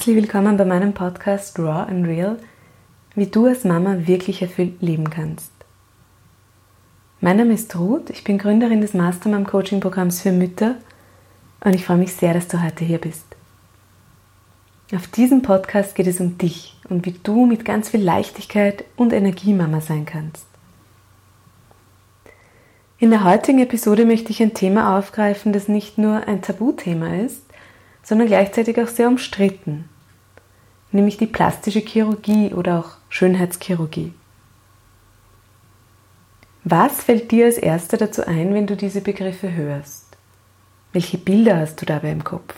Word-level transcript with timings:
Herzlich 0.00 0.16
willkommen 0.16 0.56
bei 0.56 0.64
meinem 0.64 0.94
Podcast 0.94 1.58
Raw 1.58 1.82
and 1.86 2.06
Real, 2.06 2.38
wie 3.16 3.26
du 3.26 3.44
als 3.44 3.64
Mama 3.64 4.06
wirklich 4.06 4.40
erfüllt 4.40 4.80
leben 4.80 5.10
kannst. 5.10 5.52
Mein 7.20 7.36
Name 7.36 7.52
ist 7.52 7.76
Ruth, 7.76 8.08
ich 8.08 8.24
bin 8.24 8.38
Gründerin 8.38 8.80
des 8.80 8.94
Mastermind 8.94 9.46
Coaching 9.46 9.80
Programms 9.80 10.22
für 10.22 10.32
Mütter 10.32 10.76
und 11.62 11.74
ich 11.74 11.84
freue 11.84 11.98
mich 11.98 12.14
sehr, 12.14 12.32
dass 12.32 12.48
du 12.48 12.62
heute 12.62 12.82
hier 12.82 12.96
bist. 12.96 13.26
Auf 14.96 15.06
diesem 15.06 15.42
Podcast 15.42 15.94
geht 15.94 16.06
es 16.06 16.18
um 16.18 16.38
dich 16.38 16.78
und 16.88 17.04
wie 17.04 17.20
du 17.22 17.44
mit 17.44 17.66
ganz 17.66 17.90
viel 17.90 18.02
Leichtigkeit 18.02 18.86
und 18.96 19.12
Energie 19.12 19.52
Mama 19.52 19.82
sein 19.82 20.06
kannst. 20.06 20.46
In 22.96 23.10
der 23.10 23.22
heutigen 23.22 23.58
Episode 23.58 24.06
möchte 24.06 24.30
ich 24.30 24.40
ein 24.40 24.54
Thema 24.54 24.98
aufgreifen, 24.98 25.52
das 25.52 25.68
nicht 25.68 25.98
nur 25.98 26.26
ein 26.26 26.40
Tabuthema 26.40 27.16
ist, 27.16 27.42
sondern 28.02 28.28
gleichzeitig 28.28 28.80
auch 28.80 28.88
sehr 28.88 29.08
umstritten, 29.08 29.89
nämlich 30.92 31.16
die 31.16 31.26
plastische 31.26 31.80
Chirurgie 31.80 32.52
oder 32.52 32.80
auch 32.80 32.96
Schönheitschirurgie. 33.08 34.12
Was 36.64 37.04
fällt 37.04 37.30
dir 37.30 37.46
als 37.46 37.58
erster 37.58 37.96
dazu 37.96 38.26
ein, 38.26 38.52
wenn 38.54 38.66
du 38.66 38.76
diese 38.76 39.00
Begriffe 39.00 39.52
hörst? 39.52 40.16
Welche 40.92 41.18
Bilder 41.18 41.58
hast 41.58 41.80
du 41.80 41.86
dabei 41.86 42.10
im 42.10 42.24
Kopf? 42.24 42.54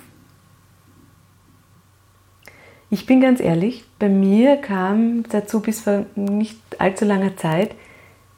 Ich 2.91 3.07
bin 3.07 3.21
ganz 3.21 3.41
ehrlich, 3.41 3.85
bei 3.99 4.09
mir 4.09 4.57
kam 4.57 5.23
dazu 5.31 5.61
bis 5.61 5.81
vor 5.81 6.05
nicht 6.15 6.59
allzu 6.79 7.05
langer 7.05 7.37
Zeit 7.37 7.75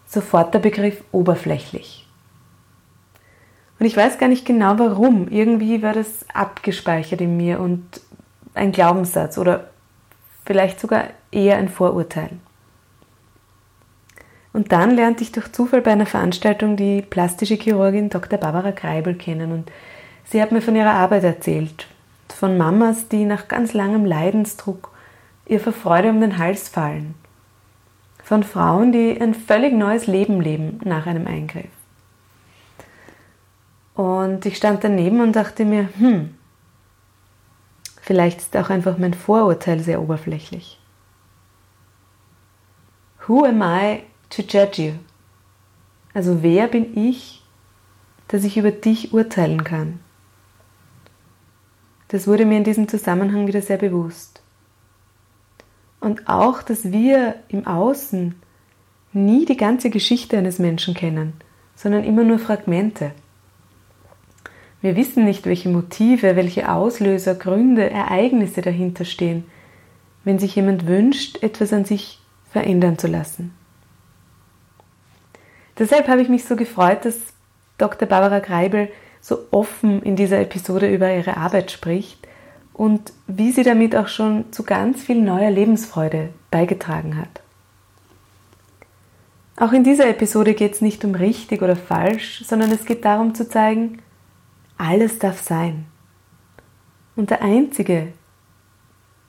sofort 0.07 0.55
der 0.55 0.61
Begriff 0.61 1.03
oberflächlich. 1.11 2.07
Und 3.81 3.87
ich 3.87 3.97
weiß 3.97 4.19
gar 4.19 4.29
nicht 4.29 4.47
genau 4.47 4.79
warum. 4.79 5.29
Irgendwie 5.29 5.83
war 5.83 5.93
das 5.93 6.25
abgespeichert 6.33 7.21
in 7.21 7.37
mir 7.37 7.59
und 7.59 7.83
ein 8.55 8.71
Glaubenssatz 8.71 9.39
oder 9.39 9.71
vielleicht 10.45 10.81
sogar 10.81 11.09
eher 11.31 11.57
ein 11.57 11.69
Vorurteil. 11.69 12.31
Und 14.53 14.71
dann 14.71 14.93
lernte 14.93 15.25
ich 15.25 15.33
durch 15.33 15.51
Zufall 15.53 15.83
bei 15.83 15.91
einer 15.91 16.07
Veranstaltung 16.07 16.77
die 16.77 17.03
plastische 17.03 17.57
Chirurgin 17.57 18.09
Dr. 18.09 18.39
Barbara 18.39 18.71
Greibel 18.71 19.15
kennen 19.15 19.51
und 19.51 19.71
sie 20.25 20.41
hat 20.41 20.53
mir 20.53 20.63
von 20.63 20.77
ihrer 20.77 20.93
Arbeit 20.93 21.25
erzählt. 21.25 21.89
Von 22.29 22.57
Mamas, 22.57 23.09
die 23.09 23.25
nach 23.25 23.49
ganz 23.49 23.73
langem 23.73 24.05
Leidensdruck 24.05 24.91
ihr 25.47 25.61
vor 25.61 25.73
Freude 25.73 26.11
um 26.11 26.21
den 26.21 26.39
Hals 26.39 26.69
fallen. 26.69 27.15
Von 28.23 28.43
Frauen, 28.43 28.93
die 28.93 29.21
ein 29.21 29.35
völlig 29.35 29.73
neues 29.73 30.07
Leben 30.07 30.41
leben 30.41 30.81
nach 30.85 31.07
einem 31.07 31.27
Eingriff. 31.27 31.67
Und 33.95 34.47
ich 34.47 34.57
stand 34.57 34.83
daneben 34.83 35.21
und 35.21 35.37
dachte 35.37 35.65
mir, 35.65 35.89
hm, 35.99 36.35
vielleicht 38.05 38.41
ist 38.41 38.57
auch 38.57 38.69
einfach 38.69 38.99
mein 38.99 39.15
Vorurteil 39.15 39.81
sehr 39.81 40.01
oberflächlich. 40.01 40.79
Who 43.27 43.45
am 43.45 43.63
I 43.63 44.03
to 44.29 44.43
judge 44.43 44.83
you? 44.83 44.93
Also 46.13 46.43
wer 46.43 46.69
bin 46.69 46.97
ich, 46.97 47.43
dass 48.29 48.45
ich 48.45 48.59
über 48.59 48.71
dich 48.71 49.15
urteilen 49.15 49.65
kann? 49.65 50.01
Das 52.09 52.27
wurde 52.27 52.45
mir 52.45 52.59
in 52.59 52.65
diesem 52.65 52.87
Zusammenhang 52.89 53.47
wieder 53.47 53.63
sehr 53.63 53.79
bewusst. 53.79 54.43
Und 56.01 56.29
auch, 56.29 56.63
dass 56.63 56.93
wir 56.93 57.37
im 57.49 57.67
Außen 57.67 58.35
nie 59.15 59.47
die 59.47 59.57
ganze 59.57 59.89
Geschichte 59.89 60.37
eines 60.37 60.59
Menschen 60.59 60.93
kennen, 60.93 61.33
sondern 61.75 62.05
immer 62.05 62.23
nur 62.23 62.39
Fragmente. 62.39 63.13
Wir 64.85 64.97
wissen 64.97 65.25
nicht, 65.25 65.47
welche 65.47 65.71
Motive, 65.71 66.37
welche 66.37 66.71
Auslöser, 66.71 67.35
Gründe, 67.35 67.89
Ereignisse 67.89 68.61
dahinter 68.61 69.07
stehen, 69.07 69.45
wenn 70.25 70.39
sich 70.39 70.57
jemand 70.57 70.87
wünscht, 70.87 71.43
etwas 71.43 71.73
an 71.73 71.87
sich 71.87 72.21
verändern 72.51 72.99
zu 72.99 73.07
lassen. 73.07 73.55
Deshalb 75.79 76.07
habe 76.07 76.21
ich 76.21 76.29
mich 76.29 76.45
so 76.45 76.55
gefreut, 76.55 77.07
dass 77.07 77.17
Dr. 77.79 78.07
Barbara 78.07 78.41
Greibel 78.41 78.91
so 79.23 79.47
offen 79.53 80.03
in 80.03 80.17
dieser 80.17 80.39
Episode 80.39 80.93
über 80.93 81.11
ihre 81.11 81.39
Arbeit 81.39 81.71
spricht 81.71 82.19
und 82.75 83.15
wie 83.27 83.53
sie 83.53 83.63
damit 83.63 83.97
auch 83.97 84.09
schon 84.09 84.53
zu 84.53 84.65
ganz 84.65 85.03
viel 85.03 85.23
neuer 85.23 85.51
Lebensfreude 85.51 86.29
beigetragen 86.51 87.17
hat. 87.17 87.41
Auch 89.57 89.73
in 89.73 89.83
dieser 89.83 90.09
Episode 90.11 90.53
geht 90.53 90.75
es 90.75 90.83
nicht 90.83 91.07
um 91.07 91.15
richtig 91.15 91.63
oder 91.63 91.75
falsch, 91.75 92.45
sondern 92.47 92.71
es 92.71 92.85
geht 92.85 93.07
darum 93.07 93.35
zu 93.35 93.49
zeigen, 93.49 94.03
alles 94.77 95.19
darf 95.19 95.41
sein. 95.41 95.87
Und 97.17 97.31
der 97.31 97.43
Einzige, 97.43 98.09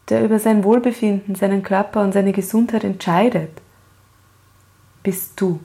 der 0.10 0.24
über 0.24 0.40
sein 0.40 0.64
Wohlbefinden, 0.64 1.36
seinen 1.36 1.64
Körper 1.64 2.02
und 2.04 2.14
seine 2.14 2.32
Gesundheit 2.32 2.84
entscheidet, 2.84 3.62
bist 5.04 5.40
du. 5.40 5.60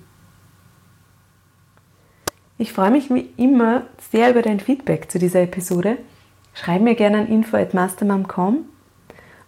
Ich 2.59 2.73
freue 2.73 2.91
mich 2.91 3.09
wie 3.11 3.31
immer 3.37 3.87
sehr 4.11 4.31
über 4.31 4.43
dein 4.43 4.61
Feedback 4.61 5.11
zu 5.11 5.19
dieser 5.19 5.43
Episode. 5.43 5.97
Schreib 6.53 6.83
mir 6.83 6.95
gerne 6.95 7.21
an 7.21 7.29
info.mastermom.com 7.29 8.67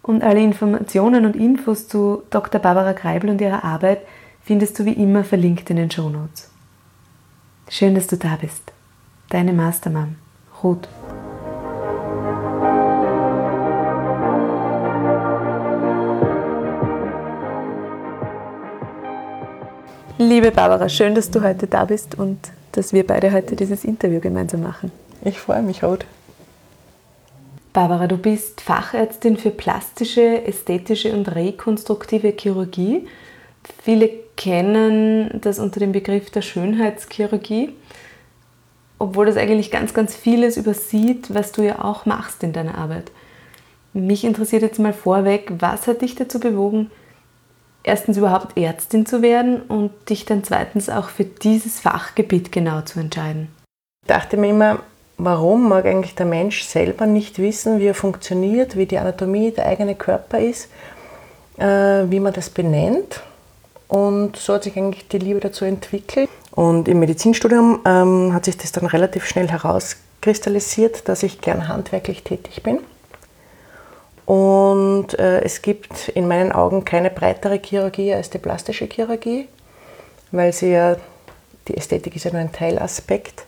und 0.01 0.23
alle 0.23 0.41
Informationen 0.41 1.25
und 1.25 1.35
Infos 1.35 1.87
zu 1.87 2.23
Dr. 2.31 2.59
Barbara 2.59 2.93
Greibel 2.93 3.29
und 3.29 3.39
ihrer 3.39 3.63
Arbeit 3.63 4.01
findest 4.43 4.79
du 4.79 4.85
wie 4.85 4.93
immer 4.93 5.23
verlinkt 5.23 5.69
in 5.69 5.77
den 5.77 5.91
Shownotes. 5.91 6.49
Schön, 7.69 7.95
dass 7.95 8.07
du 8.07 8.17
da 8.17 8.35
bist. 8.35 8.73
Deine 9.29 9.53
Mastermom. 9.53 10.22
Ruth. 10.63 10.87
Liebe 20.17 20.51
Barbara, 20.51 20.87
schön, 20.87 21.15
dass 21.15 21.29
du 21.29 21.41
heute 21.41 21.67
da 21.67 21.85
bist 21.85 22.17
und 22.17 22.39
dass 22.71 22.93
wir 22.93 23.05
beide 23.05 23.31
heute 23.33 23.55
dieses 23.55 23.83
Interview 23.83 24.19
gemeinsam 24.19 24.61
machen. 24.61 24.91
Ich 25.23 25.37
freue 25.37 25.61
mich, 25.61 25.83
Ruth. 25.83 26.05
Barbara, 27.73 28.07
du 28.07 28.17
bist 28.17 28.61
Fachärztin 28.61 29.35
für 29.35 29.49
plastische, 29.49 30.45
ästhetische 30.45 31.11
und 31.13 31.35
rekonstruktive 31.35 32.33
Chirurgie. 32.37 33.07
Viele 33.81 34.09
kennen 34.37 35.41
das 35.41 35.59
unter 35.59 35.79
dem 35.79 35.91
Begriff 35.91 36.29
der 36.29 36.41
Schönheitschirurgie 36.41 37.73
obwohl 38.99 39.25
das 39.25 39.37
eigentlich 39.37 39.71
ganz, 39.71 39.93
ganz 39.93 40.15
vieles 40.15 40.57
übersieht, 40.57 41.33
was 41.33 41.51
du 41.51 41.61
ja 41.63 41.83
auch 41.83 42.05
machst 42.05 42.43
in 42.43 42.53
deiner 42.53 42.77
Arbeit. 42.77 43.11
Mich 43.93 44.23
interessiert 44.23 44.63
jetzt 44.63 44.79
mal 44.79 44.93
vorweg, 44.93 45.51
was 45.59 45.87
hat 45.87 46.01
dich 46.01 46.15
dazu 46.15 46.39
bewogen, 46.39 46.89
erstens 47.83 48.17
überhaupt 48.17 48.57
Ärztin 48.57 49.05
zu 49.05 49.21
werden 49.21 49.61
und 49.61 49.91
dich 50.09 50.25
dann 50.25 50.43
zweitens 50.43 50.89
auch 50.89 51.09
für 51.09 51.25
dieses 51.25 51.79
Fachgebiet 51.79 52.51
genau 52.51 52.81
zu 52.81 52.99
entscheiden? 52.99 53.49
Ich 54.03 54.07
dachte 54.07 54.37
mir 54.37 54.49
immer, 54.49 54.79
warum 55.17 55.69
mag 55.69 55.85
eigentlich 55.85 56.15
der 56.15 56.25
Mensch 56.25 56.63
selber 56.63 57.05
nicht 57.05 57.39
wissen, 57.39 57.79
wie 57.79 57.87
er 57.87 57.93
funktioniert, 57.93 58.75
wie 58.75 58.85
die 58.85 58.97
Anatomie 58.97 59.51
der 59.51 59.67
eigene 59.67 59.95
Körper 59.95 60.39
ist, 60.39 60.69
äh, 61.57 61.65
wie 62.09 62.19
man 62.19 62.33
das 62.33 62.49
benennt. 62.49 63.21
Und 63.87 64.37
so 64.37 64.55
hat 64.55 64.63
sich 64.63 64.75
eigentlich 64.75 65.07
die 65.07 65.19
Liebe 65.19 65.39
dazu 65.39 65.65
entwickelt. 65.65 66.29
Und 66.55 66.87
im 66.87 66.99
Medizinstudium 66.99 67.79
ähm, 67.83 68.31
hat 68.31 68.45
sich 68.45 68.57
das 68.57 68.71
dann 68.71 68.85
relativ 68.85 69.25
schnell 69.25 69.49
herauskristallisiert, 69.49 71.09
dass 71.09 71.23
ich 71.23 71.41
gern 71.41 71.67
handwerklich 71.67 72.23
tätig 72.23 72.61
bin. 72.61 72.79
Und 74.25 75.17
äh, 75.19 75.41
es 75.41 75.63
gibt 75.63 76.09
in 76.09 76.27
meinen 76.27 76.51
Augen 76.51 76.85
keine 76.85 77.09
breitere 77.09 77.59
Chirurgie 77.59 78.13
als 78.13 78.29
die 78.29 78.37
plastische 78.37 78.85
Chirurgie, 78.85 79.47
weil 80.31 80.53
sie 80.53 80.71
ja, 80.71 80.95
die 81.67 81.75
Ästhetik 81.75 82.15
ist 82.15 82.25
ja 82.25 82.31
nur 82.31 82.41
ein 82.41 82.51
Teilaspekt, 82.51 83.45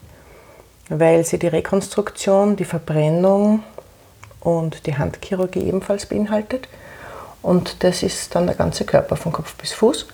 weil 0.88 1.24
sie 1.24 1.38
die 1.38 1.46
Rekonstruktion, 1.46 2.56
die 2.56 2.64
Verbrennung 2.64 3.62
und 4.40 4.86
die 4.86 4.98
Handchirurgie 4.98 5.62
ebenfalls 5.66 6.06
beinhaltet. 6.06 6.68
Und 7.40 7.84
das 7.84 8.02
ist 8.02 8.34
dann 8.34 8.46
der 8.46 8.56
ganze 8.56 8.84
Körper 8.84 9.14
von 9.14 9.30
Kopf 9.30 9.54
bis 9.54 9.72
Fuß. 9.72 10.08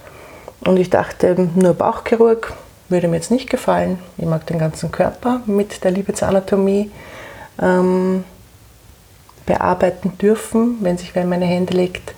Und 0.67 0.77
ich 0.77 0.91
dachte, 0.91 1.49
nur 1.55 1.73
Bauchchirurg 1.73 2.53
würde 2.93 3.09
mir 3.09 3.17
jetzt 3.17 3.33
nicht 3.33 3.50
gefallen. 3.50 3.99
Ich 4.19 4.27
mag 4.27 4.47
den 4.47 4.59
ganzen 4.59 4.93
Körper 4.93 5.41
mit 5.47 5.83
der 5.83 5.91
Liebe 5.91 6.12
zur 6.12 6.29
Anatomie 6.29 6.91
ähm, 7.61 8.25
bearbeiten 9.47 10.17
dürfen, 10.19 10.77
wenn 10.81 10.99
sich 10.99 11.15
wer 11.15 11.25
in 11.25 11.29
meine 11.29 11.47
Hände 11.47 11.75
legt. 11.75 12.15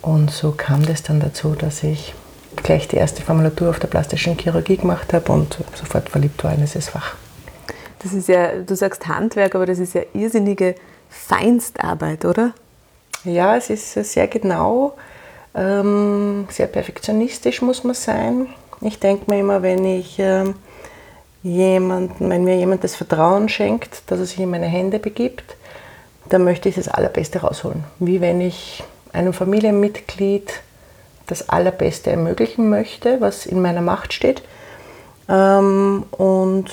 Und 0.00 0.30
so 0.30 0.52
kam 0.52 0.86
das 0.86 1.02
dann 1.02 1.20
dazu, 1.20 1.54
dass 1.54 1.82
ich 1.82 2.14
gleich 2.56 2.88
die 2.88 2.96
erste 2.96 3.22
Formulatur 3.22 3.70
auf 3.70 3.78
der 3.78 3.88
plastischen 3.88 4.38
Chirurgie 4.38 4.76
gemacht 4.76 5.12
habe 5.12 5.30
und 5.32 5.58
sofort 5.74 6.08
verliebt 6.08 6.42
war 6.42 6.54
in 6.54 6.60
dieses 6.60 6.88
Fach. 6.88 7.14
Das 7.98 8.12
ist 8.12 8.28
ja, 8.28 8.62
du 8.62 8.74
sagst 8.74 9.06
Handwerk, 9.08 9.54
aber 9.54 9.66
das 9.66 9.78
ist 9.78 9.94
ja 9.94 10.02
irrsinnige 10.14 10.76
Feinstarbeit, 11.10 12.24
oder? 12.24 12.52
Ja, 13.24 13.56
es 13.56 13.70
ist 13.70 13.92
sehr 13.94 14.28
genau, 14.28 14.94
ähm, 15.54 16.46
sehr 16.50 16.68
perfektionistisch 16.68 17.62
muss 17.62 17.82
man 17.82 17.94
sein. 17.94 18.46
Ich 18.80 18.98
denke 19.00 19.30
mir 19.30 19.40
immer, 19.40 19.62
wenn 19.62 19.84
ich 19.84 20.18
äh, 20.18 20.44
jemanden, 21.42 22.28
wenn 22.28 22.44
mir 22.44 22.56
jemand 22.56 22.84
das 22.84 22.96
Vertrauen 22.96 23.48
schenkt, 23.48 24.02
dass 24.10 24.18
er 24.18 24.26
sich 24.26 24.40
in 24.40 24.50
meine 24.50 24.66
Hände 24.66 24.98
begibt, 24.98 25.56
dann 26.28 26.44
möchte 26.44 26.68
ich 26.68 26.74
das 26.74 26.88
Allerbeste 26.88 27.40
rausholen. 27.40 27.84
Wie 27.98 28.20
wenn 28.20 28.40
ich 28.40 28.82
einem 29.12 29.32
Familienmitglied 29.32 30.52
das 31.26 31.48
Allerbeste 31.48 32.10
ermöglichen 32.10 32.68
möchte, 32.68 33.20
was 33.20 33.46
in 33.46 33.60
meiner 33.60 33.80
Macht 33.80 34.12
steht. 34.12 34.42
Ähm, 35.28 36.04
und 36.12 36.66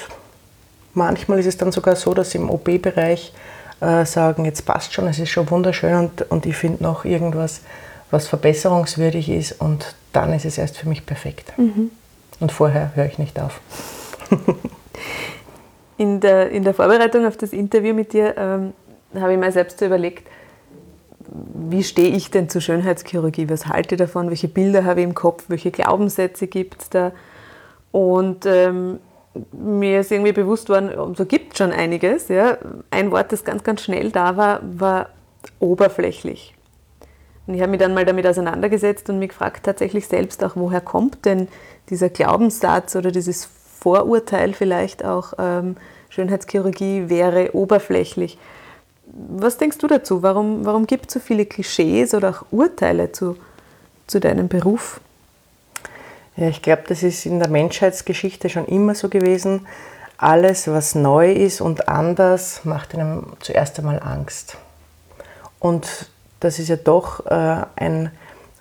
manchmal 0.93 1.39
ist 1.39 1.47
es 1.47 1.57
dann 1.57 1.71
sogar 1.71 1.95
so, 1.95 2.13
dass 2.13 2.35
im 2.35 2.49
OP-Bereich 2.49 3.33
äh, 3.79 4.05
sagen, 4.05 4.45
jetzt 4.45 4.65
passt 4.65 4.93
schon, 4.93 5.07
es 5.07 5.19
ist 5.19 5.29
schon 5.29 5.49
wunderschön 5.49 5.95
und, 5.95 6.31
und 6.31 6.45
ich 6.45 6.55
finde 6.55 6.83
noch 6.83 7.05
irgendwas, 7.05 7.61
was 8.13 8.27
verbesserungswürdig 8.27 9.27
ist 9.27 9.59
und 9.59 9.95
dann 10.13 10.31
ist 10.33 10.45
es 10.45 10.59
erst 10.59 10.77
für 10.77 10.87
mich 10.87 11.05
perfekt. 11.05 11.51
Mhm. 11.57 11.89
Und 12.39 12.51
vorher 12.51 12.95
höre 12.95 13.07
ich 13.07 13.17
nicht 13.17 13.39
auf. 13.39 13.59
in, 15.97 16.19
der, 16.19 16.51
in 16.51 16.63
der 16.63 16.75
Vorbereitung 16.75 17.25
auf 17.25 17.37
das 17.37 17.53
Interview 17.53 17.93
mit 17.95 18.13
dir 18.13 18.35
ähm, 18.37 18.73
habe 19.19 19.33
ich 19.33 19.39
mir 19.39 19.51
selbst 19.51 19.79
so 19.79 19.85
überlegt, 19.85 20.27
wie 21.27 21.83
stehe 21.83 22.09
ich 22.09 22.29
denn 22.29 22.49
zur 22.49 22.61
Schönheitschirurgie? 22.61 23.49
Was 23.49 23.65
halte 23.65 23.95
ich 23.95 23.99
davon? 23.99 24.29
Welche 24.29 24.47
Bilder 24.47 24.85
habe 24.85 24.99
ich 25.01 25.05
im 25.05 25.15
Kopf? 25.15 25.45
Welche 25.47 25.71
Glaubenssätze 25.71 26.45
gibt 26.45 26.83
es 26.83 26.89
da? 26.89 27.11
Und 27.91 28.45
ähm, 28.45 28.99
mir 29.51 30.01
ist 30.01 30.11
irgendwie 30.11 30.33
bewusst 30.33 30.69
worden, 30.69 31.15
so 31.15 31.25
gibt 31.25 31.53
es 31.53 31.57
schon 31.57 31.71
einiges. 31.71 32.27
Ja. 32.27 32.59
Ein 32.91 33.09
Wort, 33.09 33.31
das 33.31 33.43
ganz, 33.43 33.63
ganz 33.63 33.81
schnell 33.81 34.11
da 34.11 34.37
war, 34.37 34.59
war 34.63 35.09
oberflächlich. 35.59 36.52
Und 37.45 37.55
ich 37.55 37.61
habe 37.61 37.71
mich 37.71 37.79
dann 37.79 37.93
mal 37.93 38.05
damit 38.05 38.25
auseinandergesetzt 38.25 39.09
und 39.09 39.19
mich 39.19 39.29
gefragt 39.29 39.65
tatsächlich 39.65 40.07
selbst 40.07 40.43
auch, 40.43 40.55
woher 40.55 40.81
kommt 40.81 41.25
denn 41.25 41.47
dieser 41.89 42.09
Glaubenssatz 42.09 42.95
oder 42.95 43.11
dieses 43.11 43.49
Vorurteil 43.79 44.53
vielleicht 44.53 45.03
auch, 45.03 45.33
ähm, 45.37 45.75
Schönheitschirurgie 46.09 47.09
wäre 47.09 47.53
oberflächlich. 47.53 48.37
Was 49.05 49.57
denkst 49.57 49.79
du 49.79 49.87
dazu? 49.87 50.23
Warum, 50.23 50.65
warum 50.65 50.87
gibt 50.87 51.07
es 51.07 51.13
so 51.15 51.19
viele 51.19 51.45
Klischees 51.45 52.13
oder 52.13 52.29
auch 52.29 52.45
Urteile 52.51 53.11
zu, 53.11 53.35
zu 54.07 54.19
deinem 54.19 54.47
Beruf? 54.47 55.01
Ja, 56.35 56.47
ich 56.47 56.61
glaube, 56.61 56.83
das 56.87 57.03
ist 57.03 57.25
in 57.25 57.39
der 57.39 57.49
Menschheitsgeschichte 57.49 58.49
schon 58.49 58.65
immer 58.65 58.95
so 58.95 59.09
gewesen. 59.09 59.67
Alles, 60.17 60.67
was 60.67 60.95
neu 60.95 61.31
ist 61.31 61.61
und 61.61 61.89
anders, 61.89 62.63
macht 62.63 62.93
einem 62.93 63.33
zuerst 63.39 63.77
einmal 63.79 63.99
Angst. 63.99 64.57
Und 65.59 66.09
das 66.43 66.59
ist 66.59 66.67
ja 66.67 66.75
doch 66.75 67.25
äh, 67.25 67.65
ein 67.75 68.11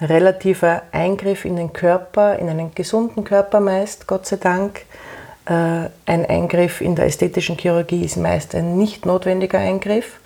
relativer 0.01 0.83
Eingriff 0.93 1.45
in 1.45 1.57
den 1.57 1.73
Körper, 1.73 2.39
in 2.39 2.49
einen 2.49 2.75
gesunden 2.75 3.25
Körper 3.25 3.61
meist, 3.61 4.07
Gott 4.07 4.27
sei 4.27 4.37
Dank. 4.37 4.85
Äh, 5.47 5.89
ein 6.07 6.27
Eingriff 6.27 6.81
in 6.81 6.95
der 6.95 7.07
ästhetischen 7.07 7.59
Chirurgie 7.59 8.05
ist 8.05 8.17
meist 8.17 8.55
ein 8.55 8.79
nicht 8.79 9.05
notwendiger 9.05 9.59
Eingriff. 9.59 10.21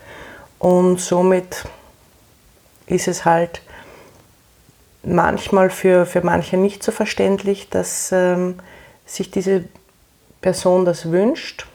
Und 0.58 1.00
somit 1.00 1.64
ist 2.87 3.08
es 3.08 3.25
halt 3.25 3.62
manchmal 5.03 5.70
für, 5.70 6.05
für 6.05 6.20
manche 6.20 6.58
nicht 6.58 6.82
so 6.82 6.93
verständlich, 6.93 7.70
dass 7.70 8.12
ähm, 8.12 8.58
sich 9.06 9.31
diese 9.31 9.64
Person 10.43 10.85
das 10.85 11.11
wünscht. 11.11 11.67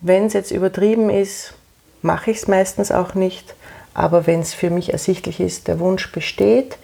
Wenn 0.00 0.26
es 0.26 0.32
jetzt 0.32 0.50
übertrieben 0.50 1.10
ist, 1.10 1.54
mache 2.02 2.32
ich 2.32 2.38
es 2.38 2.48
meistens 2.48 2.90
auch 2.90 3.14
nicht. 3.14 3.54
Aber 3.94 4.26
wenn 4.26 4.40
es 4.40 4.54
für 4.54 4.70
mich 4.70 4.92
ersichtlich 4.92 5.40
ist, 5.40 5.68
der 5.68 5.80
Wunsch 5.80 6.12
besteht, 6.12 6.78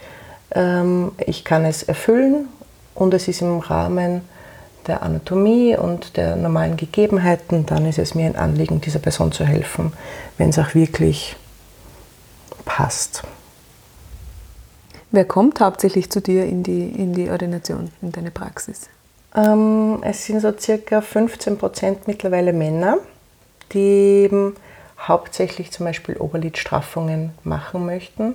ähm, 0.52 1.12
ich 1.24 1.44
kann 1.44 1.64
es 1.64 1.82
erfüllen 1.82 2.48
und 2.94 3.14
es 3.14 3.28
ist 3.28 3.42
im 3.42 3.58
Rahmen 3.60 4.22
der 4.86 5.02
Anatomie 5.02 5.76
und 5.76 6.16
der 6.16 6.36
normalen 6.36 6.76
Gegebenheiten, 6.76 7.66
dann 7.66 7.86
ist 7.86 7.98
es 7.98 8.14
mir 8.14 8.26
ein 8.26 8.36
Anliegen, 8.36 8.80
dieser 8.80 8.98
Person 8.98 9.32
zu 9.32 9.44
helfen, 9.44 9.92
wenn 10.38 10.50
es 10.50 10.58
auch 10.58 10.74
wirklich 10.74 11.36
passt. 12.64 13.22
Wer 15.10 15.24
kommt 15.24 15.60
hauptsächlich 15.60 16.10
zu 16.10 16.20
dir 16.20 16.44
in 16.44 16.62
die, 16.62 16.88
in 16.88 17.14
die 17.14 17.30
Ordination, 17.30 17.90
in 18.02 18.12
deine 18.12 18.30
Praxis? 18.30 18.88
Ähm, 19.34 19.98
es 20.02 20.26
sind 20.26 20.40
so 20.40 20.52
circa 20.58 21.00
15 21.00 21.58
Prozent 21.58 22.08
mittlerweile 22.08 22.52
Männer, 22.52 22.98
die 23.72 24.28
hauptsächlich 24.98 25.70
zum 25.70 25.86
Beispiel 25.86 26.16
Oberlidstraffungen 26.16 27.32
machen 27.44 27.86
möchten, 27.86 28.34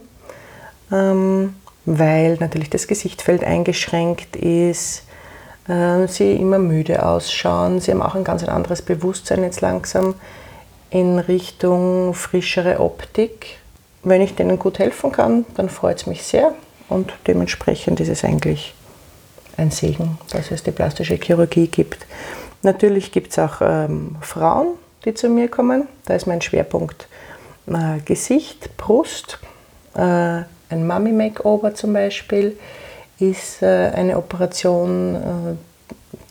ähm, 0.91 1.55
weil 1.85 2.35
natürlich 2.39 2.69
das 2.69 2.87
Gesichtfeld 2.87 3.43
eingeschränkt 3.43 4.35
ist, 4.35 5.03
äh, 5.67 6.07
sie 6.07 6.33
immer 6.33 6.59
müde 6.59 7.05
ausschauen. 7.05 7.79
Sie 7.79 7.91
haben 7.91 8.01
auch 8.01 8.15
ein 8.15 8.23
ganz 8.23 8.43
anderes 8.43 8.81
Bewusstsein 8.81 9.43
jetzt 9.43 9.61
langsam 9.61 10.15
in 10.89 11.19
Richtung 11.19 12.13
frischere 12.13 12.79
Optik. 12.79 13.59
Wenn 14.03 14.21
ich 14.21 14.35
denen 14.35 14.59
gut 14.59 14.79
helfen 14.79 15.11
kann, 15.11 15.45
dann 15.55 15.69
freut 15.69 15.97
es 15.97 16.05
mich 16.07 16.23
sehr 16.23 16.53
und 16.89 17.13
dementsprechend 17.27 17.99
ist 17.99 18.09
es 18.09 18.23
eigentlich 18.23 18.73
ein 19.57 19.71
Segen, 19.71 20.17
dass 20.31 20.51
es 20.51 20.63
die 20.63 20.71
plastische 20.71 21.15
Chirurgie 21.15 21.67
gibt. 21.67 22.05
Natürlich 22.63 23.11
gibt 23.11 23.31
es 23.31 23.39
auch 23.39 23.61
ähm, 23.61 24.17
Frauen, 24.21 24.67
die 25.05 25.13
zu 25.13 25.29
mir 25.29 25.47
kommen. 25.47 25.87
Da 26.05 26.15
ist 26.15 26.27
mein 26.27 26.41
Schwerpunkt 26.41 27.07
äh, 27.67 27.99
Gesicht, 28.05 28.75
Brust, 28.77 29.39
äh, 29.95 30.43
ein 30.71 30.87
Mummy-Makeover 30.87 31.75
zum 31.75 31.93
Beispiel 31.93 32.57
ist 33.19 33.61
äh, 33.61 33.91
eine 33.93 34.17
Operation, 34.17 35.15
äh, 35.15 35.87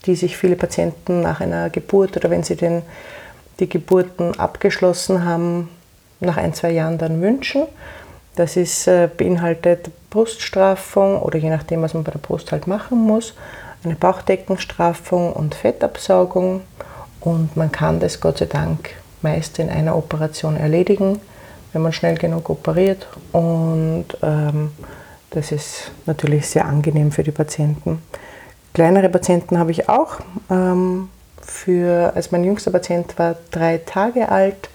die 0.06 0.17
sich 0.17 0.37
viele 0.37 0.56
Patienten 0.56 1.20
nach 1.20 1.40
einer 1.40 1.70
Geburt 1.70 2.17
oder 2.17 2.31
wenn 2.31 2.43
sie 2.43 2.56
den, 2.56 2.82
die 3.61 3.69
Geburten 3.69 4.38
abgeschlossen 4.38 5.25
haben, 5.25 5.69
nach 6.20 6.37
ein, 6.37 6.55
zwei 6.55 6.70
Jahren 6.70 6.99
dann 6.99 7.20
wünschen. 7.20 7.64
Das 8.34 8.56
ist, 8.56 8.87
äh, 8.87 9.08
beinhaltet 9.14 9.90
Bruststraffung 10.08 11.20
oder 11.20 11.38
je 11.38 11.50
nachdem, 11.50 11.82
was 11.82 11.94
man 11.94 12.05
bei 12.05 12.12
der 12.12 12.19
Brust 12.19 12.50
halt 12.52 12.67
machen 12.67 12.99
muss, 12.99 13.34
eine 13.84 13.94
Bauchdeckenstraffung 13.94 15.32
und 15.32 15.55
Fettabsaugung. 15.55 16.62
Und 17.20 17.56
man 17.56 17.70
kann 17.70 18.00
das 18.00 18.20
Gott 18.20 18.38
sei 18.38 18.46
Dank 18.46 18.90
meist 19.22 19.58
in 19.58 19.69
einer 19.69 19.96
Operation 19.96 20.56
erledigen, 20.56 21.20
wenn 21.72 21.82
man 21.82 21.93
schnell 21.93 22.17
genug 22.17 22.49
operiert. 22.50 23.06
Und 23.32 24.06
ähm, 24.22 24.72
das 25.31 25.52
ist 25.52 25.93
natürlich 26.06 26.49
sehr 26.49 26.64
angenehm 26.64 27.12
für 27.12 27.22
die 27.22 27.31
Patienten. 27.31 28.02
Kleinere 28.72 29.08
Patienten 29.08 29.58
habe 29.58 29.70
ich 29.70 29.89
auch. 29.89 30.20
Ähm, 30.50 31.08
für, 31.43 32.12
also 32.15 32.29
mein 32.32 32.44
jüngster 32.44 32.70
Patient 32.70 33.19
war 33.19 33.36
drei 33.50 33.79
Tage 33.79 34.29
alt. 34.29 34.69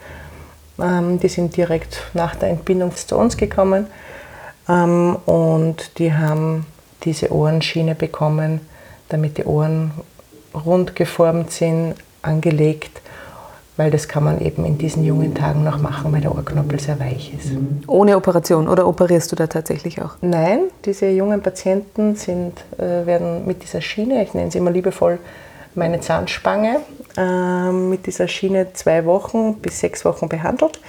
Ähm, 0.80 1.20
die 1.20 1.30
sind 1.30 1.56
direkt 1.56 2.04
nach 2.14 2.36
der 2.36 2.50
Entbindung 2.50 2.96
zu 2.96 3.18
uns 3.18 3.38
gekommen 3.38 3.88
ähm, 4.68 5.16
und 5.26 6.00
die 6.00 6.14
haben 6.14 6.66
diese 7.04 7.32
Ohrenschiene 7.32 7.96
bekommen, 7.96 8.62
damit 9.10 9.38
die 9.38 9.46
Ohren 9.46 9.92
rund 10.54 10.96
geformt 10.96 11.52
sind, 11.52 11.96
angelegt 12.26 13.02
weil 13.78 13.92
das 13.92 14.08
kann 14.08 14.24
man 14.24 14.40
eben 14.40 14.66
in 14.66 14.78
diesen 14.78 15.04
jungen 15.04 15.36
Tagen 15.36 15.64
noch 15.64 15.80
machen, 15.80 16.14
weil 16.14 16.22
der 16.22 16.34
Ohrknoppel 16.34 16.80
sehr 16.80 17.00
weich 17.00 17.34
ist. 17.34 17.52
Ohne 17.88 18.16
Operation 18.16 18.68
oder 18.68 18.88
operierst 18.88 19.32
du 19.32 19.36
da 19.36 19.48
tatsächlich 19.48 20.02
auch? 20.02 20.12
Nein, 20.22 20.60
diese 20.86 21.08
jungen 21.08 21.42
Patienten 21.42 22.16
sind, 22.16 22.64
äh, 22.78 23.06
werden 23.06 23.46
mit 23.46 23.64
dieser 23.64 23.82
Schiene, 23.82 24.24
ich 24.24 24.34
nenne 24.34 24.52
sie 24.52 24.60
immer 24.60 24.72
liebevoll 24.72 25.20
meine 25.74 26.00
Zahnspange, 26.00 26.80
äh, 27.18 27.72
mit 27.72 28.06
dieser 28.06 28.30
Schiene 28.30 28.72
zwei 28.74 29.06
Wochen 29.06 29.56
bis 29.56 29.80
sechs 29.80 30.06
Wochen 30.06 30.30
behandelt. 30.30 30.80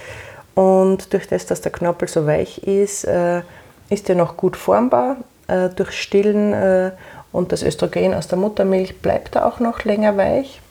Und 0.55 1.11
durch 1.11 1.27
das, 1.27 1.45
dass 1.45 1.59
der 1.59 1.73
Knorpel 1.73 2.07
so 2.07 2.25
weich 2.25 2.59
ist, 2.59 3.03
äh, 3.03 3.41
ist 3.89 4.09
er 4.09 4.15
noch 4.15 4.37
gut 4.37 4.55
formbar. 4.55 5.17
Äh, 5.47 5.69
durch 5.69 5.91
Stillen 5.91 6.93
und 7.33 7.51
das 7.51 7.63
Östrogen 7.63 8.13
aus 8.13 8.29
der 8.29 8.37
Muttermilch 8.37 9.01
bleibt 9.01 9.35
er 9.35 9.45
auch 9.45 9.59
noch 9.59 9.83
länger 9.83 10.15
weich 10.15 10.61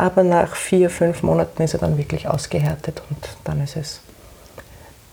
aber 0.00 0.24
nach 0.24 0.56
vier, 0.56 0.88
fünf 0.88 1.22
Monaten 1.22 1.62
ist 1.62 1.74
er 1.74 1.80
dann 1.80 1.98
wirklich 1.98 2.26
ausgehärtet 2.26 3.02
und 3.10 3.18
dann 3.44 3.62
ist 3.62 3.76
es. 3.76 4.00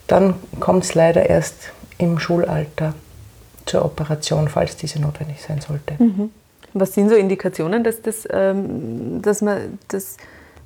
Dann 0.08 0.36
kommt 0.62 0.86
es 0.86 0.96
leider 0.96 1.30
erst 1.30 1.56
im 1.98 2.18
Schulalter 2.20 2.94
zur 3.66 3.84
Operation, 3.84 4.48
falls 4.48 4.78
diese 4.78 5.02
notwendig 5.02 5.42
sein 5.46 5.60
sollte. 5.60 6.02
Mhm. 6.02 6.32
Was 6.74 6.94
sind 6.94 7.10
so 7.10 7.16
Indikationen, 7.16 7.84
dass, 7.84 8.02
das, 8.02 8.26
ähm, 8.32 9.22
dass 9.22 9.42
man 9.42 9.78
das 9.90 10.16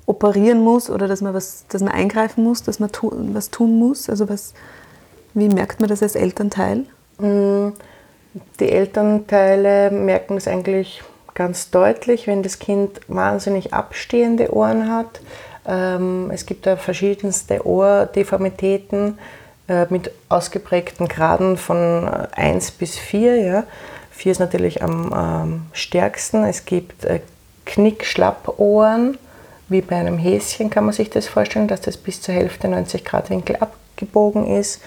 operieren 0.06 0.62
muss 0.62 0.92
oder 0.92 1.08
dass 1.08 1.22
man, 1.22 1.34
was, 1.34 1.66
dass 1.70 1.82
man 1.82 1.92
eingreifen 1.92 2.44
muss, 2.44 2.62
dass 2.62 2.80
man 2.80 2.92
tu, 2.92 3.12
was 3.34 3.50
tun 3.50 3.80
muss? 3.80 4.08
Also 4.08 4.30
was, 4.30 4.54
wie 5.34 5.48
merkt 5.48 5.80
man 5.80 5.90
das 5.90 6.04
als 6.04 6.14
Elternteil? 6.14 6.86
Mm, 7.18 7.70
die 8.60 8.70
Elternteile 8.70 9.90
merken 9.90 10.38
es 10.38 10.48
eigentlich 10.48 11.02
ganz 11.34 11.70
deutlich, 11.72 12.28
wenn 12.28 12.44
das 12.44 12.60
Kind 12.60 13.02
wahnsinnig 13.08 13.74
abstehende 13.74 14.54
Ohren 14.54 14.92
hat. 14.92 15.22
Ähm, 15.66 16.32
es 16.34 16.46
gibt 16.46 16.66
da 16.66 16.76
verschiedenste 16.76 17.66
Ohrdeformitäten 17.66 19.18
äh, 19.68 19.86
mit 19.90 20.12
ausgeprägten 20.30 21.08
Graden 21.08 21.58
von 21.58 22.08
1 22.08 22.70
äh, 22.70 22.74
bis 22.78 22.98
4. 22.98 23.36
Ja. 23.42 23.64
4 24.12 24.32
ist 24.32 24.40
natürlich 24.40 24.84
am 24.84 25.14
ähm, 25.16 25.62
stärksten. 25.74 26.44
Es 26.44 26.66
gibt 26.66 27.06
äh, 27.06 27.22
Knick-Schlappohren 27.66 29.18
wie 29.72 29.82
bei 29.82 29.96
einem 29.96 30.18
Häschen 30.18 30.70
kann 30.70 30.84
man 30.84 30.94
sich 30.94 31.10
das 31.10 31.28
vorstellen, 31.28 31.68
dass 31.68 31.82
das 31.82 31.98
bis 31.98 32.22
zur 32.22 32.36
Hälfte 32.36 32.68
90 32.68 33.06
Grad 33.06 33.30
Winkel 33.30 33.56
abgebogen 33.56 34.46
ist. 34.46 34.82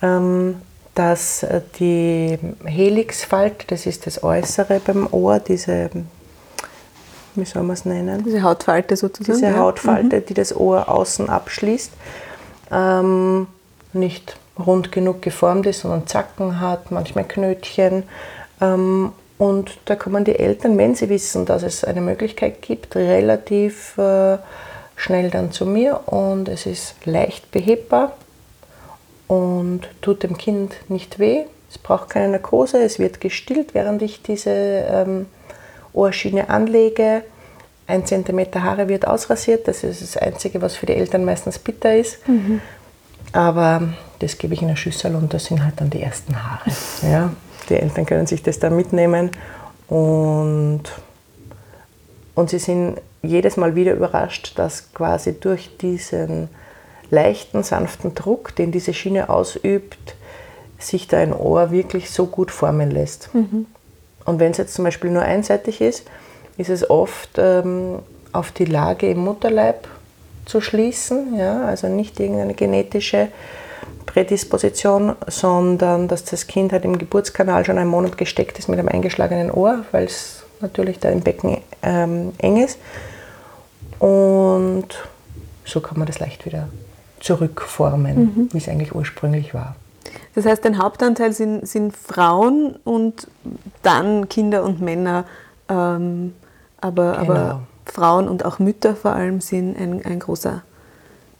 Ähm, 0.00 0.56
dass 0.94 1.42
äh, 1.42 1.60
die 1.78 2.38
Helixfalte, 2.64 3.66
das 3.68 3.86
ist 3.86 4.06
das 4.06 4.22
Äußere 4.22 4.80
beim 4.84 5.08
Ohr, 5.10 5.38
diese, 5.38 5.90
wie 7.34 7.44
soll 7.44 7.62
man 7.62 7.74
es 7.74 7.84
nennen? 7.84 8.22
Diese 8.24 8.42
Hautfalte 8.42 8.96
sozusagen. 8.96 9.38
Diese 9.38 9.58
Hautfalte, 9.58 10.16
mhm. 10.20 10.26
die 10.26 10.34
das 10.34 10.54
Ohr 10.54 10.88
außen 10.88 11.28
abschließt, 11.28 11.92
ähm, 12.70 13.46
nicht 13.92 14.36
rund 14.58 14.92
genug 14.92 15.22
geformt 15.22 15.66
ist, 15.66 15.80
sondern 15.80 16.06
Zacken 16.06 16.60
hat, 16.60 16.90
manchmal 16.90 17.24
Knötchen. 17.24 18.02
Ähm, 18.60 19.12
und 19.38 19.78
da 19.86 19.96
kommen 19.96 20.24
die 20.24 20.38
Eltern, 20.38 20.76
wenn 20.78 20.94
sie 20.94 21.08
wissen, 21.08 21.46
dass 21.46 21.62
es 21.62 21.84
eine 21.84 22.00
Möglichkeit 22.00 22.62
gibt, 22.62 22.94
relativ 22.94 23.96
äh, 23.96 24.38
schnell 24.94 25.30
dann 25.30 25.52
zu 25.52 25.66
mir 25.66 26.00
und 26.06 26.48
es 26.48 26.66
ist 26.66 26.94
leicht 27.06 27.50
behebbar 27.50 28.12
und 29.32 29.80
tut 30.02 30.24
dem 30.24 30.36
Kind 30.36 30.74
nicht 30.90 31.18
weh. 31.18 31.44
Es 31.70 31.78
braucht 31.78 32.10
keine 32.10 32.28
Narkose, 32.28 32.82
es 32.82 32.98
wird 32.98 33.18
gestillt, 33.22 33.72
während 33.72 34.02
ich 34.02 34.20
diese 34.22 34.50
ähm, 34.50 35.26
Ohrschiene 35.94 36.50
anlege. 36.50 37.22
Ein 37.86 38.04
Zentimeter 38.04 38.62
Haare 38.62 38.88
wird 38.88 39.06
ausrasiert, 39.08 39.68
das 39.68 39.84
ist 39.84 40.02
das 40.02 40.18
Einzige, 40.18 40.60
was 40.60 40.76
für 40.76 40.84
die 40.84 40.92
Eltern 40.92 41.24
meistens 41.24 41.58
bitter 41.58 41.96
ist. 41.96 42.28
Mhm. 42.28 42.60
Aber 43.32 43.94
das 44.18 44.36
gebe 44.36 44.52
ich 44.52 44.60
in 44.60 44.68
eine 44.68 44.76
Schüssel 44.76 45.14
und 45.14 45.32
das 45.32 45.46
sind 45.46 45.64
halt 45.64 45.80
dann 45.80 45.88
die 45.88 46.02
ersten 46.02 46.36
Haare. 46.36 46.70
Ja. 47.10 47.32
Die 47.70 47.76
Eltern 47.76 48.04
können 48.04 48.26
sich 48.26 48.42
das 48.42 48.58
da 48.58 48.68
mitnehmen 48.68 49.30
und, 49.88 50.82
und 52.34 52.50
sie 52.50 52.58
sind 52.58 53.00
jedes 53.22 53.56
Mal 53.56 53.74
wieder 53.76 53.94
überrascht, 53.94 54.58
dass 54.58 54.92
quasi 54.92 55.40
durch 55.40 55.78
diesen 55.78 56.50
leichten, 57.12 57.62
sanften 57.62 58.14
Druck, 58.14 58.56
den 58.56 58.72
diese 58.72 58.94
Schiene 58.94 59.28
ausübt, 59.28 60.16
sich 60.78 61.06
da 61.06 61.18
ein 61.18 61.32
Ohr 61.32 61.70
wirklich 61.70 62.10
so 62.10 62.26
gut 62.26 62.50
formen 62.50 62.90
lässt. 62.90 63.32
Mhm. 63.34 63.66
Und 64.24 64.40
wenn 64.40 64.50
es 64.50 64.58
jetzt 64.58 64.74
zum 64.74 64.84
Beispiel 64.84 65.10
nur 65.10 65.22
einseitig 65.22 65.80
ist, 65.80 66.06
ist 66.56 66.70
es 66.70 66.88
oft 66.88 67.30
ähm, 67.36 68.00
auf 68.32 68.50
die 68.50 68.64
Lage 68.64 69.10
im 69.10 69.18
Mutterleib 69.18 69.86
zu 70.46 70.60
schließen, 70.60 71.36
ja? 71.38 71.64
also 71.66 71.86
nicht 71.86 72.18
irgendeine 72.18 72.54
genetische 72.54 73.28
Prädisposition, 74.06 75.14
sondern 75.26 76.08
dass 76.08 76.24
das 76.24 76.46
Kind 76.46 76.72
halt 76.72 76.84
im 76.84 76.98
Geburtskanal 76.98 77.64
schon 77.64 77.78
einen 77.78 77.90
Monat 77.90 78.16
gesteckt 78.16 78.58
ist 78.58 78.68
mit 78.68 78.78
einem 78.78 78.88
eingeschlagenen 78.88 79.50
Ohr, 79.50 79.84
weil 79.92 80.04
es 80.04 80.44
natürlich 80.60 80.98
da 80.98 81.10
im 81.10 81.20
Becken 81.20 81.58
ähm, 81.82 82.32
eng 82.38 82.62
ist. 82.62 82.78
Und 83.98 84.86
so 85.64 85.80
kann 85.80 85.98
man 85.98 86.06
das 86.06 86.18
leicht 86.18 86.44
wieder 86.46 86.68
zurückformen, 87.22 88.18
mhm. 88.18 88.48
wie 88.52 88.58
es 88.58 88.68
eigentlich 88.68 88.94
ursprünglich 88.94 89.54
war. 89.54 89.76
Das 90.34 90.46
heißt, 90.46 90.64
ein 90.66 90.78
Hauptanteil 90.78 91.32
sind, 91.32 91.66
sind 91.66 91.96
Frauen 91.96 92.76
und 92.84 93.28
dann 93.82 94.28
Kinder 94.28 94.64
und 94.64 94.80
Männer, 94.80 95.24
ähm, 95.68 96.34
aber, 96.80 97.18
genau. 97.20 97.32
aber 97.32 97.60
Frauen 97.84 98.28
und 98.28 98.44
auch 98.44 98.58
Mütter 98.58 98.96
vor 98.96 99.12
allem 99.12 99.40
sind 99.40 99.78
ein, 99.78 100.04
ein 100.04 100.18
großer 100.18 100.62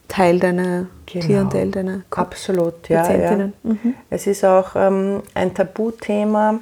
Teil 0.09 0.39
deiner 0.39 0.87
genau. 1.07 1.25
Klientel, 1.25 1.71
deiner 1.71 2.01
Absolut, 2.11 2.89
ja. 2.89 3.11
Ja. 3.11 3.49
Mhm. 3.63 3.95
Es 4.11 4.27
ist 4.27 4.45
auch 4.45 4.77
ähm, 4.77 5.23
ein 5.35 5.55
Tabuthema, 5.55 6.61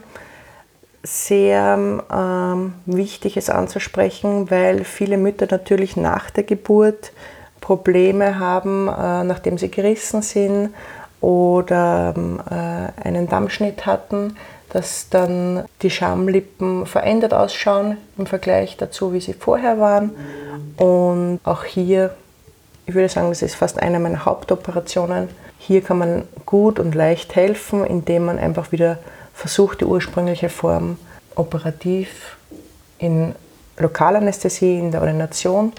sehr 1.02 2.04
ähm, 2.12 2.74
wichtig 2.86 3.36
es 3.36 3.50
anzusprechen, 3.50 4.50
weil 4.50 4.84
viele 4.84 5.16
Mütter 5.16 5.48
natürlich 5.50 5.96
nach 5.96 6.30
der 6.30 6.44
Geburt 6.44 7.12
Probleme 7.70 8.40
haben, 8.40 8.88
äh, 8.88 9.22
nachdem 9.22 9.56
sie 9.56 9.70
gerissen 9.70 10.22
sind 10.22 10.70
oder 11.20 12.14
ähm, 12.16 12.40
äh, 12.50 13.06
einen 13.06 13.28
Dammschnitt 13.28 13.86
hatten, 13.86 14.36
dass 14.70 15.08
dann 15.08 15.64
die 15.82 15.90
Schamlippen 15.90 16.84
verändert 16.84 17.32
ausschauen 17.32 17.96
im 18.18 18.26
Vergleich 18.26 18.76
dazu, 18.76 19.12
wie 19.12 19.20
sie 19.20 19.34
vorher 19.34 19.78
waren. 19.78 20.10
Und 20.78 21.38
auch 21.44 21.62
hier 21.62 22.10
ich 22.90 22.96
würde 22.96 23.08
sagen, 23.08 23.28
das 23.28 23.42
ist 23.42 23.54
fast 23.54 23.80
eine 23.80 24.00
meiner 24.00 24.24
Hauptoperationen. 24.24 25.28
Hier 25.58 25.80
kann 25.80 25.98
man 25.98 26.24
gut 26.44 26.80
und 26.80 26.96
leicht 26.96 27.36
helfen, 27.36 27.86
indem 27.86 28.24
man 28.24 28.36
einfach 28.36 28.72
wieder 28.72 28.98
versucht, 29.32 29.80
die 29.80 29.84
ursprüngliche 29.84 30.48
Form 30.48 30.98
operativ 31.36 32.36
in 32.98 33.36
Lokalanästhesie, 33.78 34.76
in 34.76 34.90
der 34.90 35.02
Ordination 35.02 35.72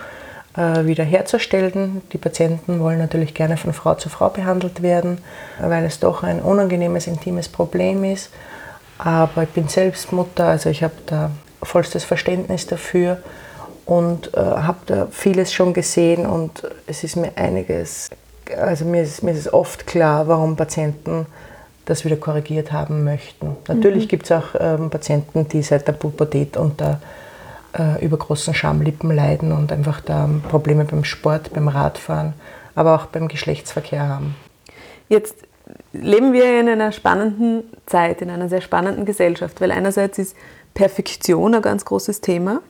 äh, 0.55 0.86
wieder 0.86 1.03
herzustellen. 1.03 2.01
Die 2.12 2.17
Patienten 2.17 2.79
wollen 2.79 3.00
natürlich 3.00 3.34
gerne 3.34 3.58
von 3.58 3.74
Frau 3.74 3.96
zu 3.96 4.10
Frau 4.10 4.29
behandelt 4.29 4.81
werden, 4.81 5.20
weil 5.60 5.86
es 5.86 6.00
doch 6.00 6.24
ein 6.24 6.41
unangenehmes, 6.41 7.08
intimes 7.08 7.48
Problem 7.48 8.03
ist. 8.03 8.29
Aber 8.98 9.43
ich 9.43 9.50
bin 9.50 9.67
selbst 9.67 10.12
Mutter, 10.12 10.46
also 10.46 10.70
ich 10.70 10.84
habe 10.84 10.93
da 11.05 11.31
vollstes 11.63 12.03
Verständnis 12.03 12.67
dafür 12.67 13.17
und 13.86 14.34
äh, 14.36 14.39
habe 14.39 14.79
da 14.86 15.08
vieles 15.12 15.53
schon 15.53 15.74
gesehen 15.74 16.25
und 16.25 16.63
es 16.88 17.03
ist 17.03 17.15
mir 17.15 17.31
einiges, 17.36 18.10
also 18.60 18.86
mir 18.86 19.03
ist, 19.03 19.24
mir 19.24 19.31
ist 19.31 19.51
oft 19.53 19.88
klar, 19.88 20.27
warum 20.27 20.55
Patienten 20.55 21.25
das 21.86 22.05
wieder 22.05 22.15
korrigiert 22.15 22.72
haben 22.72 23.03
möchten. 23.03 23.58
Natürlich 23.67 24.05
mhm. 24.05 24.10
gibt 24.10 24.25
es 24.25 24.31
auch 24.31 24.55
ähm, 24.60 24.89
Patienten, 24.89 25.48
die 25.48 25.63
seit 25.63 25.88
der 25.88 25.93
Pubertät 25.93 26.58
unter 26.58 27.00
äh, 27.77 28.03
übergroßen 28.03 28.53
Schamlippen 28.53 29.11
leiden 29.11 29.51
und 29.51 29.71
einfach 29.71 30.01
da 30.01 30.29
Probleme 30.49 30.85
beim 30.85 31.03
Sport, 31.03 31.53
beim 31.53 31.67
Radfahren, 31.67 32.33
aber 32.75 32.95
auch 32.95 33.05
beim 33.07 33.27
Geschlechtsverkehr 33.27 34.07
haben. 34.07 34.35
Jetzt 35.09 35.35
leben 35.93 36.33
wir 36.33 36.59
in 36.59 36.69
einer 36.69 36.91
spannenden 36.91 37.63
Zeit, 37.85 38.21
in 38.21 38.29
einer 38.29 38.49
sehr 38.49 38.61
spannenden 38.61 39.05
Gesellschaft, 39.05 39.61
weil 39.61 39.71
einerseits 39.71 40.17
ist 40.17 40.35
Perfektion 40.73 41.55
ein 41.55 41.61
ganz 41.61 41.85
großes 41.85 42.21
Thema 42.21 42.61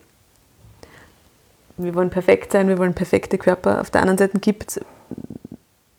wir 1.83 1.95
wollen 1.95 2.09
perfekt 2.09 2.51
sein, 2.51 2.67
wir 2.67 2.77
wollen 2.77 2.93
perfekte 2.93 3.37
Körper. 3.37 3.81
Auf 3.81 3.89
der 3.89 4.01
anderen 4.01 4.17
Seite 4.17 4.39
gibt 4.39 4.71
es 4.71 4.81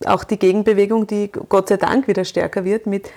auch 0.06 0.24
die 0.24 0.38
Gegenbewegung, 0.38 1.06
die 1.06 1.30
Gott 1.30 1.68
sei 1.68 1.76
Dank 1.76 2.08
wieder 2.08 2.24
stärker 2.24 2.64
wird 2.64 2.86
mit 2.86 3.10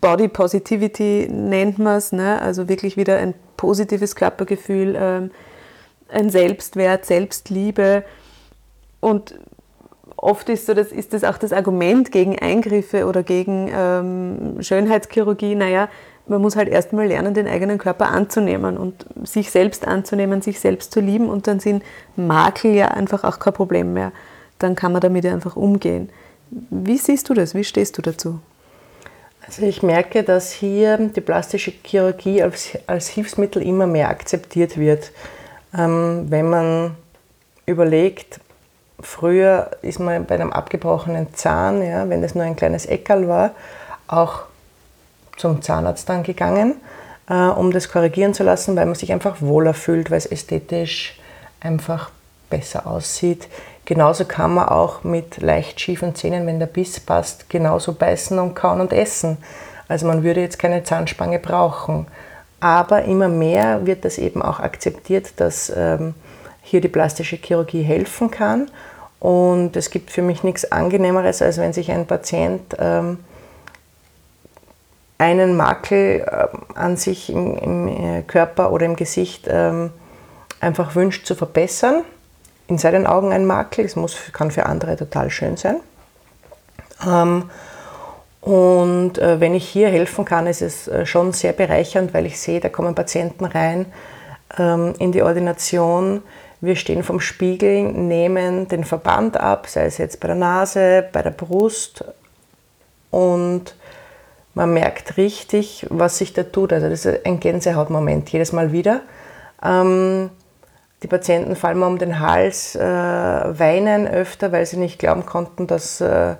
Body 0.00 0.28
Positivity 0.28 1.28
nennt 1.30 1.78
man 1.78 1.96
es, 1.96 2.12
ne? 2.12 2.40
also 2.42 2.68
wirklich 2.68 2.98
wieder 2.98 3.16
ein 3.16 3.34
positives 3.60 4.16
Körpergefühl, 4.16 4.96
ähm, 4.98 5.30
ein 6.08 6.30
Selbstwert, 6.30 7.04
Selbstliebe 7.04 8.04
und 9.00 9.34
oft 10.16 10.48
ist 10.48 10.64
so, 10.64 10.72
das 10.72 10.92
ist 10.92 11.12
das 11.12 11.24
auch 11.24 11.36
das 11.36 11.52
Argument 11.52 12.10
gegen 12.10 12.38
Eingriffe 12.38 13.04
oder 13.04 13.22
gegen 13.22 13.70
ähm, 13.70 14.62
Schönheitschirurgie, 14.62 15.54
naja, 15.54 15.90
man 16.26 16.40
muss 16.40 16.56
halt 16.56 16.68
erstmal 16.68 17.06
lernen, 17.06 17.34
den 17.34 17.46
eigenen 17.46 17.76
Körper 17.76 18.08
anzunehmen 18.08 18.78
und 18.78 19.04
sich 19.24 19.50
selbst 19.50 19.86
anzunehmen, 19.86 20.40
sich 20.40 20.58
selbst 20.58 20.92
zu 20.92 21.00
lieben 21.00 21.28
und 21.28 21.46
dann 21.46 21.60
sind 21.60 21.82
Makel 22.16 22.72
ja 22.72 22.88
einfach 22.88 23.24
auch 23.24 23.38
kein 23.38 23.52
Problem 23.52 23.92
mehr. 23.92 24.12
Dann 24.58 24.74
kann 24.74 24.92
man 24.92 25.02
damit 25.02 25.26
einfach 25.26 25.56
umgehen. 25.56 26.08
Wie 26.50 26.96
siehst 26.96 27.28
du 27.28 27.34
das? 27.34 27.54
Wie 27.54 27.64
stehst 27.64 27.98
du 27.98 28.02
dazu? 28.02 28.40
Also 29.50 29.62
ich 29.62 29.82
merke, 29.82 30.22
dass 30.22 30.52
hier 30.52 30.96
die 30.96 31.20
plastische 31.20 31.72
Chirurgie 31.84 32.40
als, 32.40 32.78
als 32.86 33.08
Hilfsmittel 33.08 33.60
immer 33.62 33.88
mehr 33.88 34.08
akzeptiert 34.08 34.78
wird. 34.78 35.10
Ähm, 35.76 36.26
wenn 36.28 36.48
man 36.48 36.96
überlegt, 37.66 38.38
früher 39.00 39.72
ist 39.82 39.98
man 39.98 40.24
bei 40.26 40.36
einem 40.36 40.52
abgebrochenen 40.52 41.34
Zahn, 41.34 41.82
ja, 41.82 42.08
wenn 42.08 42.22
das 42.22 42.36
nur 42.36 42.44
ein 42.44 42.54
kleines 42.54 42.86
Eckerl 42.86 43.26
war, 43.26 43.50
auch 44.06 44.42
zum 45.36 45.62
Zahnarzt 45.62 46.08
dann 46.08 46.22
gegangen, 46.22 46.76
äh, 47.28 47.34
um 47.34 47.72
das 47.72 47.88
korrigieren 47.88 48.34
zu 48.34 48.44
lassen, 48.44 48.76
weil 48.76 48.86
man 48.86 48.94
sich 48.94 49.12
einfach 49.12 49.38
wohler 49.40 49.74
fühlt, 49.74 50.12
weil 50.12 50.18
es 50.18 50.26
ästhetisch 50.26 51.18
einfach 51.58 52.12
besser 52.50 52.86
aussieht. 52.86 53.48
Genauso 53.90 54.24
kann 54.24 54.54
man 54.54 54.68
auch 54.68 55.02
mit 55.02 55.38
leicht 55.38 55.80
schiefen 55.80 56.14
Zähnen, 56.14 56.46
wenn 56.46 56.60
der 56.60 56.66
Biss 56.66 57.00
passt, 57.00 57.50
genauso 57.50 57.92
beißen 57.92 58.38
und 58.38 58.54
kauen 58.54 58.80
und 58.80 58.92
essen. 58.92 59.38
Also 59.88 60.06
man 60.06 60.22
würde 60.22 60.42
jetzt 60.42 60.60
keine 60.60 60.84
Zahnspange 60.84 61.40
brauchen. 61.40 62.06
Aber 62.60 63.02
immer 63.02 63.26
mehr 63.26 63.86
wird 63.86 64.04
das 64.04 64.18
eben 64.18 64.42
auch 64.42 64.60
akzeptiert, 64.60 65.32
dass 65.38 65.72
ähm, 65.74 66.14
hier 66.62 66.80
die 66.80 66.86
plastische 66.86 67.34
Chirurgie 67.34 67.82
helfen 67.82 68.30
kann. 68.30 68.70
Und 69.18 69.74
es 69.74 69.90
gibt 69.90 70.12
für 70.12 70.22
mich 70.22 70.44
nichts 70.44 70.70
Angenehmeres, 70.70 71.42
als 71.42 71.58
wenn 71.58 71.72
sich 71.72 71.90
ein 71.90 72.06
Patient 72.06 72.76
ähm, 72.78 73.18
einen 75.18 75.56
Makel 75.56 76.20
äh, 76.20 76.46
an 76.76 76.96
sich 76.96 77.28
im, 77.28 77.58
im, 77.58 77.88
äh, 77.88 78.22
Körper 78.22 78.70
oder 78.70 78.86
im 78.86 78.94
Gesicht 78.94 79.48
ähm, 79.50 79.90
einfach 80.60 80.94
wünscht 80.94 81.26
zu 81.26 81.34
verbessern. 81.34 82.04
In 82.70 82.78
seinen 82.78 83.04
Augen 83.04 83.32
ein 83.32 83.46
Makel, 83.46 83.84
es 83.84 83.96
muss, 83.96 84.16
kann 84.32 84.52
für 84.52 84.64
andere 84.64 84.96
total 84.96 85.28
schön 85.28 85.56
sein. 85.56 85.80
Ähm, 87.04 87.50
und 88.40 89.18
äh, 89.18 89.40
wenn 89.40 89.54
ich 89.54 89.68
hier 89.68 89.88
helfen 89.88 90.24
kann, 90.24 90.46
ist 90.46 90.62
es 90.62 90.86
äh, 90.86 91.04
schon 91.04 91.32
sehr 91.32 91.52
bereichernd, 91.52 92.14
weil 92.14 92.26
ich 92.26 92.40
sehe, 92.40 92.60
da 92.60 92.68
kommen 92.68 92.94
Patienten 92.94 93.44
rein 93.44 93.86
ähm, 94.56 94.94
in 95.00 95.10
die 95.10 95.22
Ordination, 95.22 96.22
wir 96.60 96.76
stehen 96.76 97.02
vom 97.02 97.18
Spiegel, 97.18 97.82
nehmen 97.90 98.68
den 98.68 98.84
Verband 98.84 99.36
ab, 99.36 99.66
sei 99.66 99.86
es 99.86 99.98
jetzt 99.98 100.20
bei 100.20 100.28
der 100.28 100.36
Nase, 100.36 101.08
bei 101.12 101.22
der 101.22 101.30
Brust 101.30 102.04
und 103.10 103.74
man 104.54 104.72
merkt 104.72 105.16
richtig, 105.16 105.86
was 105.90 106.18
sich 106.18 106.34
da 106.34 106.44
tut. 106.44 106.72
Also 106.72 106.88
das 106.88 107.04
ist 107.04 107.26
ein 107.26 107.40
Gänsehautmoment 107.40 108.30
jedes 108.30 108.52
Mal 108.52 108.70
wieder. 108.70 109.00
Ähm, 109.60 110.30
die 111.02 111.08
Patienten 111.08 111.56
fallen 111.56 111.78
mir 111.78 111.86
um 111.86 111.98
den 111.98 112.20
Hals, 112.20 112.76
äh, 112.76 112.80
weinen 112.80 114.06
öfter, 114.06 114.52
weil 114.52 114.66
sie 114.66 114.76
nicht 114.76 114.98
glauben 114.98 115.24
konnten, 115.24 115.66
dass, 115.66 116.00
äh, 116.00 116.34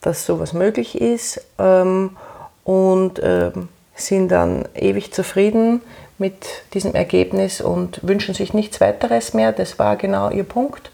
dass 0.00 0.26
sowas 0.26 0.52
möglich 0.52 1.00
ist 1.00 1.44
ähm, 1.58 2.16
und 2.64 3.18
äh, 3.18 3.50
sind 3.96 4.28
dann 4.28 4.68
ewig 4.74 5.12
zufrieden 5.12 5.80
mit 6.18 6.46
diesem 6.74 6.94
Ergebnis 6.94 7.60
und 7.60 8.06
wünschen 8.06 8.34
sich 8.34 8.54
nichts 8.54 8.80
weiteres 8.80 9.34
mehr. 9.34 9.52
Das 9.52 9.78
war 9.78 9.96
genau 9.96 10.30
ihr 10.30 10.44
Punkt 10.44 10.90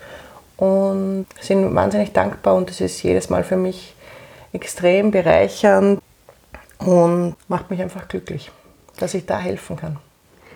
und 0.57 1.27
sind 1.41 1.75
wahnsinnig 1.75 2.13
dankbar 2.13 2.55
und 2.55 2.71
das 2.71 2.81
ist 2.81 3.03
jedes 3.03 3.29
Mal 3.29 3.45
für 3.45 3.57
mich 3.57 3.95
extrem 4.53 5.11
bereichernd 5.11 6.01
und 6.79 7.37
macht 7.49 7.71
mich 7.71 7.81
einfach 7.83 8.09
glücklich, 8.09 8.51
dass 8.99 9.15
ich 9.15 9.27
da 9.27 9.39
helfen 9.39 9.77
kann. 9.77 9.99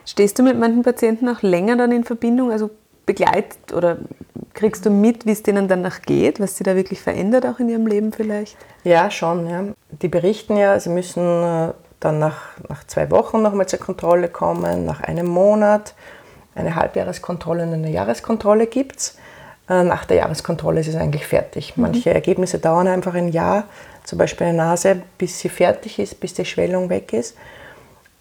Stehst 0.07 0.39
du 0.39 0.43
mit 0.43 0.59
manchen 0.59 0.83
Patienten 0.83 1.29
auch 1.29 1.43
länger 1.43 1.77
dann 1.77 1.93
in 1.93 2.05
Verbindung? 2.05 2.51
Also 2.51 2.71
begleitet 3.05 3.73
oder 3.75 3.99
kriegst 4.55 4.87
du 4.87 4.91
mit, 4.91 5.27
wie 5.27 5.33
es 5.33 5.43
denen 5.43 5.69
danach 5.69 6.03
geht, 6.03 6.41
was 6.41 6.57
sie 6.57 6.65
da 6.65 6.77
wirklich 6.77 7.01
verändert 7.01 7.45
auch 7.45 7.59
in 7.59 7.69
ihrem 7.69 7.87
Leben 7.87 8.13
vielleicht? 8.13 8.57
Ja, 8.85 9.11
schon. 9.11 9.49
Ja. 9.49 9.65
Die 9.91 10.09
berichten 10.09 10.57
ja, 10.57 10.79
sie 10.81 10.91
müssen 10.91 11.23
äh, 11.23 11.73
dann 12.01 12.19
nach, 12.19 12.43
nach 12.69 12.85
zwei 12.85 13.11
Wochen 13.11 13.43
nochmal 13.43 13.67
zur 13.67 13.81
Kontrolle 13.81 14.29
kommen, 14.29 14.85
nach 14.85 15.03
einem 15.03 15.27
Monat. 15.27 15.95
Eine 16.55 16.75
Halbjahreskontrolle 16.75 17.65
und 17.65 17.75
eine 17.75 17.91
Jahreskontrolle 17.91 18.67
gibt 18.67 18.97
es. 18.99 19.19
Äh, 19.69 19.83
nach 19.83 20.05
der 20.05 20.19
Jahreskontrolle 20.19 20.81
ist 20.81 20.89
es 20.89 20.97
eigentlich 20.97 21.27
fertig. 21.27 21.77
Mhm. 21.77 21.83
Manche 21.83 22.15
Ergebnisse 22.15 22.59
dauern 22.59 22.89
einfach 22.89 23.15
ein 23.15 23.29
Jahr, 23.29 23.65
zum 24.05 24.19
Beispiel 24.19 24.47
eine 24.47 24.59
Nase, 24.59 25.03
bis 25.19 25.41
sie 25.41 25.49
fertig 25.49 25.99
ist, 25.99 26.21
bis 26.21 26.35
die 26.35 26.45
Schwellung 26.45 26.89
weg 26.91 27.13
ist. 27.13 27.37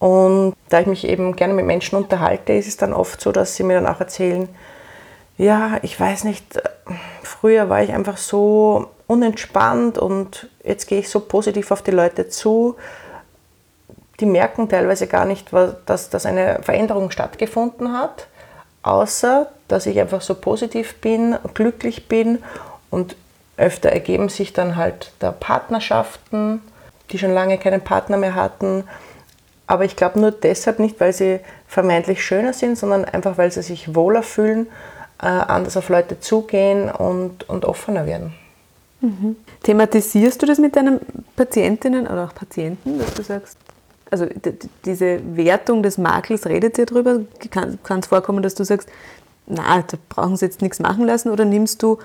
Und 0.05 0.53
da 0.69 0.81
ich 0.81 0.85
mich 0.85 1.07
eben 1.07 1.35
gerne 1.35 1.55
mit 1.55 1.65
Menschen 1.65 1.95
unterhalte, 1.95 2.53
ist 2.53 2.67
es 2.67 2.77
dann 2.77 2.93
oft 2.93 3.19
so, 3.19 3.31
dass 3.31 3.55
sie 3.55 3.63
mir 3.63 3.81
dann 3.81 3.91
auch 3.91 3.99
erzählen, 3.99 4.47
ja, 5.35 5.79
ich 5.81 5.99
weiß 5.99 6.25
nicht, 6.25 6.61
früher 7.23 7.69
war 7.69 7.81
ich 7.81 7.91
einfach 7.91 8.17
so 8.17 8.91
unentspannt 9.07 9.97
und 9.97 10.47
jetzt 10.63 10.85
gehe 10.85 10.99
ich 10.99 11.09
so 11.09 11.21
positiv 11.21 11.71
auf 11.71 11.81
die 11.81 11.89
Leute 11.89 12.29
zu. 12.29 12.75
Die 14.19 14.27
merken 14.27 14.69
teilweise 14.69 15.07
gar 15.07 15.25
nicht, 15.25 15.51
dass, 15.87 16.11
dass 16.11 16.27
eine 16.27 16.59
Veränderung 16.61 17.09
stattgefunden 17.09 17.91
hat, 17.91 18.27
außer 18.83 19.47
dass 19.67 19.87
ich 19.87 19.99
einfach 19.99 20.21
so 20.21 20.35
positiv 20.35 21.01
bin, 21.01 21.35
glücklich 21.55 22.07
bin 22.07 22.43
und 22.91 23.15
öfter 23.57 23.89
ergeben 23.89 24.29
sich 24.29 24.53
dann 24.53 24.75
halt 24.75 25.13
da 25.17 25.31
Partnerschaften, 25.31 26.61
die 27.09 27.17
schon 27.17 27.33
lange 27.33 27.57
keinen 27.57 27.81
Partner 27.81 28.17
mehr 28.17 28.35
hatten. 28.35 28.83
Aber 29.67 29.85
ich 29.85 29.95
glaube 29.95 30.19
nur 30.19 30.31
deshalb 30.31 30.79
nicht, 30.79 30.99
weil 30.99 31.13
sie 31.13 31.39
vermeintlich 31.67 32.23
schöner 32.23 32.53
sind, 32.53 32.77
sondern 32.77 33.05
einfach, 33.05 33.37
weil 33.37 33.51
sie 33.51 33.63
sich 33.63 33.95
wohler 33.95 34.21
fühlen, 34.23 34.67
äh, 35.21 35.25
anders 35.25 35.75
auf 35.77 35.89
Leute 35.89 36.19
zugehen 36.19 36.89
und, 36.89 37.49
und 37.49 37.65
offener 37.65 38.05
werden. 38.05 38.33
Mhm. 39.01 39.35
Thematisierst 39.63 40.41
du 40.41 40.45
das 40.45 40.59
mit 40.59 40.75
deinen 40.75 40.99
Patientinnen 41.35 42.07
oder 42.07 42.25
auch 42.25 42.35
Patienten, 42.35 42.99
dass 42.99 43.13
du 43.13 43.23
sagst, 43.23 43.57
also 44.11 44.27
diese 44.85 45.19
Wertung 45.35 45.83
des 45.83 45.97
Makels, 45.97 46.45
redet 46.45 46.77
ihr 46.77 46.85
darüber? 46.85 47.21
Kann 47.49 47.99
es 47.99 48.07
vorkommen, 48.07 48.43
dass 48.43 48.55
du 48.55 48.63
sagst, 48.63 48.87
na, 49.47 49.81
da 49.81 49.97
brauchen 50.09 50.37
sie 50.37 50.45
jetzt 50.45 50.61
nichts 50.61 50.79
machen 50.79 51.05
lassen 51.05 51.29
oder 51.29 51.45
nimmst 51.45 51.81
du 51.83 51.97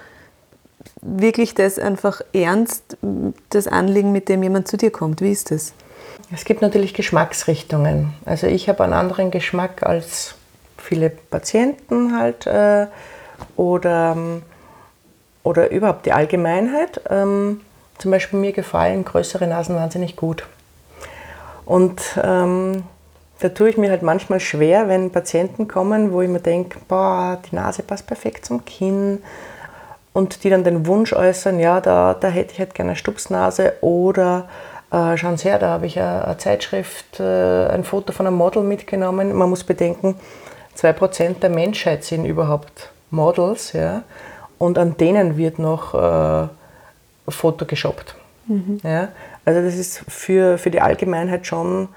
wirklich 1.03 1.55
das 1.55 1.79
einfach 1.79 2.21
ernst, 2.33 2.97
das 3.51 3.67
Anliegen, 3.67 4.13
mit 4.13 4.29
dem 4.29 4.43
jemand 4.43 4.69
zu 4.69 4.77
dir 4.77 4.91
kommt? 4.91 5.21
Wie 5.21 5.31
ist 5.31 5.51
das? 5.51 5.73
Es 6.33 6.45
gibt 6.45 6.63
natürlich 6.63 6.95
Geschmacksrichtungen. 6.95 8.15
Also 8.25 8.47
ich 8.47 8.69
habe 8.69 8.85
einen 8.85 8.93
anderen 8.93 9.31
Geschmack 9.31 9.83
als 9.83 10.35
viele 10.77 11.11
Patienten 11.11 12.19
halt 12.19 12.47
äh, 12.47 12.87
oder, 13.57 14.17
oder 15.43 15.71
überhaupt 15.71 16.07
die 16.07 16.13
Allgemeinheit. 16.13 17.01
Ähm, 17.11 17.61
zum 17.99 18.11
Beispiel 18.11 18.39
mir 18.39 18.53
gefallen 18.53 19.05
größere 19.05 19.47
Nasen 19.47 19.77
wahnsinnig 19.77 20.17
gut. 20.17 20.47
Und 21.67 22.01
ähm, 22.23 22.85
da 23.41 23.49
tue 23.49 23.71
ich 23.71 23.77
mir 23.77 23.91
halt 23.91 24.03
manchmal 24.03 24.41
schwer, 24.41 24.89
wenn 24.89 25.11
Patienten 25.11 25.69
kommen, 25.69 26.13
wo 26.13 26.21
ich 26.21 26.29
mir 26.29 26.41
denke, 26.41 26.79
boah, 26.89 27.39
die 27.51 27.55
Nase 27.55 27.83
passt 27.83 28.07
perfekt 28.07 28.45
zum 28.45 28.65
Kinn 28.65 29.23
und 30.13 30.45
die 30.45 30.51
dann 30.51 30.65
den 30.65 30.87
Wunsch 30.87 31.13
äußern, 31.13 31.61
ja, 31.61 31.81
da, 31.81 32.15
da 32.15 32.29
hätte 32.29 32.53
ich 32.53 32.59
halt 32.59 32.75
gerne 32.75 32.91
eine 32.91 32.97
Stupsnase 32.97 33.75
oder 33.81 34.49
äh, 34.91 35.17
schauen 35.17 35.37
Sie 35.37 35.49
her, 35.49 35.59
da 35.59 35.69
habe 35.69 35.87
ich 35.87 35.99
eine, 35.99 36.25
eine 36.25 36.39
Zeitschrift, 36.39 37.21
äh, 37.21 37.67
ein 37.69 37.85
Foto 37.85 38.13
von 38.13 38.27
einem 38.27 38.37
Model 38.37 38.63
mitgenommen. 38.63 39.33
Man 39.35 39.51
muss 39.51 39.65
bedenken, 39.65 40.17
2% 40.77 41.41
der 41.41 41.51
Menschheit 41.51 42.05
sind 42.05 42.25
überhaupt 42.25 42.91
Models 43.11 43.73
ja, 43.73 44.03
und 44.59 44.79
an 44.79 44.97
denen 44.97 45.37
wird 45.37 45.59
noch 45.59 45.95
äh, 45.95 46.49
Foto 47.29 47.65
geshoppt. 47.67 48.15
Mhm. 48.47 48.81
Ja. 48.83 49.09
Also 49.45 49.63
das 49.63 49.77
ist 49.77 50.05
für, 50.09 50.59
für 50.59 50.71
die 50.71 50.81
Allgemeinheit 50.81 51.47
schon 51.47 51.89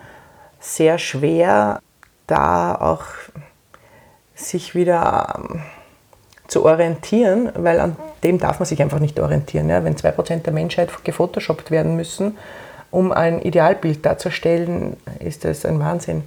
sehr 0.60 0.98
schwer, 0.98 1.82
da 2.28 2.76
auch 2.76 3.04
sich 4.36 4.76
wieder 4.76 5.36
ähm, 5.38 5.62
zu 6.48 6.66
orientieren, 6.66 7.52
weil 7.56 7.80
an 7.80 7.96
dem 8.24 8.40
darf 8.40 8.60
man 8.60 8.66
sich 8.66 8.82
einfach 8.82 9.00
nicht 9.00 9.20
orientieren. 9.20 9.70
Ja? 9.70 9.84
Wenn 9.84 9.96
2% 9.96 10.44
der 10.44 10.54
Menschheit 10.54 10.90
gefotoshoppt 11.04 11.72
werden 11.72 11.96
müssen, 11.96 12.38
um 12.94 13.12
ein 13.12 13.42
Idealbild 13.42 14.06
darzustellen, 14.06 14.98
ist 15.20 15.46
das 15.46 15.66
ein 15.66 15.80
Wahnsinn. 15.80 16.24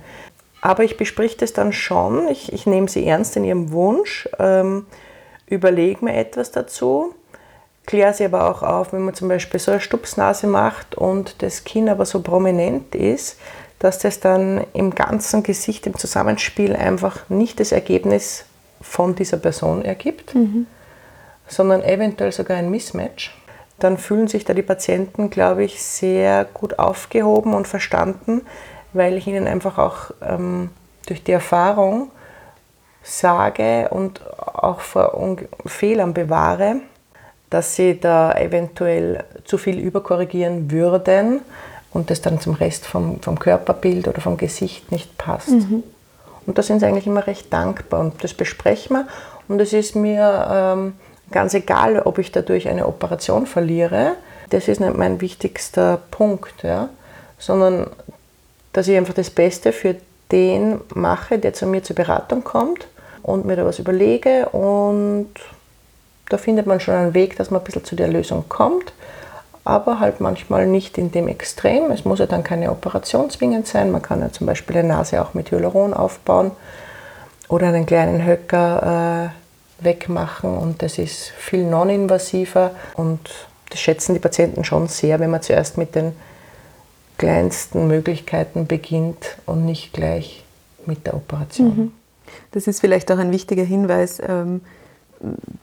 Aber 0.61 0.83
ich 0.83 0.97
besprich 0.97 1.37
das 1.37 1.53
dann 1.53 1.73
schon, 1.73 2.27
ich, 2.27 2.53
ich 2.53 2.67
nehme 2.67 2.89
sie 2.89 3.07
ernst 3.07 3.37
in 3.37 3.45
ihrem 3.45 3.71
Wunsch, 3.71 4.29
ähm, 4.41 4.85
überlege 5.47 6.05
mir 6.05 6.15
etwas 6.15 6.51
dazu, 6.51 7.15
kläre 7.87 8.13
sie 8.13 8.25
aber 8.25 8.51
auch 8.51 8.65
auf, 8.65 8.93
wenn 8.93 9.05
man 9.05 9.15
zum 9.15 9.29
Beispiel 9.29 9.61
so 9.61 9.71
eine 9.71 9.81
Stupsnase 9.81 10.49
macht 10.49 10.97
und 10.97 11.41
das 11.41 11.63
Kinn 11.63 11.89
aber 11.89 12.05
so 12.05 12.21
prominent 12.21 12.97
ist, 12.97 13.39
dass 13.79 14.01
das 14.01 14.19
dann 14.19 14.65
im 14.73 14.93
ganzen 14.93 15.45
Gesicht, 15.45 15.87
im 15.87 15.97
Zusammenspiel 15.97 16.75
einfach 16.75 17.29
nicht 17.29 17.61
das 17.61 17.71
Ergebnis 17.71 18.45
von 18.81 19.15
dieser 19.15 19.37
Person 19.37 19.85
ergibt, 19.85 20.35
mhm. 20.35 20.67
sondern 21.47 21.85
eventuell 21.85 22.33
sogar 22.33 22.57
ein 22.57 22.71
Mismatch. 22.71 23.33
Dann 23.79 23.99
fühlen 23.99 24.29
sich 24.29 24.45
da 24.45 24.55
die 24.55 24.63
Patienten, 24.63 25.31
glaube 25.31 25.65
ich, 25.65 25.83
sehr 25.83 26.45
gut 26.45 26.79
aufgehoben 26.79 27.55
und 27.55 27.69
verstanden, 27.69 28.43
weil 28.93 29.15
ich 29.17 29.27
ihnen 29.27 29.47
einfach 29.47 29.79
auch 29.79 30.11
ähm, 30.23 30.71
durch 31.07 31.23
die 31.23 31.33
Erfahrung 31.33 32.11
sage 33.03 33.89
und 33.91 34.21
auch 34.27 34.81
vor 34.81 35.37
Fehlern 35.67 36.15
bewahre, 36.15 36.77
dass 37.51 37.77
sie 37.77 38.01
da 38.01 38.33
eventuell 38.33 39.25
zu 39.45 39.59
viel 39.59 39.79
überkorrigieren 39.79 40.71
würden 40.71 41.41
und 41.93 42.11
das 42.11 42.21
dann 42.21 42.41
zum 42.41 42.55
Rest 42.55 42.87
vom, 42.87 43.21
vom 43.23 43.39
Körperbild 43.39 44.09
oder 44.09 44.21
vom 44.21 44.37
Gesicht 44.37 44.91
nicht 44.91 45.17
passt. 45.17 45.51
Mhm. 45.51 45.85
Und 46.47 46.59
da 46.59 46.63
sind 46.63 46.81
sie 46.81 46.87
eigentlich 46.87 47.07
immer 47.07 47.27
recht 47.27 47.53
dankbar 47.53 48.01
und 48.01 48.23
das 48.23 48.35
besprechen 48.35 48.97
wir. 48.97 49.09
Und 49.49 49.61
es 49.61 49.73
ist 49.73 49.95
mir 49.95 50.49
ähm, 50.51 50.95
ganz 51.31 51.55
egal, 51.55 52.01
ob 52.01 52.19
ich 52.19 52.33
dadurch 52.33 52.69
eine 52.69 52.87
Operation 52.87 53.47
verliere. 53.47 54.13
Das 54.51 54.69
ist 54.69 54.81
nicht 54.81 54.97
mein 54.97 55.21
wichtigster 55.21 56.01
Punkt, 56.11 56.63
ja? 56.63 56.89
sondern 57.39 57.91
dass 58.73 58.89
ich 58.89 58.97
einfach 58.97 59.15
das 59.15 59.31
Beste 59.31 59.73
für 59.73 59.97
den 60.33 60.81
mache, 60.95 61.39
der 61.39 61.55
zu 61.55 61.67
mir 61.67 61.83
zur 61.83 61.97
Beratung 61.97 62.45
kommt 62.45 62.87
und 63.23 63.45
mir 63.45 63.57
da 63.57 63.65
was 63.65 63.79
überlege 63.79 64.49
und 64.51 65.31
da 66.29 66.39
findet 66.39 66.67
man 66.67 66.81
schon 66.81 66.95
einen 66.95 67.15
Weg, 67.15 67.37
dass 67.37 67.51
man 67.51 67.61
ein 67.61 67.65
bisschen 67.65 67.85
zu 67.85 67.97
der 67.97 68.09
Lösung 68.09 68.45
kommt 68.49 68.93
aber 69.67 69.99
halt 69.99 70.21
manchmal 70.21 70.69
nicht 70.69 70.97
in 70.97 71.11
dem 71.11 71.27
Extrem. 71.27 71.91
Es 71.91 72.05
muss 72.05 72.21
ja 72.21 72.27
dann 72.27 72.45
keine 72.45 72.71
Operation 72.71 73.31
zwingend 73.31 73.67
sein. 73.67 73.91
Man 73.91 74.01
kann 74.01 74.21
ja 74.21 74.31
zum 74.31 74.47
Beispiel 74.47 74.77
eine 74.77 74.89
Nase 74.89 75.21
auch 75.21 75.35
mit 75.35 75.51
Hyaluron 75.51 75.93
aufbauen 75.93 76.53
oder 77.49 77.67
einen 77.67 77.85
kleinen 77.85 78.25
Höcker 78.25 79.33
äh, 79.33 79.46
wegmachen 79.79 80.57
und 80.57 80.83
das 80.83 80.99
ist 80.99 81.33
viel 81.37 81.65
non-invasiver 81.65 82.71
und 82.95 83.21
das 83.71 83.81
schätzen 83.81 84.15
die 84.15 84.21
Patienten 84.21 84.65
schon 84.65 84.89
sehr, 84.89 85.21
wenn 85.21 85.31
man 85.31 85.43
zuerst 85.43 85.77
mit 85.77 85.95
den 85.95 86.13
kleinsten 87.19 87.87
Möglichkeiten 87.87 88.67
beginnt 88.67 89.37
und 89.47 89.65
nicht 89.65 89.93
gleich 89.93 90.45
mit 90.87 91.07
der 91.07 91.15
Operation. 91.15 91.69
Mhm. 91.69 91.93
Das 92.53 92.67
ist 92.67 92.81
vielleicht 92.81 93.11
auch 93.11 93.19
ein 93.19 93.33
wichtiger 93.33 93.65
Hinweis. 93.65 94.21
Ähm, 94.27 94.61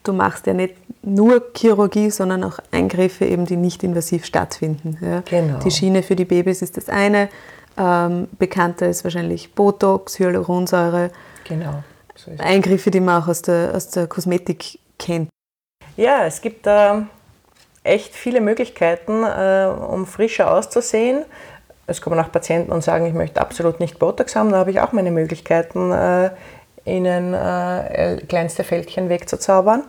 du 0.03 0.13
machst 0.13 0.47
ja 0.47 0.53
nicht 0.53 0.75
nur 1.01 1.43
Chirurgie, 1.55 2.09
sondern 2.09 2.43
auch 2.43 2.59
Eingriffe, 2.71 3.25
eben, 3.25 3.45
die 3.45 3.57
nicht 3.57 3.83
invasiv 3.83 4.25
stattfinden. 4.25 4.97
Ja. 5.01 5.21
Genau. 5.21 5.59
Die 5.59 5.71
Schiene 5.71 6.03
für 6.03 6.15
die 6.15 6.25
Babys 6.25 6.61
ist 6.61 6.77
das 6.77 6.89
eine. 6.89 7.29
Ähm, 7.77 8.27
bekannter 8.37 8.87
ist 8.87 9.03
wahrscheinlich 9.03 9.53
Botox, 9.53 10.19
Hyaluronsäure. 10.19 11.11
Genau. 11.43 11.83
So 12.25 12.31
Eingriffe, 12.43 12.91
die 12.91 12.99
man 12.99 13.21
auch 13.21 13.27
aus 13.27 13.41
der, 13.41 13.73
aus 13.75 13.89
der 13.89 14.07
Kosmetik 14.07 14.79
kennt. 14.99 15.29
Ja, 15.97 16.25
es 16.25 16.41
gibt 16.41 16.65
da 16.65 17.07
äh, 17.83 17.93
echt 17.95 18.15
viele 18.15 18.41
Möglichkeiten, 18.41 19.23
äh, 19.23 19.67
um 19.67 20.05
frischer 20.05 20.51
auszusehen. 20.51 21.25
Es 21.85 22.01
kommen 22.01 22.19
auch 22.19 22.31
Patienten 22.31 22.71
und 22.71 22.83
sagen, 22.83 23.05
ich 23.05 23.13
möchte 23.13 23.41
absolut 23.41 23.79
nicht 23.79 23.99
Botox 23.99 24.35
haben. 24.35 24.51
Da 24.51 24.57
habe 24.57 24.71
ich 24.71 24.79
auch 24.79 24.93
meine 24.93 25.11
Möglichkeiten, 25.11 25.91
äh, 25.91 26.29
ihnen 26.85 27.33
äh, 27.33 28.21
kleinste 28.27 28.63
Fältchen 28.63 29.09
wegzuzaubern. 29.09 29.83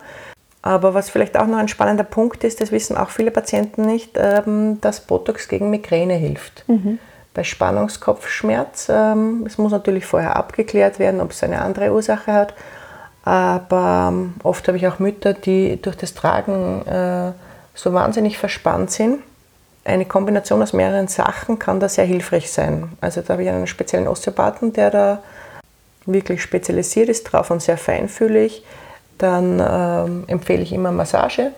Aber 0.61 0.93
was 0.93 1.09
vielleicht 1.09 1.37
auch 1.37 1.45
noch 1.45 1.57
ein 1.57 1.67
spannender 1.67 2.03
Punkt 2.03 2.43
ist, 2.43 2.59
das 2.59 2.71
wissen 2.71 2.97
auch 2.97 3.09
viele 3.09 3.31
Patienten 3.31 3.85
nicht, 3.85 4.17
ähm, 4.17 4.79
dass 4.81 5.01
Botox 5.01 5.47
gegen 5.47 5.69
Migräne 5.69 6.15
hilft. 6.15 6.67
Mhm. 6.67 6.99
Bei 7.35 7.43
Spannungskopfschmerz, 7.43 8.87
ähm, 8.89 9.43
es 9.45 9.57
muss 9.57 9.71
natürlich 9.71 10.05
vorher 10.05 10.37
abgeklärt 10.37 10.97
werden, 10.97 11.19
ob 11.19 11.31
es 11.31 11.43
eine 11.43 11.61
andere 11.61 11.91
Ursache 11.91 12.31
hat. 12.31 12.53
Aber 13.25 14.09
ähm, 14.11 14.35
oft 14.41 14.67
habe 14.67 14.77
ich 14.77 14.87
auch 14.87 14.99
Mütter, 14.99 15.33
die 15.33 15.79
durch 15.81 15.97
das 15.97 16.13
Tragen 16.13 16.87
äh, 16.87 17.33
so 17.73 17.93
wahnsinnig 17.93 18.37
verspannt 18.37 18.89
sind. 18.89 19.19
Eine 19.83 20.05
Kombination 20.05 20.63
aus 20.63 20.73
mehreren 20.73 21.09
Sachen 21.09 21.59
kann 21.59 21.79
da 21.79 21.89
sehr 21.89 22.05
hilfreich 22.05 22.51
sein. 22.51 22.93
Also 23.01 23.21
da 23.21 23.33
habe 23.33 23.43
ich 23.43 23.49
einen 23.49 23.67
speziellen 23.67 24.07
Osteopathen, 24.07 24.73
der 24.73 24.89
da 24.89 25.23
wirklich 26.05 26.41
spezialisiert 26.41 27.09
ist 27.09 27.25
drauf 27.25 27.51
und 27.51 27.61
sehr 27.61 27.77
feinfühlig. 27.77 28.63
Dann 29.17 29.59
ähm, 29.59 30.23
empfehle 30.27 30.63
ich 30.63 30.71
immer 30.71 30.91
Massage. 30.91 31.51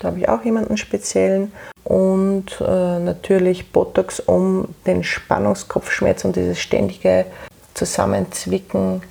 Da 0.00 0.08
habe 0.08 0.18
ich 0.18 0.28
auch 0.28 0.44
jemanden 0.44 0.76
speziellen. 0.76 1.52
Und 1.84 2.60
äh, 2.60 2.98
natürlich 2.98 3.72
Botox, 3.72 4.20
um 4.20 4.68
den 4.86 5.04
Spannungskopfschmerz 5.04 6.24
und 6.24 6.36
dieses 6.36 6.60
ständige 6.60 7.26
Zusammenzwicken 7.74 9.02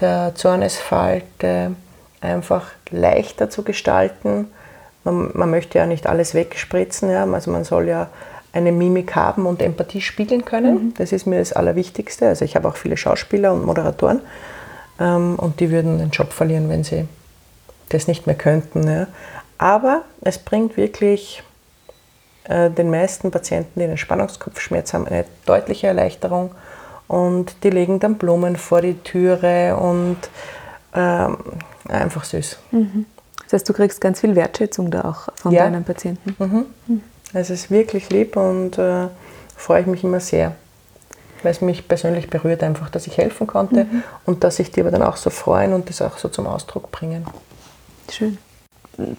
der 0.00 0.32
Zornesfalte 0.34 1.74
einfach 2.20 2.70
leichter 2.90 3.50
zu 3.50 3.62
gestalten 3.62 4.48
man, 5.04 5.30
man, 5.34 5.50
möchte 5.50 5.78
ja 5.78 5.86
nicht 5.86 6.06
alles 6.06 6.34
wegspritzen, 6.34 7.10
ja? 7.10 7.24
also 7.24 7.50
man 7.50 7.64
soll 7.64 7.88
ja 7.88 8.08
eine 8.52 8.72
Mimik 8.72 9.16
haben 9.16 9.46
und 9.46 9.62
Empathie 9.62 10.00
spiegeln 10.00 10.44
können. 10.44 10.74
Mhm. 10.74 10.94
Das 10.96 11.12
ist 11.12 11.26
mir 11.26 11.38
das 11.38 11.52
Allerwichtigste. 11.52 12.28
Also 12.28 12.44
ich 12.44 12.54
habe 12.54 12.68
auch 12.68 12.76
viele 12.76 12.96
Schauspieler 12.96 13.52
und 13.52 13.64
Moderatoren 13.64 14.20
ähm, 15.00 15.36
und 15.36 15.60
die 15.60 15.70
würden 15.70 15.98
den 15.98 16.10
Job 16.10 16.32
verlieren, 16.32 16.68
wenn 16.68 16.84
sie 16.84 17.08
das 17.88 18.08
nicht 18.08 18.26
mehr 18.26 18.36
könnten. 18.36 18.86
Ja? 18.86 19.06
Aber 19.62 20.02
es 20.22 20.38
bringt 20.38 20.76
wirklich 20.76 21.40
äh, 22.42 22.68
den 22.68 22.90
meisten 22.90 23.30
Patienten, 23.30 23.78
die 23.78 23.84
einen 23.84 23.96
Spannungskopfschmerz 23.96 24.92
haben, 24.92 25.06
eine 25.06 25.24
deutliche 25.46 25.86
Erleichterung 25.86 26.50
und 27.06 27.54
die 27.62 27.70
legen 27.70 28.00
dann 28.00 28.16
Blumen 28.16 28.56
vor 28.56 28.80
die 28.80 28.94
Türe 28.94 29.76
und 29.76 30.16
ähm, 30.96 31.36
einfach 31.88 32.24
süß. 32.24 32.58
Mhm. 32.72 33.06
Das 33.44 33.52
heißt, 33.52 33.68
du 33.68 33.72
kriegst 33.72 34.00
ganz 34.00 34.18
viel 34.18 34.34
Wertschätzung 34.34 34.90
da 34.90 35.02
auch 35.02 35.28
von 35.36 35.52
ja. 35.52 35.62
deinen 35.62 35.84
Patienten. 35.84 36.34
Mhm. 36.40 36.66
Mhm. 36.88 37.02
Es 37.32 37.48
ist 37.48 37.70
wirklich 37.70 38.10
lieb 38.10 38.36
und 38.36 38.78
äh, 38.78 39.06
freue 39.56 39.82
ich 39.82 39.86
mich 39.86 40.02
immer 40.02 40.18
sehr, 40.18 40.56
weil 41.44 41.52
es 41.52 41.60
mich 41.60 41.86
persönlich 41.86 42.28
berührt 42.28 42.64
einfach, 42.64 42.90
dass 42.90 43.06
ich 43.06 43.16
helfen 43.16 43.46
konnte 43.46 43.84
mhm. 43.84 44.02
und 44.26 44.42
dass 44.42 44.56
sich 44.56 44.72
die 44.72 44.80
aber 44.80 44.90
dann 44.90 45.04
auch 45.04 45.16
so 45.16 45.30
freuen 45.30 45.72
und 45.72 45.88
das 45.88 46.02
auch 46.02 46.18
so 46.18 46.28
zum 46.28 46.48
Ausdruck 46.48 46.90
bringen. 46.90 47.24
Schön. 48.10 48.38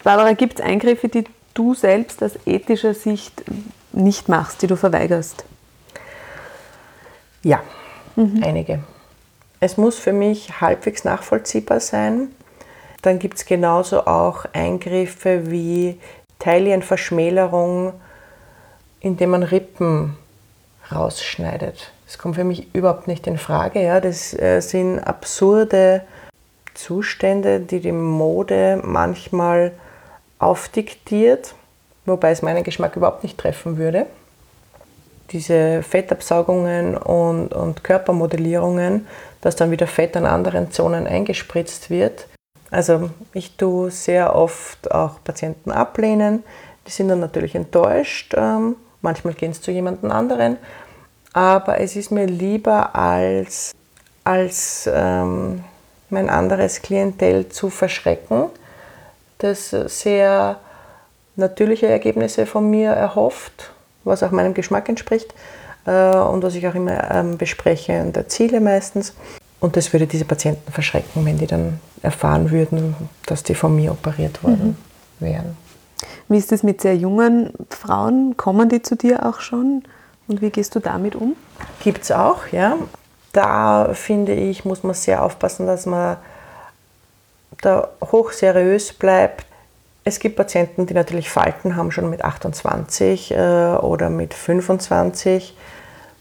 Barbara, 0.04 0.34
gibt 0.34 0.60
es 0.60 0.66
Eingriffe, 0.66 1.10
die 1.10 1.24
du 1.54 1.74
selbst 1.74 2.24
aus 2.24 2.32
ethischer 2.46 2.94
Sicht 2.94 3.44
nicht 3.92 4.30
machst, 4.30 4.62
die 4.62 4.68
du 4.68 4.76
verweigerst? 4.76 5.46
Ja, 7.44 7.62
mhm. 8.16 8.42
einige. 8.44 8.80
Es 9.60 9.78
muss 9.78 9.98
für 9.98 10.14
mich 10.14 10.62
halbwegs 10.62 11.04
nachvollziehbar 11.04 11.80
sein, 11.80 12.30
dann 13.04 13.20
gibt 13.20 13.38
es 13.38 13.46
genauso 13.46 14.08
auch 14.08 14.46
Eingriffe 14.54 15.52
wie 15.52 16.00
Teilienverschmälerung, 16.40 17.94
indem 19.02 19.32
man 19.32 19.44
Rippen 19.44 20.18
rausschneidet. 20.92 21.92
Das 22.06 22.18
kommt 22.18 22.36
für 22.36 22.44
mich 22.46 22.74
überhaupt 22.74 23.08
nicht 23.08 23.28
in 23.28 23.38
Frage. 23.38 23.84
Ja. 23.84 24.00
Das 24.00 24.34
äh, 24.34 24.62
sind 24.62 25.00
absurde 25.00 26.04
Zustände, 26.74 27.60
die 27.60 27.80
die 27.80 27.92
Mode 27.92 28.82
manchmal 28.84 29.72
aufdiktiert, 30.40 31.56
wobei 32.06 32.32
es 32.32 32.42
meinen 32.42 32.64
Geschmack 32.64 32.96
überhaupt 32.96 33.24
nicht 33.24 33.38
treffen 33.38 33.78
würde. 33.78 34.06
Diese 35.32 35.84
Fettabsaugungen 35.84 36.98
und, 36.98 37.54
und 37.54 37.84
Körpermodellierungen, 37.84 39.08
dass 39.42 39.56
dann 39.56 39.72
wieder 39.72 39.88
Fett 39.88 40.16
an 40.18 40.26
anderen 40.26 40.72
Zonen 40.72 41.08
eingespritzt 41.08 41.90
wird, 41.90 42.28
also 42.74 43.12
ich 43.34 43.56
tue 43.56 43.92
sehr 43.92 44.36
oft 44.36 44.90
auch 44.90 45.24
Patienten 45.24 45.72
ablehnen. 45.72 46.44
Die 46.88 46.92
sind 46.92 47.08
dann 47.08 47.20
natürlich 47.20 47.54
enttäuscht. 47.54 48.34
Ähm, 48.36 48.78
manchmal 49.04 49.36
gehen 49.36 49.52
es 49.52 49.62
zu 49.62 49.70
jemandem 49.70 50.10
anderen. 50.10 50.58
Aber 51.34 51.80
es 51.80 51.96
ist 51.96 52.10
mir 52.10 52.26
lieber 52.26 52.96
als, 52.96 53.74
als 54.24 54.90
ähm, 54.92 55.64
mein 56.14 56.30
anderes 56.30 56.82
Klientel 56.82 57.50
zu 57.50 57.70
verschrecken, 57.70 58.46
das 59.40 59.72
sehr 59.72 60.58
natürliche 61.36 61.88
Ergebnisse 61.88 62.46
von 62.46 62.70
mir 62.70 62.92
erhofft, 62.92 63.72
was 64.04 64.24
auch 64.24 64.32
meinem 64.32 64.54
Geschmack 64.54 64.88
entspricht 64.88 65.34
äh, 65.86 66.16
und 66.16 66.44
was 66.44 66.56
ich 66.56 66.68
auch 66.68 66.76
immer 66.76 67.12
ähm, 67.12 67.38
bespreche 67.38 68.02
und 68.02 68.16
erziele 68.16 68.62
meistens. 68.62 69.14
Und 69.60 69.76
das 69.76 69.94
würde 69.94 70.08
diese 70.08 70.26
Patienten 70.26 70.72
verschrecken, 70.72 71.26
wenn 71.26 71.38
die 71.38 71.48
dann 71.48 71.80
erfahren 72.02 72.52
würden, 72.52 72.96
dass 73.26 73.44
die 73.44 73.56
von 73.56 73.76
mir 73.76 73.92
operiert 73.92 74.44
worden 74.44 74.78
mhm. 75.20 75.26
wären. 75.26 75.58
Wie 76.28 76.38
ist 76.38 76.52
es 76.52 76.64
mit 76.64 76.82
sehr 76.82 76.96
jungen 76.96 77.54
Frauen? 77.70 78.36
Kommen 78.38 78.70
die 78.70 78.82
zu 78.82 78.96
dir 78.96 79.26
auch 79.26 79.40
schon? 79.40 79.84
Und 80.28 80.42
wie 80.42 80.50
gehst 80.50 80.76
du 80.76 80.80
damit 80.80 81.16
um? 81.16 81.36
Gibt 81.82 82.04
es 82.04 82.12
auch, 82.12 82.48
ja. 82.52 82.76
Da 83.34 83.90
finde 83.94 84.34
ich, 84.34 84.64
muss 84.64 84.84
man 84.84 84.94
sehr 84.94 85.24
aufpassen, 85.24 85.66
dass 85.66 85.86
man 85.86 86.18
da 87.62 87.90
hochseriös 88.02 88.94
bleibt. 88.94 89.46
Es 90.04 90.20
gibt 90.20 90.36
Patienten, 90.36 90.86
die 90.86 90.94
natürlich 90.94 91.30
Falten 91.30 91.76
haben, 91.76 91.92
schon 91.92 92.10
mit 92.10 92.24
28 92.24 93.32
äh, 93.32 93.36
oder 93.36 94.10
mit 94.10 94.34
25. 94.34 95.56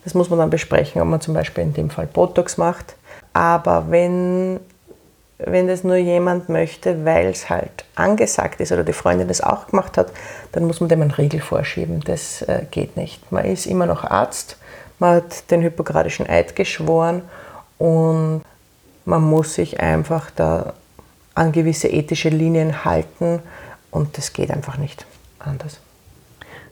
Das 0.04 0.14
muss 0.14 0.30
man 0.30 0.38
dann 0.38 0.50
besprechen, 0.50 1.02
ob 1.02 1.08
man 1.08 1.20
zum 1.20 1.34
Beispiel 1.34 1.64
in 1.64 1.74
dem 1.74 1.90
Fall 1.90 2.06
Botox 2.06 2.56
macht. 2.56 2.96
Aber 3.32 3.90
wenn, 3.90 4.60
wenn 5.38 5.66
das 5.68 5.84
nur 5.84 5.96
jemand 5.96 6.48
möchte, 6.48 7.04
weil 7.04 7.26
es 7.26 7.50
halt 7.50 7.84
angesagt 7.94 8.60
ist 8.60 8.72
oder 8.72 8.84
die 8.84 8.92
Freundin 8.92 9.28
das 9.28 9.40
auch 9.40 9.66
gemacht 9.66 9.98
hat, 9.98 10.12
dann 10.52 10.64
muss 10.64 10.80
man 10.80 10.88
dem 10.88 11.02
einen 11.02 11.10
Riegel 11.10 11.40
vorschieben. 11.40 12.00
Das 12.04 12.42
äh, 12.42 12.64
geht 12.70 12.96
nicht. 12.96 13.30
Man 13.30 13.44
ist 13.44 13.66
immer 13.66 13.86
noch 13.86 14.04
Arzt, 14.04 14.56
man 15.02 15.16
hat 15.16 15.50
den 15.50 15.62
hippokratischen 15.62 16.28
Eid 16.28 16.54
geschworen 16.54 17.22
und 17.76 18.42
man 19.04 19.22
muss 19.22 19.54
sich 19.54 19.80
einfach 19.80 20.30
da 20.30 20.74
an 21.34 21.50
gewisse 21.50 21.88
ethische 21.88 22.28
Linien 22.28 22.84
halten 22.84 23.40
und 23.90 24.16
das 24.16 24.32
geht 24.32 24.52
einfach 24.52 24.78
nicht 24.78 25.04
anders. 25.40 25.80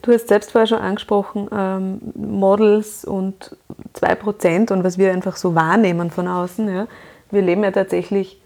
Du 0.01 0.13
hast 0.13 0.29
selbst 0.29 0.51
vorher 0.51 0.65
schon 0.65 0.79
angesprochen, 0.79 1.49
ähm, 1.53 1.99
Models 2.15 3.03
und 3.03 3.53
2% 3.95 4.71
und 4.71 4.85
was 4.85 4.97
wir 4.97 5.11
einfach 5.11 5.35
so 5.35 5.53
wahrnehmen 5.53 6.09
von 6.09 6.29
außen. 6.29 6.73
Ja. 6.73 6.87
Wir 7.31 7.41
leben 7.41 7.63
ja 7.65 7.71
tatsächlich 7.71 8.39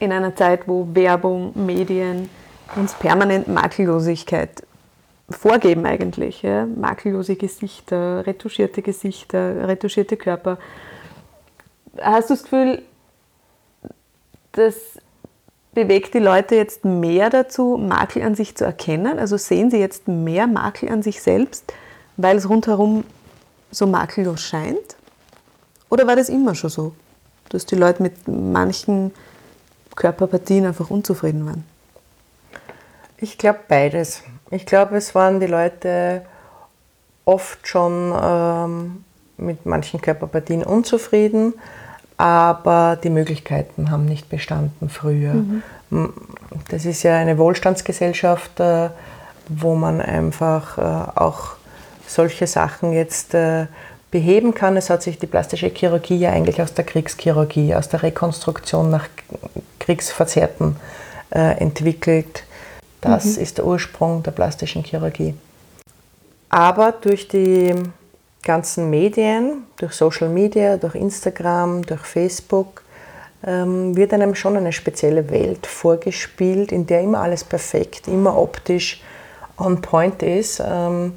in 0.00 0.12
einer 0.12 0.36
Zeit, 0.36 0.68
wo 0.68 0.86
Werbung, 0.92 1.52
Medien 1.54 2.28
uns 2.76 2.92
permanent 2.92 3.48
Makellosigkeit 3.48 4.64
vorgeben 5.30 5.86
eigentlich. 5.86 6.42
Ja. 6.42 6.66
Makellose 6.66 7.36
Gesichter, 7.36 8.26
retuschierte 8.26 8.82
Gesichter, 8.82 9.68
retuschierte 9.68 10.16
Körper. 10.16 10.58
Hast 12.00 12.30
du 12.30 12.34
das 12.34 12.42
Gefühl, 12.42 12.82
dass 14.52 14.74
bewegt 15.74 16.14
die 16.14 16.20
Leute 16.20 16.54
jetzt 16.54 16.84
mehr 16.84 17.30
dazu, 17.30 17.76
Makel 17.76 18.22
an 18.22 18.34
sich 18.34 18.56
zu 18.56 18.64
erkennen? 18.64 19.18
Also 19.18 19.36
sehen 19.36 19.70
sie 19.70 19.78
jetzt 19.78 20.08
mehr 20.08 20.46
Makel 20.46 20.88
an 20.88 21.02
sich 21.02 21.20
selbst, 21.20 21.72
weil 22.16 22.36
es 22.36 22.48
rundherum 22.48 23.04
so 23.70 23.86
makellos 23.86 24.40
scheint? 24.40 24.96
Oder 25.90 26.06
war 26.06 26.16
das 26.16 26.28
immer 26.28 26.54
schon 26.54 26.70
so, 26.70 26.92
dass 27.50 27.66
die 27.66 27.74
Leute 27.74 28.02
mit 28.02 28.28
manchen 28.28 29.12
Körperpartien 29.96 30.64
einfach 30.64 30.90
unzufrieden 30.90 31.44
waren? 31.44 31.64
Ich 33.18 33.36
glaube 33.38 33.60
beides. 33.68 34.22
Ich 34.54 34.66
glaube, 34.66 34.96
es 34.96 35.14
waren 35.14 35.40
die 35.40 35.46
Leute 35.46 36.22
oft 37.24 37.66
schon 37.66 38.14
ähm, 38.22 39.04
mit 39.36 39.66
manchen 39.66 40.00
Körperpartien 40.00 40.62
unzufrieden 40.62 41.54
aber 42.16 42.96
die 43.02 43.10
Möglichkeiten 43.10 43.90
haben 43.90 44.04
nicht 44.04 44.28
bestanden 44.28 44.88
früher. 44.88 45.34
Mhm. 45.34 45.62
Das 46.68 46.84
ist 46.84 47.02
ja 47.02 47.16
eine 47.16 47.38
Wohlstandsgesellschaft, 47.38 48.60
äh, 48.60 48.90
wo 49.48 49.74
man 49.74 50.00
einfach 50.00 50.78
äh, 50.78 50.80
auch 51.18 51.56
solche 52.06 52.46
Sachen 52.46 52.92
jetzt 52.92 53.34
äh, 53.34 53.66
beheben 54.10 54.54
kann. 54.54 54.76
Es 54.76 54.90
hat 54.90 55.02
sich 55.02 55.18
die 55.18 55.26
plastische 55.26 55.68
Chirurgie 55.68 56.16
ja 56.16 56.30
eigentlich 56.30 56.62
aus 56.62 56.74
der 56.74 56.84
Kriegschirurgie, 56.84 57.74
aus 57.74 57.88
der 57.88 58.02
Rekonstruktion 58.02 58.90
nach 58.90 59.08
Kriegsverzerrten 59.80 60.76
äh, 61.30 61.58
entwickelt. 61.58 62.44
Das 63.04 63.36
mhm. 63.36 63.42
ist 63.42 63.58
der 63.58 63.66
Ursprung 63.66 64.22
der 64.22 64.30
plastischen 64.30 64.82
Chirurgie. 64.82 65.34
Aber 66.48 66.92
durch 66.92 67.28
die 67.28 67.74
ganzen 68.42 68.88
Medien, 68.88 69.64
durch 69.76 69.92
Social 69.92 70.28
Media, 70.28 70.78
durch 70.78 70.94
Instagram, 70.94 71.82
durch 71.84 72.00
Facebook, 72.00 72.82
ähm, 73.46 73.94
wird 73.94 74.14
einem 74.14 74.34
schon 74.34 74.56
eine 74.56 74.72
spezielle 74.72 75.28
Welt 75.30 75.66
vorgespielt, 75.66 76.72
in 76.72 76.86
der 76.86 77.02
immer 77.02 77.20
alles 77.20 77.44
perfekt, 77.44 78.08
immer 78.08 78.38
optisch 78.38 79.02
on 79.58 79.82
point 79.82 80.22
ist, 80.22 80.62
ähm, 80.66 81.14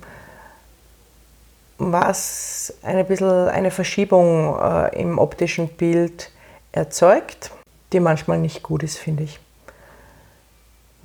was 1.77 2.73
ein 2.83 3.05
bisschen 3.05 3.47
eine 3.47 3.71
Verschiebung 3.71 4.59
äh, 4.59 4.99
im 4.99 5.19
optischen 5.19 5.69
Bild 5.69 6.31
erzeugt, 6.73 7.51
die 7.93 8.01
manchmal 8.01 8.39
nicht 8.39 8.61
gut 8.61 8.83
ist, 8.83 8.97
finde 8.97 9.23
ich. 9.23 9.39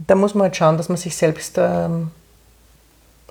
Da 0.07 0.15
muss 0.15 0.35
man 0.35 0.45
halt 0.45 0.57
schauen, 0.57 0.77
dass 0.77 0.89
man 0.89 0.99
sich 0.99 1.17
selbst 1.17 1.57
ähm, 1.59 2.11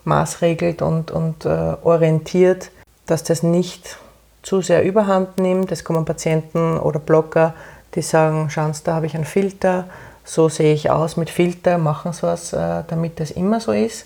maßregelt 0.03 0.81
und, 0.81 1.11
und 1.11 1.45
äh, 1.45 1.75
orientiert, 1.83 2.71
dass 3.05 3.23
das 3.23 3.43
nicht 3.43 3.97
zu 4.41 4.61
sehr 4.61 4.83
überhand 4.83 5.37
nimmt. 5.39 5.71
Es 5.71 5.83
kommen 5.83 6.05
Patienten 6.05 6.77
oder 6.77 6.99
Blogger, 6.99 7.53
die 7.95 8.01
sagen, 8.01 8.49
schauen 8.49 8.73
Sie, 8.73 8.83
da 8.83 8.95
habe 8.95 9.05
ich 9.05 9.15
einen 9.15 9.25
Filter, 9.25 9.87
so 10.23 10.49
sehe 10.49 10.73
ich 10.73 10.89
aus 10.89 11.17
mit 11.17 11.29
Filter, 11.29 11.77
machen 11.77 12.13
Sie 12.13 12.23
was, 12.23 12.53
äh, 12.53 12.83
damit 12.87 13.19
das 13.19 13.31
immer 13.31 13.59
so 13.59 13.71
ist. 13.71 14.05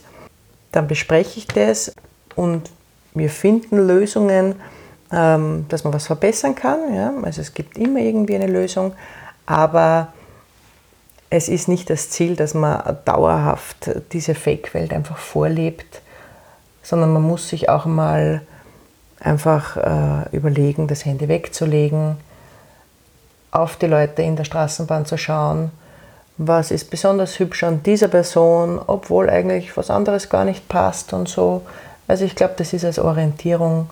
Dann 0.72 0.88
bespreche 0.88 1.40
ich 1.40 1.48
das 1.48 1.94
und 2.36 2.70
wir 3.14 3.30
finden 3.30 3.88
Lösungen, 3.88 4.56
ähm, 5.12 5.66
dass 5.70 5.84
man 5.84 5.94
was 5.94 6.08
verbessern 6.08 6.56
kann. 6.56 6.94
Ja? 6.94 7.14
Also 7.24 7.42
es 7.42 7.54
gibt 7.54 7.78
immer 7.78 8.00
irgendwie 8.00 8.36
eine 8.36 8.48
Lösung, 8.48 8.94
aber 9.46 10.10
es 11.36 11.50
ist 11.50 11.68
nicht 11.68 11.90
das 11.90 12.10
Ziel, 12.10 12.36
dass 12.38 12.54
man 12.54 12.98
dauerhaft 13.04 13.90
diese 14.14 14.36
Fake-Welt 14.36 14.94
einfach 14.94 15.18
vorlebt, 15.18 16.02
sondern 16.82 17.12
man 17.12 17.24
muss 17.24 17.50
sich 17.50 17.68
auch 17.68 17.86
mal 17.86 18.42
einfach 19.20 19.76
äh, 19.76 20.36
überlegen, 20.36 20.88
das 20.88 21.04
Handy 21.04 21.28
wegzulegen, 21.28 22.16
auf 23.52 23.76
die 23.76 23.88
Leute 23.88 24.22
in 24.22 24.38
der 24.38 24.46
Straßenbahn 24.46 25.06
zu 25.06 25.18
schauen, 25.18 25.72
was 26.38 26.72
ist 26.72 26.90
besonders 26.90 27.40
hübsch 27.40 27.64
an 27.64 27.84
dieser 27.84 28.08
Person, 28.08 28.80
obwohl 28.86 29.30
eigentlich 29.30 29.76
was 29.76 29.90
anderes 29.90 30.30
gar 30.30 30.46
nicht 30.46 30.70
passt 30.70 31.12
und 31.12 31.28
so. 31.28 31.64
Also 32.08 32.24
ich 32.24 32.36
glaube, 32.36 32.54
das 32.58 32.72
ist 32.72 32.86
als 32.86 33.00
Orientierung 33.00 33.90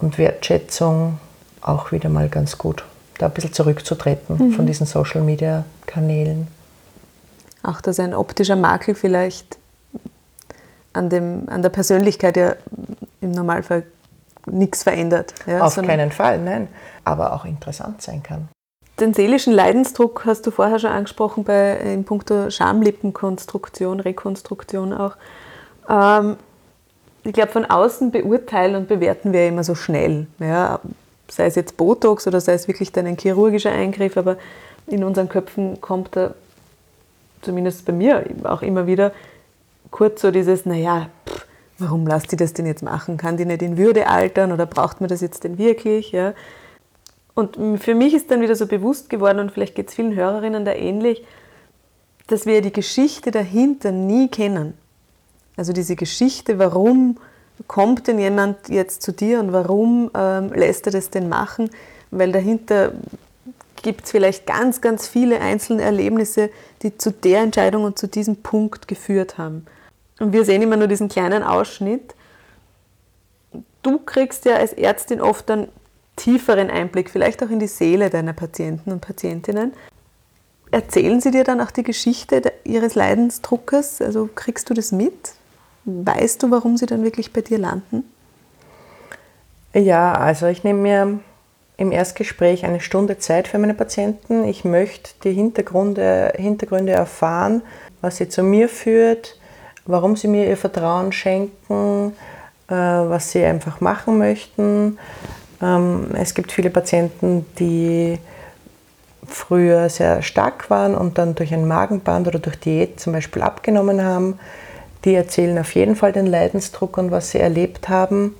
und 0.00 0.18
Wertschätzung 0.18 1.18
auch 1.60 1.90
wieder 1.90 2.08
mal 2.08 2.28
ganz 2.28 2.58
gut, 2.58 2.84
da 3.18 3.26
ein 3.26 3.32
bisschen 3.32 3.52
zurückzutreten 3.52 4.36
mhm. 4.36 4.52
von 4.52 4.66
diesen 4.66 4.86
Social-Media-Kanälen. 4.86 6.48
Auch 7.62 7.80
dass 7.80 7.98
ein 7.98 8.14
optischer 8.14 8.56
Makel 8.56 8.94
vielleicht 8.94 9.58
an, 10.92 11.10
dem, 11.10 11.48
an 11.48 11.62
der 11.62 11.68
Persönlichkeit 11.68 12.36
ja 12.36 12.54
im 13.20 13.32
Normalfall 13.32 13.84
nichts 14.46 14.82
verändert. 14.82 15.34
Ja, 15.46 15.62
Auf 15.62 15.76
keinen 15.76 16.12
Fall, 16.12 16.38
nein. 16.38 16.68
Aber 17.04 17.32
auch 17.32 17.44
interessant 17.44 18.02
sein 18.02 18.22
kann. 18.22 18.48
Den 19.00 19.12
seelischen 19.12 19.52
Leidensdruck 19.52 20.24
hast 20.24 20.46
du 20.46 20.50
vorher 20.50 20.78
schon 20.78 20.90
angesprochen 20.90 21.44
bei 21.44 21.76
in 21.76 22.04
puncto 22.04 22.50
Schamlippenkonstruktion, 22.50 24.00
Rekonstruktion 24.00 24.94
auch. 24.94 25.16
Ähm, 25.88 26.36
ich 27.24 27.32
glaube, 27.32 27.52
von 27.52 27.64
außen 27.66 28.10
beurteilen 28.10 28.76
und 28.76 28.88
bewerten 28.88 29.32
wir 29.32 29.48
immer 29.48 29.64
so 29.64 29.74
schnell. 29.74 30.28
Ja, 30.38 30.80
sei 31.28 31.46
es 31.46 31.54
jetzt 31.54 31.76
Botox 31.76 32.26
oder 32.26 32.40
sei 32.40 32.54
es 32.54 32.68
wirklich 32.68 32.92
dann 32.92 33.06
ein 33.06 33.18
chirurgischer 33.18 33.72
Eingriff, 33.72 34.16
aber 34.16 34.36
in 34.86 35.04
unseren 35.04 35.28
Köpfen 35.28 35.80
kommt 35.80 36.14
da, 36.16 36.34
zumindest 37.42 37.84
bei 37.84 37.92
mir 37.92 38.24
auch 38.44 38.62
immer 38.62 38.86
wieder, 38.86 39.12
kurz 39.90 40.20
so 40.20 40.30
dieses, 40.30 40.66
naja, 40.66 41.10
pff, 41.28 41.46
warum 41.78 42.06
lasst 42.06 42.32
die 42.32 42.36
das 42.36 42.52
denn 42.52 42.66
jetzt 42.66 42.82
machen? 42.82 43.16
Kann 43.16 43.36
die 43.36 43.44
nicht 43.44 43.62
in 43.62 43.76
Würde 43.76 44.06
altern 44.06 44.52
oder 44.52 44.66
braucht 44.66 45.00
man 45.00 45.08
das 45.08 45.20
jetzt 45.20 45.44
denn 45.44 45.58
wirklich? 45.58 46.12
Ja? 46.12 46.34
Und 47.34 47.58
für 47.80 47.94
mich 47.94 48.14
ist 48.14 48.30
dann 48.30 48.40
wieder 48.40 48.56
so 48.56 48.66
bewusst 48.66 49.10
geworden, 49.10 49.40
und 49.40 49.52
vielleicht 49.52 49.74
geht 49.74 49.88
es 49.88 49.94
vielen 49.94 50.14
Hörerinnen 50.14 50.64
da 50.64 50.72
ähnlich, 50.72 51.24
dass 52.28 52.46
wir 52.46 52.62
die 52.62 52.72
Geschichte 52.72 53.30
dahinter 53.30 53.92
nie 53.92 54.28
kennen. 54.28 54.74
Also 55.56 55.72
diese 55.72 55.96
Geschichte, 55.96 56.58
warum 56.58 57.18
kommt 57.66 58.06
denn 58.06 58.18
jemand 58.18 58.68
jetzt 58.68 59.02
zu 59.02 59.12
dir 59.12 59.40
und 59.40 59.52
warum 59.52 60.10
ähm, 60.14 60.52
lässt 60.52 60.86
er 60.86 60.92
das 60.92 61.10
denn 61.10 61.28
machen? 61.28 61.70
Weil 62.10 62.32
dahinter 62.32 62.92
gibt 63.82 64.04
es 64.04 64.10
vielleicht 64.10 64.46
ganz, 64.46 64.80
ganz 64.80 65.06
viele 65.06 65.40
einzelne 65.40 65.82
Erlebnisse, 65.82 66.50
die 66.82 66.96
zu 66.96 67.12
der 67.12 67.40
Entscheidung 67.40 67.84
und 67.84 67.98
zu 67.98 68.08
diesem 68.08 68.36
Punkt 68.36 68.88
geführt 68.88 69.38
haben. 69.38 69.66
Und 70.18 70.32
wir 70.32 70.44
sehen 70.44 70.62
immer 70.62 70.76
nur 70.76 70.88
diesen 70.88 71.08
kleinen 71.08 71.42
Ausschnitt. 71.42 72.14
Du 73.82 73.98
kriegst 73.98 74.44
ja 74.44 74.56
als 74.56 74.72
Ärztin 74.72 75.20
oft 75.20 75.48
dann 75.48 75.68
tieferen 76.16 76.70
Einblick, 76.70 77.10
vielleicht 77.10 77.42
auch 77.44 77.50
in 77.50 77.58
die 77.58 77.66
Seele 77.66 78.10
deiner 78.10 78.32
Patienten 78.32 78.90
und 78.90 79.00
Patientinnen. 79.00 79.72
Erzählen 80.70 81.20
sie 81.20 81.30
dir 81.30 81.44
dann 81.44 81.60
auch 81.60 81.70
die 81.70 81.84
Geschichte 81.84 82.52
ihres 82.64 82.94
Leidensdruckes? 82.94 84.02
Also 84.02 84.28
kriegst 84.34 84.68
du 84.68 84.74
das 84.74 84.90
mit? 84.90 85.35
Weißt 85.86 86.42
du, 86.42 86.50
warum 86.50 86.76
sie 86.76 86.86
dann 86.86 87.04
wirklich 87.04 87.32
bei 87.32 87.42
dir 87.42 87.58
landen? 87.58 88.02
Ja, 89.72 90.12
also 90.12 90.46
ich 90.46 90.64
nehme 90.64 90.80
mir 90.80 91.18
im 91.76 91.92
Erstgespräch 91.92 92.64
eine 92.64 92.80
Stunde 92.80 93.18
Zeit 93.18 93.46
für 93.46 93.58
meine 93.58 93.74
Patienten. 93.74 94.44
Ich 94.44 94.64
möchte 94.64 95.10
die 95.22 95.32
Hintergründe, 95.32 96.32
Hintergründe 96.36 96.92
erfahren, 96.92 97.62
was 98.00 98.16
sie 98.16 98.28
zu 98.28 98.42
mir 98.42 98.68
führt, 98.68 99.38
warum 99.84 100.16
sie 100.16 100.26
mir 100.26 100.48
ihr 100.48 100.56
Vertrauen 100.56 101.12
schenken, 101.12 102.14
äh, 102.68 102.74
was 102.74 103.30
sie 103.30 103.44
einfach 103.44 103.80
machen 103.80 104.18
möchten. 104.18 104.98
Ähm, 105.62 106.08
es 106.14 106.34
gibt 106.34 106.50
viele 106.50 106.70
Patienten, 106.70 107.46
die 107.60 108.18
früher 109.24 109.88
sehr 109.88 110.22
stark 110.22 110.68
waren 110.68 110.96
und 110.96 111.18
dann 111.18 111.36
durch 111.36 111.54
ein 111.54 111.68
Magenband 111.68 112.26
oder 112.26 112.40
durch 112.40 112.58
Diät 112.58 112.98
zum 112.98 113.12
Beispiel 113.12 113.42
abgenommen 113.42 114.02
haben. 114.02 114.38
Die 115.06 115.14
erzählen 115.14 115.58
auf 115.58 115.74
jeden 115.76 115.94
Fall 115.94 116.12
den 116.12 116.26
Leidensdruck 116.26 116.98
und 116.98 117.12
was 117.12 117.30
sie 117.30 117.38
erlebt 117.38 117.88
haben. 117.88 118.34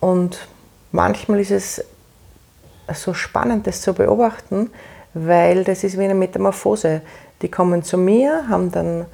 Und 0.00 0.46
manchmal 0.92 1.40
ist 1.40 1.50
es 1.50 1.84
so 2.92 3.14
spannend, 3.14 3.66
das 3.66 3.80
zu 3.80 3.94
beobachten, 3.94 4.70
weil 5.14 5.64
das 5.64 5.82
ist 5.82 5.98
wie 5.98 6.04
eine 6.04 6.14
Metamorphose. 6.14 7.00
Die 7.40 7.50
kommen 7.50 7.82
zu 7.82 7.96
mir, 7.96 8.44
haben 8.50 8.70
dann 8.70 9.06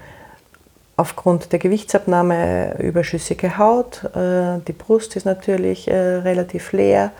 aufgrund 0.96 1.52
der 1.52 1.60
Gewichtsabnahme 1.60 2.76
überschüssige 2.80 3.56
Haut. 3.56 4.04
Äh, 4.16 4.58
die 4.66 4.72
Brust 4.72 5.14
ist 5.14 5.24
natürlich 5.24 5.86
äh, 5.86 5.94
relativ 5.94 6.72
leer 6.72 7.12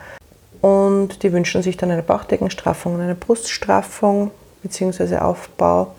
und 0.59 1.23
die 1.23 1.31
wünschen 1.31 1.63
sich 1.63 1.77
dann 1.77 1.91
eine 1.91 2.03
Bauchdeckenstraffung 2.03 2.95
und 2.95 3.01
eine 3.01 3.15
Bruststraffung 3.15 4.31
bzw. 4.63 5.17
Aufbau. 5.17 5.95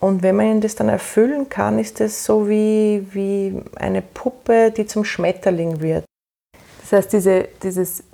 Und 0.00 0.22
wenn 0.22 0.36
man 0.36 0.46
ihnen 0.46 0.60
das 0.60 0.74
dann 0.74 0.88
erfüllen 0.88 1.48
kann, 1.48 1.78
ist 1.78 2.00
das 2.00 2.24
so 2.24 2.48
wie, 2.48 3.06
wie 3.12 3.60
eine 3.76 4.02
Puppe, 4.02 4.70
die 4.70 4.86
zum 4.86 5.04
Schmetterling 5.04 5.80
wird. 5.80 6.04
Das 6.82 6.92
heißt, 6.92 7.12
diese, 7.12 7.48
dieses 7.62 8.04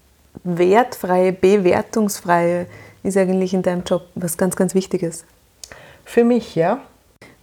wertfreie, 0.43 1.33
bewertungsfreie 1.33 2.67
ist 3.03 3.17
eigentlich 3.17 3.53
in 3.53 3.63
deinem 3.63 3.85
Job 3.85 4.03
was 4.15 4.37
ganz, 4.37 4.57
ganz 4.57 4.75
Wichtiges. 4.75 5.25
Für 6.05 6.25
mich, 6.25 6.55
ja 6.55 6.81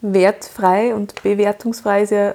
wertfrei 0.02 0.94
und 0.94 1.22
bewertungsfrei 1.24 2.04
ist 2.04 2.12
ja 2.12 2.34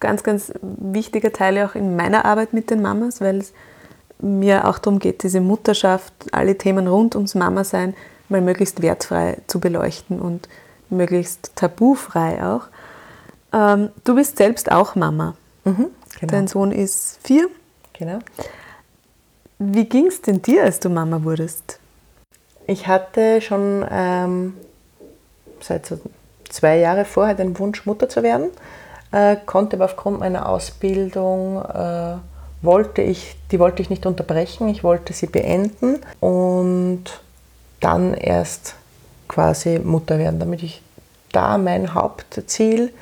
ganz, 0.00 0.22
ganz 0.22 0.52
wichtiger 0.60 1.32
Teil 1.32 1.58
auch 1.64 1.74
in 1.74 1.96
meiner 1.96 2.24
Arbeit 2.24 2.52
mit 2.52 2.70
den 2.70 2.82
Mamas, 2.82 3.20
weil 3.20 3.38
es 3.38 3.52
mir 4.18 4.66
auch 4.66 4.78
darum 4.78 4.98
geht, 4.98 5.22
diese 5.22 5.40
Mutterschaft, 5.40 6.12
alle 6.32 6.58
Themen 6.58 6.88
rund 6.88 7.14
ums 7.14 7.34
Mama-Sein 7.34 7.94
mal 8.28 8.40
möglichst 8.40 8.82
wertfrei 8.82 9.38
zu 9.46 9.60
beleuchten 9.60 10.20
und 10.20 10.48
möglichst 10.90 11.54
tabufrei 11.56 12.44
auch. 12.44 12.62
Ähm, 13.52 13.90
du 14.04 14.14
bist 14.14 14.38
selbst 14.38 14.70
auch 14.70 14.94
Mama. 14.94 15.34
Mhm, 15.64 15.86
genau. 16.20 16.30
Dein 16.30 16.46
Sohn 16.46 16.72
ist 16.72 17.18
vier. 17.22 17.48
Genau. 17.94 18.18
Wie 19.58 19.84
ging 19.84 20.06
es 20.06 20.20
denn 20.20 20.42
dir, 20.42 20.64
als 20.64 20.80
du 20.80 20.90
Mama 20.90 21.22
wurdest? 21.24 21.78
Ich 22.66 22.86
hatte 22.88 23.40
schon 23.40 23.86
ähm, 23.90 24.54
seit 25.60 25.86
so 25.86 25.98
zwei 26.48 26.78
Jahre 26.78 27.04
vorher 27.04 27.34
den 27.34 27.58
Wunsch, 27.58 27.86
Mutter 27.86 28.08
zu 28.08 28.22
werden, 28.22 28.50
äh, 29.12 29.36
konnte 29.46 29.76
aber 29.76 29.86
aufgrund 29.86 30.20
meiner 30.20 30.48
Ausbildung, 30.48 31.62
äh, 31.62 32.16
wollte 32.62 33.02
ich, 33.02 33.36
die 33.50 33.58
wollte 33.58 33.82
ich 33.82 33.90
nicht 33.90 34.06
unterbrechen, 34.06 34.68
ich 34.68 34.82
wollte 34.82 35.12
sie 35.12 35.26
beenden 35.26 36.00
und 36.20 37.04
dann 37.80 38.14
erst 38.14 38.74
quasi 39.28 39.78
Mutter 39.78 40.18
werden, 40.18 40.38
damit 40.38 40.62
ich 40.62 40.82
da 41.32 41.58
mein 41.58 41.94
Hauptziel 41.94 42.92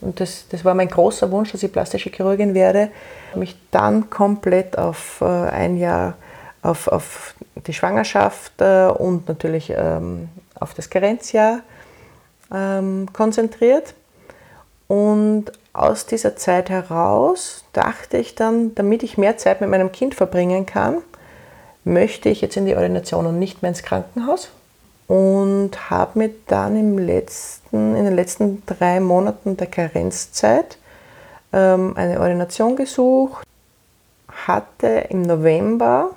und 0.00 0.20
das, 0.20 0.46
das 0.48 0.64
war 0.64 0.74
mein 0.74 0.88
großer 0.88 1.30
Wunsch, 1.30 1.52
dass 1.52 1.62
ich 1.62 1.72
plastische 1.72 2.10
Chirurgin 2.10 2.54
werde, 2.54 2.90
mich 3.34 3.56
dann 3.70 4.10
komplett 4.10 4.78
auf 4.78 5.20
äh, 5.20 5.24
ein 5.24 5.76
Jahr 5.76 6.14
auf, 6.62 6.88
auf 6.88 7.34
die 7.66 7.72
Schwangerschaft 7.72 8.52
äh, 8.60 8.86
und 8.86 9.28
natürlich 9.28 9.72
ähm, 9.74 10.28
auf 10.58 10.74
das 10.74 10.90
Karenzjahr 10.90 11.60
ähm, 12.52 13.08
konzentriert. 13.12 13.94
Und 14.88 15.46
aus 15.72 16.06
dieser 16.06 16.36
Zeit 16.36 16.70
heraus 16.70 17.64
dachte 17.72 18.18
ich 18.18 18.34
dann, 18.34 18.74
damit 18.74 19.02
ich 19.02 19.18
mehr 19.18 19.36
Zeit 19.36 19.60
mit 19.60 19.70
meinem 19.70 19.92
Kind 19.92 20.14
verbringen 20.14 20.66
kann, 20.66 20.98
möchte 21.84 22.28
ich 22.28 22.40
jetzt 22.40 22.56
in 22.56 22.66
die 22.66 22.76
Ordination 22.76 23.26
und 23.26 23.38
nicht 23.38 23.62
mehr 23.62 23.70
ins 23.70 23.82
Krankenhaus. 23.82 24.50
Und 25.08 25.90
habe 25.90 26.18
mir 26.18 26.30
dann 26.48 26.76
im 26.76 26.98
letzten, 26.98 27.94
in 27.94 28.04
den 28.04 28.16
letzten 28.16 28.64
drei 28.66 28.98
Monaten 28.98 29.56
der 29.56 29.68
Karenzzeit 29.68 30.78
ähm, 31.52 31.96
eine 31.96 32.20
Ordination 32.20 32.74
gesucht, 32.74 33.46
hatte 34.46 35.06
im 35.08 35.22
November 35.22 36.10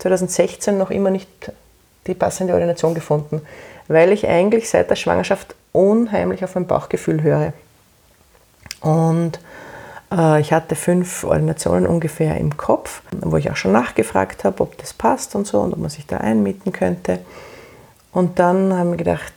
2016 0.00 0.76
noch 0.76 0.90
immer 0.90 1.10
nicht 1.10 1.28
die 2.06 2.14
passende 2.14 2.54
Ordination 2.54 2.94
gefunden, 2.94 3.42
weil 3.88 4.12
ich 4.12 4.26
eigentlich 4.26 4.68
seit 4.68 4.90
der 4.90 4.96
Schwangerschaft 4.96 5.54
unheimlich 5.72 6.42
auf 6.42 6.54
mein 6.54 6.66
Bauchgefühl 6.66 7.22
höre. 7.22 7.52
Und 8.80 9.38
äh, 10.10 10.40
ich 10.40 10.52
hatte 10.52 10.74
fünf 10.74 11.24
Ordinationen 11.24 11.86
ungefähr 11.86 12.36
im 12.36 12.56
Kopf, 12.56 13.02
wo 13.12 13.36
ich 13.36 13.50
auch 13.50 13.56
schon 13.56 13.72
nachgefragt 13.72 14.44
habe, 14.44 14.62
ob 14.62 14.76
das 14.78 14.92
passt 14.92 15.34
und 15.34 15.46
so 15.46 15.60
und 15.60 15.72
ob 15.72 15.78
man 15.78 15.90
sich 15.90 16.06
da 16.06 16.18
einmieten 16.18 16.72
könnte. 16.72 17.20
Und 18.12 18.38
dann 18.38 18.76
haben 18.76 18.90
wir 18.90 18.96
gedacht, 18.96 19.32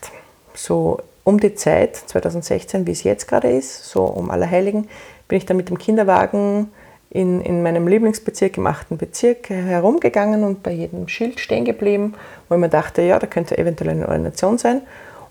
so 0.55 0.99
um 1.23 1.39
die 1.39 1.55
Zeit 1.55 1.95
2016, 1.95 2.85
wie 2.87 2.91
es 2.91 3.03
jetzt 3.03 3.27
gerade 3.27 3.49
ist, 3.49 3.89
so 3.89 4.03
um 4.03 4.29
Allerheiligen, 4.29 4.89
bin 5.27 5.37
ich 5.37 5.45
dann 5.45 5.57
mit 5.57 5.69
dem 5.69 5.77
Kinderwagen 5.77 6.71
in, 7.09 7.41
in 7.41 7.61
meinem 7.61 7.87
Lieblingsbezirk, 7.87 8.57
im 8.57 8.67
achten 8.67 8.97
Bezirk, 8.97 9.49
herumgegangen 9.49 10.43
und 10.43 10.63
bei 10.63 10.71
jedem 10.71 11.07
Schild 11.07 11.39
stehen 11.39 11.63
geblieben, 11.63 12.15
wo 12.49 12.55
ich 12.55 12.61
mir 12.61 12.69
dachte, 12.69 13.03
ja, 13.03 13.19
da 13.19 13.27
könnte 13.27 13.57
eventuell 13.57 13.91
eine 13.91 14.07
Ordination 14.07 14.57
sein. 14.57 14.81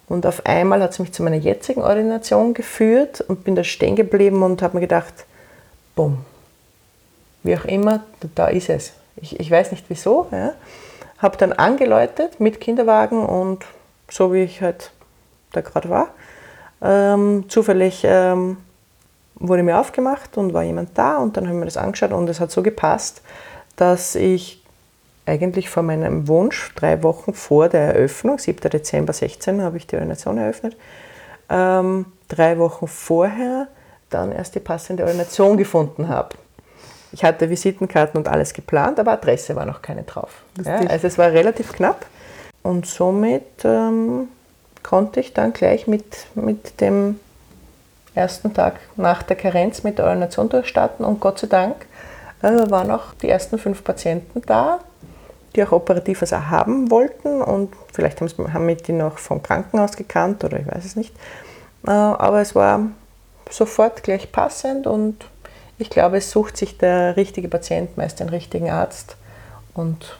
Und 0.08 0.26
auf 0.26 0.46
einmal 0.46 0.80
hat 0.82 0.92
es 0.92 0.98
mich 0.98 1.12
zu 1.12 1.22
meiner 1.22 1.36
jetzigen 1.36 1.82
Ordination 1.82 2.54
geführt 2.54 3.20
und 3.20 3.44
bin 3.44 3.56
da 3.56 3.64
stehen 3.64 3.96
geblieben 3.96 4.42
und 4.42 4.62
habe 4.62 4.76
mir 4.76 4.82
gedacht, 4.82 5.26
bumm, 5.96 6.18
wie 7.42 7.56
auch 7.56 7.64
immer, 7.64 8.04
da 8.34 8.46
ist 8.46 8.68
es. 8.68 8.92
Ich, 9.16 9.38
ich 9.40 9.50
weiß 9.50 9.72
nicht 9.72 9.86
wieso. 9.88 10.28
Ja. 10.30 10.52
Habe 11.22 11.38
dann 11.38 11.52
angeläutet 11.52 12.40
mit 12.40 12.60
Kinderwagen 12.60 13.24
und 13.24 13.64
so 14.10 14.32
wie 14.32 14.42
ich 14.42 14.60
halt 14.60 14.90
da 15.52 15.60
gerade 15.60 15.88
war, 15.88 16.08
ähm, 16.82 17.44
zufällig 17.48 18.02
ähm, 18.04 18.56
wurde 19.36 19.62
mir 19.62 19.78
aufgemacht 19.78 20.36
und 20.36 20.52
war 20.52 20.62
jemand 20.62 20.98
da 20.98 21.18
und 21.18 21.36
dann 21.36 21.48
haben 21.48 21.58
wir 21.58 21.64
das 21.64 21.76
angeschaut 21.76 22.12
und 22.12 22.28
es 22.28 22.40
hat 22.40 22.50
so 22.50 22.62
gepasst, 22.62 23.22
dass 23.76 24.14
ich 24.14 24.62
eigentlich 25.26 25.70
vor 25.70 25.82
meinem 25.82 26.26
Wunsch, 26.28 26.72
drei 26.74 27.02
Wochen 27.02 27.32
vor 27.32 27.68
der 27.68 27.94
Eröffnung, 27.94 28.38
7. 28.38 28.68
Dezember 28.68 29.12
16 29.12 29.62
habe 29.62 29.76
ich 29.76 29.86
die 29.86 29.96
Ordination 29.96 30.38
eröffnet, 30.38 30.76
ähm, 31.48 32.06
drei 32.28 32.58
Wochen 32.58 32.88
vorher 32.88 33.68
dann 34.10 34.32
erst 34.32 34.54
die 34.54 34.60
passende 34.60 35.04
Ordination 35.04 35.56
gefunden 35.56 36.08
habe. 36.08 36.30
Ich 37.12 37.24
hatte 37.24 37.50
Visitenkarten 37.50 38.18
und 38.18 38.28
alles 38.28 38.54
geplant, 38.54 38.98
aber 38.98 39.12
Adresse 39.12 39.54
war 39.54 39.66
noch 39.66 39.82
keine 39.82 40.02
drauf. 40.02 40.42
Ja, 40.64 40.76
also 40.88 41.06
es 41.06 41.18
war 41.18 41.30
relativ 41.30 41.72
knapp 41.72 42.06
und 42.62 42.86
somit 42.86 43.64
ähm, 43.64 44.28
konnte 44.82 45.20
ich 45.20 45.34
dann 45.34 45.52
gleich 45.52 45.86
mit, 45.86 46.04
mit 46.34 46.80
dem 46.80 47.20
ersten 48.14 48.52
Tag 48.54 48.80
nach 48.96 49.22
der 49.22 49.36
Karenz 49.36 49.82
mit 49.82 49.98
der 49.98 50.06
Ordination 50.06 50.48
durchstarten 50.48 51.04
und 51.04 51.20
Gott 51.20 51.38
sei 51.38 51.46
Dank 51.46 51.86
äh, 52.42 52.70
waren 52.70 52.90
auch 52.90 53.14
die 53.20 53.28
ersten 53.28 53.58
fünf 53.58 53.84
Patienten 53.84 54.42
da, 54.46 54.80
die 55.54 55.62
auch 55.64 55.72
operativ 55.72 56.22
was 56.22 56.32
haben 56.32 56.90
wollten 56.90 57.42
und 57.42 57.74
vielleicht 57.92 58.20
haben 58.20 58.66
wir 58.66 58.76
die 58.76 58.92
noch 58.92 59.18
vom 59.18 59.42
Krankenhaus 59.42 59.96
gekannt 59.96 60.44
oder 60.44 60.60
ich 60.60 60.66
weiß 60.66 60.84
es 60.84 60.96
nicht. 60.96 61.14
Äh, 61.86 61.90
aber 61.90 62.40
es 62.40 62.54
war 62.54 62.88
sofort 63.50 64.02
gleich 64.02 64.32
passend 64.32 64.86
und 64.86 65.26
ich 65.82 65.90
glaube, 65.90 66.18
es 66.18 66.30
sucht 66.30 66.56
sich 66.56 66.78
der 66.78 67.16
richtige 67.16 67.48
Patient 67.48 67.96
meist 67.96 68.20
den 68.20 68.28
richtigen 68.28 68.70
Arzt 68.70 69.16
und 69.74 70.18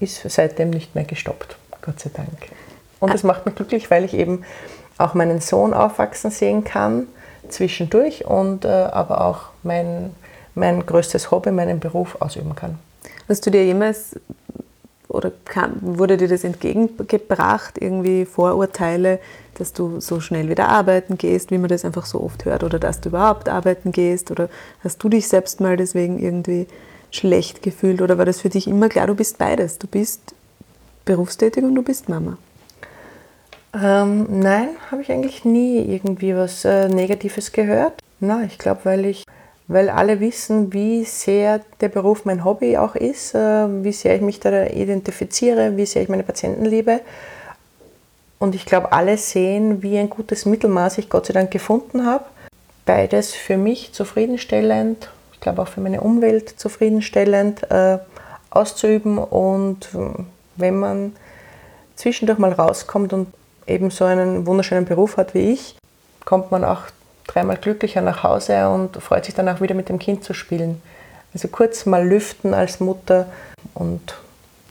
ist 0.00 0.20
seitdem 0.28 0.70
nicht 0.70 0.94
mehr 0.96 1.04
gestoppt, 1.04 1.56
Gott 1.80 2.00
sei 2.00 2.10
Dank. 2.12 2.50
Und 2.98 3.14
das 3.14 3.22
macht 3.22 3.46
mich 3.46 3.54
glücklich, 3.54 3.90
weil 3.90 4.04
ich 4.04 4.14
eben 4.14 4.44
auch 4.98 5.14
meinen 5.14 5.40
Sohn 5.40 5.74
aufwachsen 5.74 6.30
sehen 6.30 6.64
kann 6.64 7.06
zwischendurch 7.48 8.24
und 8.24 8.64
äh, 8.64 8.68
aber 8.68 9.20
auch 9.20 9.50
mein, 9.62 10.12
mein 10.56 10.84
größtes 10.84 11.30
Hobby, 11.30 11.52
meinen 11.52 11.78
Beruf 11.78 12.20
ausüben 12.20 12.56
kann. 12.56 12.78
Hast 13.28 13.46
du 13.46 13.50
dir 13.50 13.64
jemals 13.64 14.18
oder 15.16 15.32
kam, 15.44 15.72
wurde 15.80 16.16
dir 16.16 16.28
das 16.28 16.44
entgegengebracht, 16.44 17.78
irgendwie 17.80 18.24
Vorurteile, 18.24 19.18
dass 19.54 19.72
du 19.72 20.00
so 20.00 20.20
schnell 20.20 20.48
wieder 20.48 20.68
arbeiten 20.68 21.16
gehst, 21.18 21.50
wie 21.50 21.58
man 21.58 21.68
das 21.68 21.84
einfach 21.84 22.06
so 22.06 22.20
oft 22.22 22.44
hört, 22.44 22.62
oder 22.62 22.78
dass 22.78 23.00
du 23.00 23.08
überhaupt 23.08 23.48
arbeiten 23.48 23.90
gehst, 23.90 24.30
oder 24.30 24.48
hast 24.84 25.02
du 25.02 25.08
dich 25.08 25.28
selbst 25.28 25.60
mal 25.60 25.76
deswegen 25.76 26.18
irgendwie 26.18 26.66
schlecht 27.10 27.62
gefühlt, 27.62 28.02
oder 28.02 28.18
war 28.18 28.24
das 28.24 28.40
für 28.40 28.50
dich 28.50 28.68
immer 28.68 28.88
klar, 28.88 29.06
du 29.06 29.14
bist 29.14 29.38
beides, 29.38 29.78
du 29.78 29.86
bist 29.86 30.34
berufstätig 31.04 31.64
und 31.64 31.74
du 31.74 31.82
bist 31.82 32.08
Mama? 32.08 32.36
Ähm, 33.74 34.40
nein, 34.40 34.68
habe 34.90 35.02
ich 35.02 35.10
eigentlich 35.10 35.44
nie 35.44 35.78
irgendwie 35.78 36.34
was 36.34 36.64
äh, 36.64 36.88
Negatives 36.88 37.52
gehört. 37.52 38.00
Na, 38.20 38.44
ich 38.44 38.58
glaube, 38.58 38.80
weil 38.84 39.04
ich, 39.04 39.24
weil 39.68 39.90
alle 39.90 40.20
wissen, 40.20 40.72
wie 40.72 41.04
sehr 41.04 41.60
der 41.80 41.88
Beruf 41.88 42.24
mein 42.24 42.44
Hobby 42.44 42.76
auch 42.76 42.94
ist, 42.94 43.34
äh, 43.34 43.84
wie 43.84 43.92
sehr 43.92 44.14
ich 44.16 44.22
mich 44.22 44.40
da 44.40 44.66
identifiziere, 44.66 45.76
wie 45.76 45.86
sehr 45.86 46.02
ich 46.02 46.08
meine 46.08 46.22
Patienten 46.22 46.64
liebe. 46.64 47.00
Und 48.38 48.54
ich 48.54 48.66
glaube, 48.66 48.92
alle 48.92 49.16
sehen, 49.16 49.82
wie 49.82 49.98
ein 49.98 50.10
gutes 50.10 50.44
Mittelmaß 50.44 50.98
ich 50.98 51.08
Gott 51.08 51.26
sei 51.26 51.32
Dank 51.32 51.50
gefunden 51.50 52.06
habe. 52.06 52.24
Beides 52.84 53.34
für 53.34 53.56
mich 53.56 53.92
zufriedenstellend, 53.92 55.10
ich 55.32 55.40
glaube 55.40 55.62
auch 55.62 55.68
für 55.68 55.80
meine 55.80 56.00
Umwelt 56.00 56.48
zufriedenstellend 56.50 57.68
äh, 57.70 57.98
auszuüben. 58.50 59.18
Und 59.18 59.88
äh, 59.94 60.22
wenn 60.56 60.78
man 60.78 61.16
zwischendurch 61.96 62.38
mal 62.38 62.52
rauskommt 62.52 63.12
und 63.12 63.32
eben 63.66 63.90
so 63.90 64.04
einen 64.04 64.46
wunderschönen 64.46 64.84
Beruf 64.84 65.16
hat 65.16 65.34
wie 65.34 65.52
ich, 65.52 65.76
kommt 66.24 66.50
man 66.52 66.64
auch 66.64 66.82
dreimal 67.26 67.56
glücklicher 67.56 68.00
nach 68.00 68.22
Hause 68.22 68.68
und 68.68 68.96
freut 69.02 69.24
sich 69.24 69.34
dann 69.34 69.48
auch 69.48 69.60
wieder 69.60 69.74
mit 69.74 69.88
dem 69.88 69.98
Kind 69.98 70.24
zu 70.24 70.34
spielen. 70.34 70.80
Also 71.34 71.48
kurz 71.48 71.86
mal 71.86 72.06
lüften 72.06 72.54
als 72.54 72.80
Mutter 72.80 73.26
und 73.74 74.14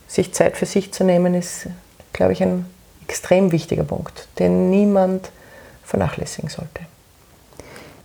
sich 0.07 0.33
Zeit 0.33 0.57
für 0.57 0.65
sich 0.65 0.93
zu 0.93 1.03
nehmen, 1.03 1.33
ist, 1.35 1.67
glaube 2.13 2.33
ich, 2.33 2.41
ein 2.41 2.65
extrem 3.07 3.51
wichtiger 3.51 3.83
Punkt, 3.83 4.27
den 4.39 4.69
niemand 4.69 5.29
vernachlässigen 5.83 6.49
sollte. 6.49 6.81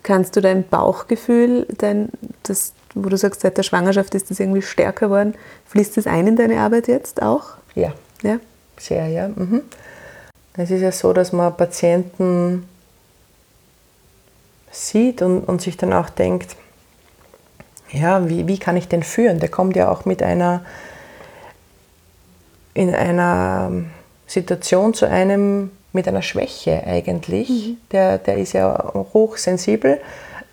Kannst 0.03 0.37
du 0.37 0.41
dein 0.41 0.67
Bauchgefühl, 0.67 1.67
dein, 1.79 2.09
das, 2.43 2.73
wo 2.95 3.09
du 3.09 3.17
sagst, 3.17 3.43
seit 3.43 3.57
der 3.57 3.63
Schwangerschaft 3.63 4.15
ist 4.15 4.31
das 4.31 4.41
irgendwie 4.41 4.63
stärker 4.63 5.07
geworden, 5.07 5.35
fließt 5.67 5.97
das 5.97 6.07
ein 6.07 6.27
in 6.27 6.37
deine 6.37 6.61
Arbeit 6.61 6.89
jetzt 6.89 7.23
auch? 7.23 7.45
Ja. 7.75 7.93
Ja? 8.23 8.39
Sehr, 8.79 9.07
ja. 9.09 9.29
Mhm. 9.29 9.63
Es 10.55 10.71
ist 10.71 10.81
ja 10.81 10.93
so, 10.93 11.13
dass 11.13 11.33
man 11.33 11.57
Patienten 11.57 12.69
sieht 14.71 15.23
und, 15.23 15.41
und 15.41 15.61
sich 15.61 15.77
dann 15.77 15.93
auch 15.93 16.11
denkt, 16.11 16.57
ja, 17.93 18.29
wie, 18.29 18.47
wie 18.47 18.59
kann 18.59 18.77
ich 18.77 18.89
den 18.89 19.03
führen? 19.03 19.41
Der 19.41 19.49
kommt 19.49 19.77
ja 19.77 19.91
auch 19.91 20.05
mit 20.05 20.23
einer, 20.23 20.65
in 22.73 22.95
einer 22.95 23.73
Situation 24.27 24.95
zu 24.95 25.09
einem, 25.09 25.73
mit 25.93 26.07
einer 26.07 26.23
Schwäche 26.23 26.85
eigentlich. 26.87 27.49
Mhm. 27.49 27.77
Der, 27.91 28.19
der 28.19 28.37
ist 28.39 28.53
ja 28.53 28.93
hochsensibel, 28.95 30.01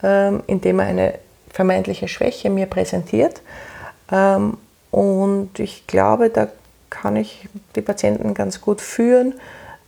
ähm, 0.02 0.41
indem 0.48 0.80
er 0.80 0.88
eine 0.88 1.14
vermeintliche 1.52 2.08
Schwäche 2.08 2.50
mir 2.50 2.66
präsentiert. 2.66 3.41
Ähm, 4.12 4.58
und 4.89 5.60
ich 5.60 5.86
glaube, 5.86 6.30
da 6.30 6.48
kann 6.89 7.16
ich 7.18 7.48
die 7.76 7.82
Patienten 7.82 8.34
ganz 8.34 8.62
gut 8.62 8.82
führen 8.82 9.36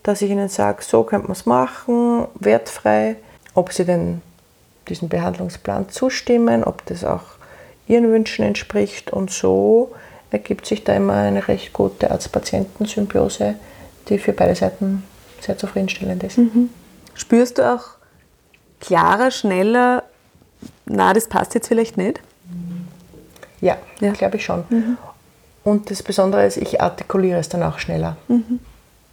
dass 0.03 0.21
ich 0.21 0.31
ihnen 0.31 0.49
sage, 0.49 0.83
so 0.83 1.03
könnte 1.03 1.27
man 1.27 1.33
es 1.33 1.45
machen, 1.45 2.25
wertfrei, 2.35 3.15
ob 3.53 3.71
sie 3.73 3.85
denn 3.85 4.21
diesem 4.89 5.09
Behandlungsplan 5.09 5.89
zustimmen, 5.89 6.63
ob 6.63 6.85
das 6.85 7.03
auch 7.03 7.23
ihren 7.87 8.11
Wünschen 8.11 8.45
entspricht 8.45 9.11
und 9.11 9.31
so 9.31 9.93
ergibt 10.31 10.65
sich 10.65 10.83
da 10.83 10.93
immer 10.93 11.15
eine 11.15 11.47
recht 11.47 11.73
gute 11.73 12.11
Arzt-Patienten-Symbiose, 12.11 13.55
die 14.07 14.19
für 14.19 14.33
beide 14.33 14.55
Seiten 14.55 15.03
sehr 15.41 15.57
zufriedenstellend 15.57 16.23
ist. 16.23 16.37
Mhm. 16.37 16.69
Spürst 17.15 17.57
du 17.57 17.73
auch 17.73 17.85
klarer, 18.79 19.31
schneller, 19.31 20.03
na, 20.85 21.13
das 21.13 21.27
passt 21.27 21.55
jetzt 21.55 21.67
vielleicht 21.67 21.97
nicht? 21.97 22.19
Ja, 23.61 23.77
ja. 23.99 24.11
glaube 24.11 24.37
ich 24.37 24.45
schon. 24.45 24.63
Mhm. 24.69 24.97
Und 25.63 25.91
das 25.91 26.03
Besondere 26.03 26.45
ist, 26.45 26.57
ich 26.57 26.81
artikuliere 26.81 27.39
es 27.39 27.49
dann 27.49 27.63
auch 27.63 27.79
schneller. 27.79 28.17
Mhm. 28.27 28.59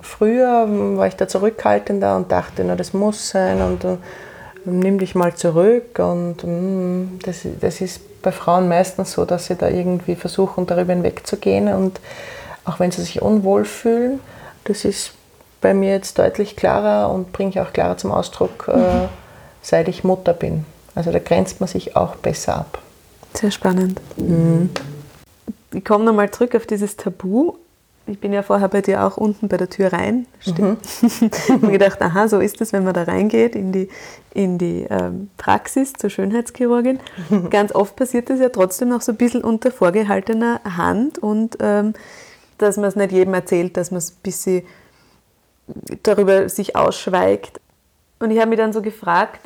Früher 0.01 0.67
war 0.97 1.07
ich 1.07 1.17
da 1.17 1.27
zurückhaltender 1.27 2.17
und 2.17 2.31
dachte, 2.31 2.65
na, 2.65 2.77
das 2.77 2.93
muss 2.93 3.31
sein 3.31 3.61
und 3.63 3.85
uh, 3.85 3.99
nimm 4.67 4.99
dich 4.99 5.15
mal 5.15 5.35
zurück. 5.35 5.99
Und 5.99 6.45
mm, 6.45 7.21
das, 7.23 7.47
das 7.61 7.81
ist 7.81 8.23
bei 8.23 8.33
Frauen 8.33 8.69
meistens 8.69 9.13
so, 9.13 9.25
dass 9.25 9.47
sie 9.47 9.55
da 9.55 9.69
irgendwie 9.69 10.17
versuchen, 10.17 10.67
darüber 10.67 10.93
hinwegzugehen. 10.93 11.69
Und 11.69 12.01
auch 12.65 12.81
wenn 12.81 12.91
sie 12.91 13.03
sich 13.03 13.23
unwohl 13.23 13.65
fühlen, 13.65 14.21
das 14.65 14.85
ist 14.85 15.13
bei 15.61 15.75
mir 15.75 15.93
jetzt 15.93 16.19
deutlich 16.19 16.57
klarer 16.57 17.11
und 17.13 17.33
bringe 17.33 17.51
ich 17.51 17.61
auch 17.61 17.73
klarer 17.73 17.97
zum 17.97 18.13
Ausdruck, 18.13 18.69
äh, 18.69 18.77
mhm. 18.77 19.09
seit 19.63 19.89
ich 19.89 20.05
Mutter 20.05 20.33
bin. 20.33 20.65
Also 20.95 21.13
da 21.13 21.19
grenzt 21.19 21.61
man 21.61 21.69
sich 21.69 21.97
auch 21.97 22.17
besser 22.17 22.57
ab. 22.57 22.79
Sehr 23.35 23.51
spannend. 23.51 24.01
Mhm. 24.17 24.71
Ich 25.73 25.85
komme 25.85 26.05
nochmal 26.05 26.31
zurück 26.31 26.55
auf 26.55 26.67
dieses 26.67 26.97
Tabu. 26.97 27.55
Ich 28.09 28.21
bin 28.21 28.33
ja 28.33 28.43
vorher 28.43 28.69
bei 28.69 28.83
dir 28.83 29.05
auch 29.05 29.17
unten 29.17 29.49
bei 29.49 29.57
der 29.57 29.69
Tür 29.69 29.93
rein. 29.93 30.27
Stimmt. 30.39 30.79
Mhm. 31.03 31.31
ich 31.33 31.49
habe 31.49 31.67
mir 31.67 31.73
gedacht, 31.73 32.01
aha, 32.01 32.29
so 32.29 32.39
ist 32.39 32.61
es, 32.61 32.73
wenn 32.73 32.85
man 32.85 32.95
da 32.95 33.03
reingeht 33.03 33.57
in 33.57 33.73
die, 33.73 33.89
in 34.33 34.59
die 34.59 34.87
ähm, 34.89 35.29
Praxis 35.37 35.93
zur 35.93 36.11
Schönheitschirurgin. 36.11 37.01
Ganz 37.51 37.75
oft 37.75 37.97
passiert 37.97 38.31
das 38.31 38.39
ja 38.39 38.49
trotzdem 38.49 38.91
noch 38.91 39.03
so 39.03 39.13
ein 39.13 39.19
bisschen 39.19 39.43
unter 39.43 39.73
vorgehaltener 39.73 40.61
Hand 40.65 41.19
und 41.19 41.57
ähm, 41.61 41.95
dass 42.59 42.77
man 42.77 42.87
es 42.87 42.97
nicht 42.97 43.13
jedem 43.13 43.35
erzählt, 43.35 43.77
dass 43.77 43.91
man 43.91 43.99
es 43.99 44.13
ein 44.13 44.23
bisschen 44.23 44.63
darüber 46.05 46.49
sich 46.49 46.77
ausschweigt. 46.77 47.61
Und 48.21 48.31
ich 48.31 48.39
habe 48.39 48.51
mich 48.51 48.59
dann 48.59 48.73
so 48.73 48.83
gefragt, 48.83 49.41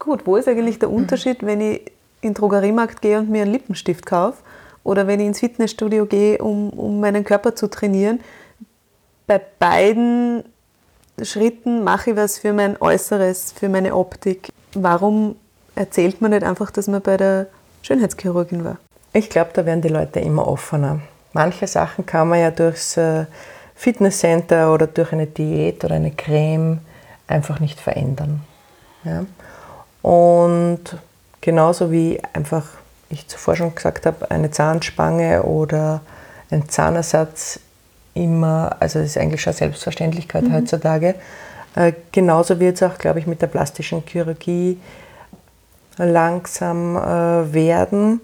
gut, 0.00 0.26
wo 0.26 0.36
ist 0.36 0.48
eigentlich 0.48 0.80
der 0.80 0.90
Unterschied, 0.90 1.46
wenn 1.46 1.60
ich 1.60 1.80
in 2.20 2.30
den 2.30 2.34
Drogeriemarkt 2.34 3.00
gehe 3.00 3.18
und 3.18 3.30
mir 3.30 3.42
einen 3.42 3.52
Lippenstift 3.52 4.06
kaufe 4.06 4.38
oder 4.84 5.06
wenn 5.06 5.20
ich 5.20 5.26
ins 5.26 5.40
Fitnessstudio 5.40 6.06
gehe, 6.06 6.38
um, 6.38 6.70
um 6.70 7.00
meinen 7.00 7.24
Körper 7.24 7.54
zu 7.54 7.68
trainieren? 7.68 8.20
Bei 9.26 9.40
beiden 9.58 10.44
Schritten 11.22 11.84
mache 11.84 12.10
ich 12.10 12.16
was 12.16 12.38
für 12.38 12.52
mein 12.52 12.80
Äußeres, 12.80 13.52
für 13.52 13.68
meine 13.68 13.94
Optik. 13.94 14.48
Warum 14.74 15.36
erzählt 15.74 16.20
man 16.20 16.32
nicht 16.32 16.44
einfach, 16.44 16.70
dass 16.70 16.88
man 16.88 17.02
bei 17.02 17.16
der 17.16 17.46
Schönheitschirurgin 17.82 18.64
war? 18.64 18.78
Ich 19.12 19.28
glaube, 19.28 19.50
da 19.54 19.66
werden 19.66 19.82
die 19.82 19.88
Leute 19.88 20.20
immer 20.20 20.46
offener. 20.48 21.00
Manche 21.32 21.66
Sachen 21.66 22.06
kann 22.06 22.28
man 22.28 22.40
ja 22.40 22.50
durchs 22.50 22.96
äh, 22.96 23.26
Fitnesscenter 23.74 24.72
oder 24.72 24.86
durch 24.86 25.12
eine 25.12 25.26
Diät 25.26 25.84
oder 25.84 25.96
eine 25.96 26.10
Creme 26.10 26.80
einfach 27.26 27.60
nicht 27.60 27.80
verändern. 27.80 28.42
Ja? 29.04 29.24
Und 30.02 30.80
genauso 31.40 31.90
wie 31.90 32.20
einfach, 32.32 32.66
ich 33.12 33.28
zuvor 33.28 33.56
schon 33.56 33.74
gesagt 33.74 34.06
habe, 34.06 34.30
eine 34.30 34.50
Zahnspange 34.50 35.42
oder 35.42 36.00
ein 36.50 36.68
Zahnersatz 36.68 37.60
immer, 38.14 38.76
also 38.80 38.98
das 38.98 39.08
ist 39.08 39.18
eigentlich 39.18 39.42
schon 39.42 39.52
Selbstverständlichkeit 39.52 40.44
mhm. 40.44 40.54
heutzutage. 40.54 41.14
Äh, 41.74 41.92
genauso 42.12 42.60
wird 42.60 42.76
es 42.76 42.82
auch, 42.82 42.98
glaube 42.98 43.18
ich, 43.18 43.26
mit 43.26 43.40
der 43.40 43.46
plastischen 43.46 44.02
Chirurgie 44.06 44.78
langsam 45.96 46.96
äh, 46.96 47.52
werden, 47.52 48.20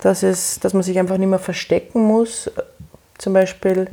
dass, 0.00 0.22
es, 0.22 0.60
dass 0.60 0.74
man 0.74 0.82
sich 0.82 0.98
einfach 0.98 1.18
nicht 1.18 1.28
mehr 1.28 1.38
verstecken 1.38 2.02
muss. 2.02 2.50
Zum 3.18 3.32
Beispiel 3.32 3.88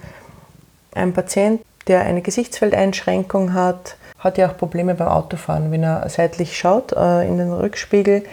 ein 0.94 1.14
Patient, 1.14 1.62
der 1.88 2.02
eine 2.02 2.22
Gesichtsfeldeinschränkung 2.22 3.54
hat, 3.54 3.98
hat 4.20 4.38
ja 4.38 4.50
auch 4.50 4.58
Probleme 4.58 4.96
beim 4.96 5.08
Autofahren. 5.08 5.72
Wenn 5.72 5.84
er 5.84 6.08
seitlich 6.10 6.58
schaut 6.58 6.94
äh, 6.94 7.28
in 7.28 7.38
den 7.38 7.52
Rückspiegel 7.52 8.24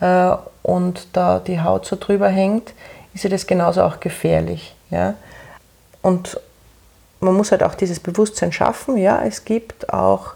äh, 0.00 0.36
und 0.62 1.08
da 1.12 1.38
die 1.38 1.60
Haut 1.60 1.86
so 1.86 1.96
drüber 1.98 2.28
hängt, 2.28 2.72
ist 3.14 3.24
ja 3.24 3.30
das 3.30 3.46
genauso 3.46 3.82
auch 3.82 4.00
gefährlich. 4.00 4.74
Ja? 4.90 5.14
Und 6.02 6.40
man 7.20 7.34
muss 7.34 7.52
halt 7.52 7.62
auch 7.62 7.74
dieses 7.74 8.00
Bewusstsein 8.00 8.52
schaffen. 8.52 8.96
Ja, 8.96 9.22
es 9.24 9.44
gibt 9.44 9.92
auch 9.92 10.34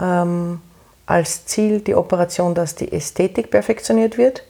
ähm, 0.00 0.60
als 1.06 1.46
Ziel 1.46 1.80
die 1.80 1.94
Operation, 1.94 2.54
dass 2.54 2.74
die 2.74 2.92
Ästhetik 2.92 3.50
perfektioniert 3.50 4.18
wird, 4.18 4.42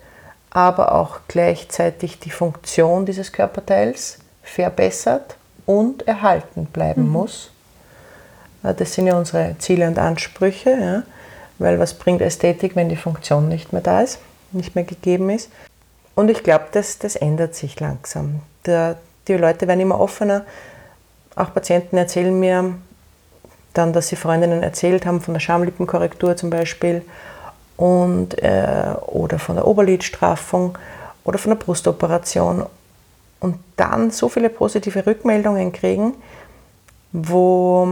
aber 0.51 0.93
auch 0.93 1.21
gleichzeitig 1.29 2.19
die 2.19 2.31
Funktion 2.31 3.07
dieses 3.07 3.33
Körperteils 3.33 4.19
verbessert 4.43 5.37
und 5.67 6.07
erhalten 6.09 6.67
bleiben 6.67 7.05
mhm. 7.07 7.13
muss. 7.13 7.51
Das 8.63 8.93
sind 8.93 9.07
ja 9.07 9.17
unsere 9.17 9.55
Ziele 9.59 9.87
und 9.87 9.99
Ansprüche, 9.99 10.71
ja? 10.71 11.03
weil 11.59 11.79
was 11.79 11.95
bringt 11.95 12.21
Ästhetik, 12.21 12.75
wenn 12.77 12.89
die 12.89 12.97
Funktion 12.97 13.49
nicht 13.49 13.73
mehr 13.73 13.83
da 13.83 14.01
ist, 14.01 14.19
nicht 14.53 14.75
mehr 14.75 14.85
gegeben 14.85 15.31
ist. 15.31 15.51
Und 16.15 16.31
ich 16.31 16.43
glaube, 16.43 16.67
das, 16.73 16.99
das 16.99 17.17
ändert 17.17 17.55
sich 17.55 17.79
langsam. 17.79 18.41
Der, 18.67 18.97
die 19.29 19.35
Leute 19.35 19.69
werden 19.69 19.81
immer 19.81 20.01
offener. 20.01 20.45
Auch 21.37 21.55
Patienten 21.55 21.97
erzählen 21.97 22.39
mir 22.39 22.75
dann, 23.75 23.93
dass 23.93 24.09
sie 24.09 24.17
Freundinnen 24.17 24.63
erzählt 24.63 25.07
haben 25.07 25.21
von 25.21 25.35
der 25.35 25.41
Schamlippenkorrektur 25.41 26.37
zum 26.37 26.51
Beispiel 26.51 27.03
und, 27.77 28.43
äh, 28.43 28.95
oder 29.07 29.39
von 29.39 29.55
der 29.55 29.67
Oberlidstraffung 29.67 30.77
oder 31.23 31.39
von 31.39 31.51
der 31.51 31.57
Brustoperation 31.57 32.67
und 33.41 33.57
dann 33.77 34.11
so 34.11 34.29
viele 34.29 34.51
positive 34.51 35.07
Rückmeldungen 35.07 35.73
kriegen, 35.73 36.15
wo 37.13 37.87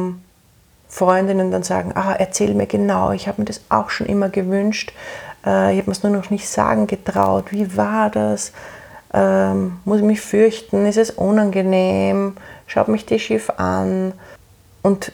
Freundinnen 0.88 1.50
dann 1.50 1.62
sagen, 1.62 1.92
ah, 1.94 2.14
erzähl 2.18 2.54
mir 2.54 2.66
genau, 2.66 3.12
ich 3.12 3.28
habe 3.28 3.42
mir 3.42 3.44
das 3.44 3.60
auch 3.68 3.90
schon 3.90 4.06
immer 4.06 4.28
gewünscht, 4.28 4.92
äh, 5.46 5.72
ich 5.72 5.78
habe 5.78 5.90
mir 5.90 5.92
es 5.92 6.02
nur 6.02 6.12
noch 6.12 6.30
nicht 6.30 6.48
sagen 6.48 6.86
getraut, 6.86 7.52
wie 7.52 7.76
war 7.76 8.10
das, 8.10 8.52
ähm, 9.14 9.78
muss 9.84 9.98
ich 9.98 10.04
mich 10.04 10.20
fürchten, 10.20 10.84
ist 10.86 10.98
es 10.98 11.10
unangenehm, 11.10 12.36
schaut 12.66 12.88
mich 12.88 13.06
die 13.06 13.18
schief 13.18 13.50
an. 13.56 14.12
Und 14.82 15.12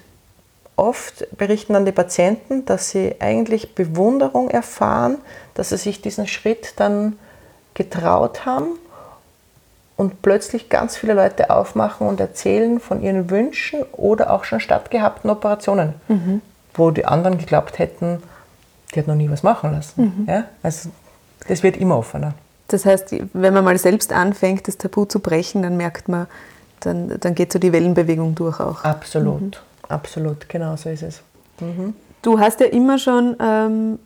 oft 0.76 1.26
berichten 1.37 1.74
dann 1.74 1.85
die 1.85 1.93
Patienten, 1.93 2.64
dass 2.64 2.91
sie 2.91 3.16
eigentlich 3.20 3.74
Bewunderung 3.74 4.51
erfahren, 4.51 5.18
dass 5.55 5.68
sie 5.68 5.76
sich 5.76 6.01
diesen 6.01 6.26
Schritt 6.26 6.74
dann 6.76 7.18
getraut 7.74 8.45
haben 8.47 8.78
und 9.97 10.22
plötzlich 10.22 10.68
ganz 10.68 10.97
viele 10.97 11.14
Leute 11.14 11.51
aufmachen 11.51 12.07
und 12.07 12.20
erzählen 12.20 12.80
von 12.80 13.03
ihren 13.03 13.30
Wünschen 13.30 13.83
oder 13.93 14.33
auch 14.33 14.45
schon 14.45 14.61
stattgehabten 14.61 15.30
Operationen, 15.30 15.95
mhm. 16.09 16.41
wo 16.74 16.91
die 16.91 17.05
anderen 17.05 17.39
geglaubt 17.39 17.78
hätten, 17.78 18.22
die 18.95 19.01
hat 19.01 19.07
noch 19.07 19.14
nie 19.14 19.30
was 19.30 19.43
machen 19.43 19.72
lassen. 19.72 20.03
Mhm. 20.03 20.28
Ja? 20.28 20.45
Also 20.62 20.90
das 21.49 21.62
wird 21.62 21.76
immer 21.76 21.99
offener. 21.99 22.34
Das 22.68 22.86
heißt, 22.86 23.14
wenn 23.32 23.55
man 23.55 23.64
mal 23.64 23.76
selbst 23.78 24.12
anfängt, 24.12 24.68
das 24.68 24.78
Tabu 24.78 25.05
zu 25.05 25.20
brechen, 25.20 25.62
dann 25.62 25.76
merkt 25.76 26.09
man, 26.09 26.26
dann, 26.80 27.18
dann 27.20 27.34
geht 27.34 27.53
so 27.53 27.59
die 27.59 27.72
Wellenbewegung 27.72 28.34
durch 28.34 28.61
auch. 28.61 28.84
Absolut, 28.84 29.43
mhm. 29.43 29.53
absolut, 29.88 30.49
genau 30.49 30.76
so 30.76 30.88
ist 30.88 31.03
es. 31.03 31.22
Mhm. 31.61 31.95
Du 32.22 32.38
hast 32.38 32.61
ja 32.61 32.66
immer 32.66 32.99
schon 32.99 33.36
ähm, 33.40 33.99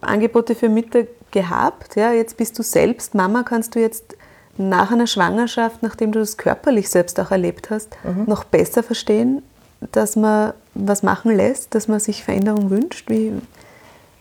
Angebote 0.00 0.54
für 0.54 0.68
Mütter 0.68 1.04
gehabt. 1.30 1.96
Ja? 1.96 2.12
Jetzt 2.12 2.36
bist 2.36 2.58
du 2.58 2.62
selbst 2.62 3.14
Mama. 3.14 3.42
Kannst 3.44 3.74
du 3.74 3.80
jetzt 3.80 4.16
nach 4.58 4.90
einer 4.90 5.06
Schwangerschaft, 5.06 5.82
nachdem 5.82 6.12
du 6.12 6.18
das 6.18 6.36
körperlich 6.36 6.88
selbst 6.88 7.20
auch 7.20 7.30
erlebt 7.30 7.70
hast, 7.70 7.96
mhm. 8.04 8.24
noch 8.26 8.44
besser 8.44 8.82
verstehen, 8.82 9.42
dass 9.92 10.16
man 10.16 10.54
was 10.74 11.02
machen 11.02 11.34
lässt, 11.36 11.74
dass 11.74 11.88
man 11.88 12.00
sich 12.00 12.24
Veränderung 12.24 12.70
wünscht? 12.70 13.08
Wie, 13.10 13.32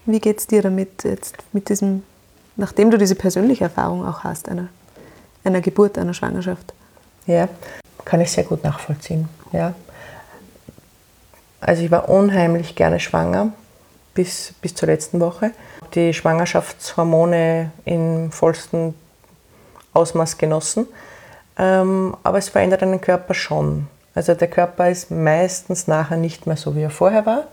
wie 0.06 0.20
geht 0.20 0.40
es 0.40 0.48
dir 0.48 0.62
damit 0.62 1.04
jetzt 1.04 1.36
mit 1.54 1.70
diesem, 1.70 2.04
nachdem 2.56 2.92
du 2.92 2.98
diese 2.98 3.16
persönliche 3.16 3.66
Erfahrung 3.66 4.06
auch 4.06 4.24
hast, 4.24 4.50
einer, 4.50 4.68
einer 5.44 5.62
Geburt, 5.62 5.98
einer 5.98 6.14
Schwangerschaft? 6.14 6.74
Ja, 7.28 7.50
kann 8.04 8.22
ich 8.22 8.32
sehr 8.32 8.44
gut 8.44 8.64
nachvollziehen. 8.64 9.28
Ja. 9.52 9.74
Also 11.60 11.84
ich 11.84 11.92
war 11.92 12.10
unheimlich 12.10 12.76
gerne 12.76 13.00
schwanger 13.00 13.52
bis, 14.14 14.54
bis 14.62 14.76
zur 14.76 14.88
letzten 14.88 15.20
Woche. 15.20 15.52
Die 15.94 16.14
Schwangerschaftshormone 16.14 17.72
im 17.86 18.32
vollsten 18.32 18.94
Ausmaß 19.94 20.38
genossen. 20.38 20.88
Ähm, 21.58 22.16
aber 22.24 22.38
es 22.38 22.50
verändert 22.50 22.84
einen 22.84 23.02
Körper 23.02 23.34
schon. 23.34 23.88
Also 24.14 24.34
der 24.34 24.48
Körper 24.48 24.90
ist 24.90 25.12
meistens 25.12 25.88
nachher 25.88 26.18
nicht 26.18 26.48
mehr 26.48 26.58
so, 26.58 26.76
wie 26.76 26.82
er 26.82 26.90
vorher 26.90 27.26
war. 27.26 27.44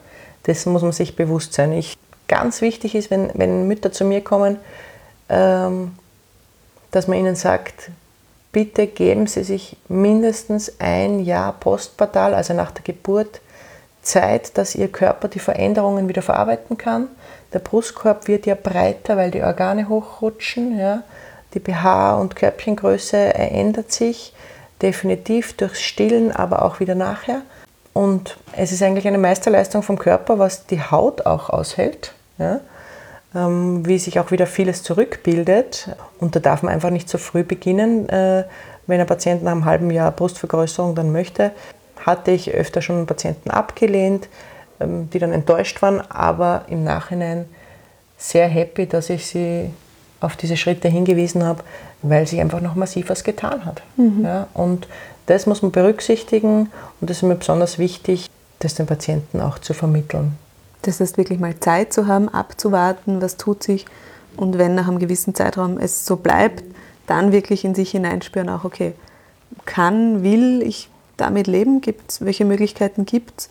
Dessen 0.46 0.72
muss 0.72 0.82
man 0.82 0.92
sich 0.92 1.16
bewusst 1.16 1.52
sein. 1.52 1.72
Ich, 1.72 1.96
ganz 2.28 2.60
wichtig 2.60 2.94
ist, 2.94 3.10
wenn, 3.10 3.30
wenn 3.34 3.68
Mütter 3.68 3.92
zu 3.92 4.04
mir 4.04 4.22
kommen, 4.22 4.58
ähm, 5.28 5.96
dass 6.90 7.08
man 7.08 7.18
ihnen 7.18 7.34
sagt, 7.34 7.90
bitte 8.52 8.86
geben 8.86 9.26
Sie 9.26 9.44
sich 9.44 9.76
mindestens 9.88 10.78
ein 10.78 11.20
Jahr 11.20 11.54
postpartal, 11.54 12.34
also 12.34 12.54
nach 12.54 12.70
der 12.70 12.84
Geburt, 12.84 13.40
Zeit, 14.02 14.58
dass 14.58 14.74
Ihr 14.74 14.90
Körper 14.90 15.28
die 15.28 15.38
Veränderungen 15.38 16.08
wieder 16.08 16.22
verarbeiten 16.22 16.76
kann. 16.76 17.08
Der 17.52 17.60
Brustkorb 17.60 18.28
wird 18.28 18.46
ja 18.46 18.56
breiter, 18.56 19.16
weil 19.16 19.30
die 19.30 19.42
Organe 19.42 19.88
hochrutschen. 19.88 20.78
Ja. 20.78 21.02
Die 21.54 21.60
BH- 21.60 22.20
und 22.20 22.34
Körbchengröße 22.34 23.16
ändert 23.16 23.92
sich 23.92 24.34
definitiv 24.80 25.52
durchs 25.56 25.80
Stillen, 25.80 26.32
aber 26.32 26.62
auch 26.62 26.80
wieder 26.80 26.94
nachher. 26.94 27.42
Und 27.92 28.38
es 28.52 28.72
ist 28.72 28.82
eigentlich 28.82 29.06
eine 29.06 29.18
Meisterleistung 29.18 29.82
vom 29.82 29.98
Körper, 29.98 30.38
was 30.38 30.66
die 30.66 30.80
Haut 30.80 31.26
auch 31.26 31.50
aushält. 31.50 32.14
Ja? 32.38 32.60
Ähm, 33.34 33.86
wie 33.86 33.98
sich 33.98 34.18
auch 34.18 34.30
wieder 34.30 34.46
vieles 34.46 34.82
zurückbildet. 34.82 35.90
Und 36.18 36.36
da 36.36 36.40
darf 36.40 36.62
man 36.62 36.72
einfach 36.72 36.90
nicht 36.90 37.08
so 37.08 37.18
früh 37.18 37.42
beginnen. 37.42 38.08
Äh, 38.08 38.44
wenn 38.86 39.00
ein 39.00 39.06
Patient 39.06 39.42
nach 39.42 39.52
einem 39.52 39.64
halben 39.64 39.90
Jahr 39.90 40.10
Brustvergrößerung 40.10 40.94
dann 40.94 41.12
möchte, 41.12 41.52
hatte 42.04 42.30
ich 42.30 42.52
öfter 42.52 42.82
schon 42.82 43.06
Patienten 43.06 43.50
abgelehnt, 43.50 44.28
ähm, 44.80 45.08
die 45.10 45.18
dann 45.18 45.32
enttäuscht 45.32 45.82
waren, 45.82 46.00
aber 46.10 46.64
im 46.68 46.84
Nachhinein 46.84 47.46
sehr 48.16 48.48
happy, 48.48 48.86
dass 48.86 49.10
ich 49.10 49.26
sie 49.26 49.70
auf 50.22 50.36
diese 50.36 50.56
Schritte 50.56 50.88
hingewiesen 50.88 51.44
habe, 51.44 51.62
weil 52.02 52.26
sich 52.26 52.40
einfach 52.40 52.60
noch 52.60 52.74
massiv 52.74 53.08
was 53.10 53.24
getan 53.24 53.64
hat. 53.64 53.82
Mhm. 53.96 54.24
Ja, 54.24 54.46
und 54.54 54.88
das 55.26 55.46
muss 55.46 55.62
man 55.62 55.70
berücksichtigen 55.70 56.70
und 57.00 57.10
das 57.10 57.18
ist 57.18 57.22
mir 57.22 57.34
besonders 57.34 57.78
wichtig, 57.78 58.28
das 58.58 58.74
den 58.74 58.86
Patienten 58.86 59.40
auch 59.40 59.58
zu 59.58 59.74
vermitteln. 59.74 60.36
Das 60.82 61.00
heißt, 61.00 61.16
wirklich 61.16 61.38
mal 61.38 61.58
Zeit 61.60 61.92
zu 61.92 62.06
haben, 62.06 62.28
abzuwarten, 62.28 63.22
was 63.22 63.36
tut 63.36 63.62
sich 63.62 63.86
und 64.36 64.58
wenn 64.58 64.74
nach 64.74 64.88
einem 64.88 64.98
gewissen 64.98 65.34
Zeitraum 65.34 65.78
es 65.78 66.04
so 66.06 66.16
bleibt, 66.16 66.64
dann 67.06 67.32
wirklich 67.32 67.64
in 67.64 67.74
sich 67.74 67.90
hineinspüren, 67.90 68.48
auch 68.48 68.64
okay, 68.64 68.94
kann, 69.64 70.22
will 70.22 70.62
ich 70.62 70.88
damit 71.16 71.46
leben, 71.46 71.80
gibt's, 71.80 72.24
welche 72.24 72.44
Möglichkeiten 72.44 73.04
gibt 73.04 73.42
es 73.42 73.50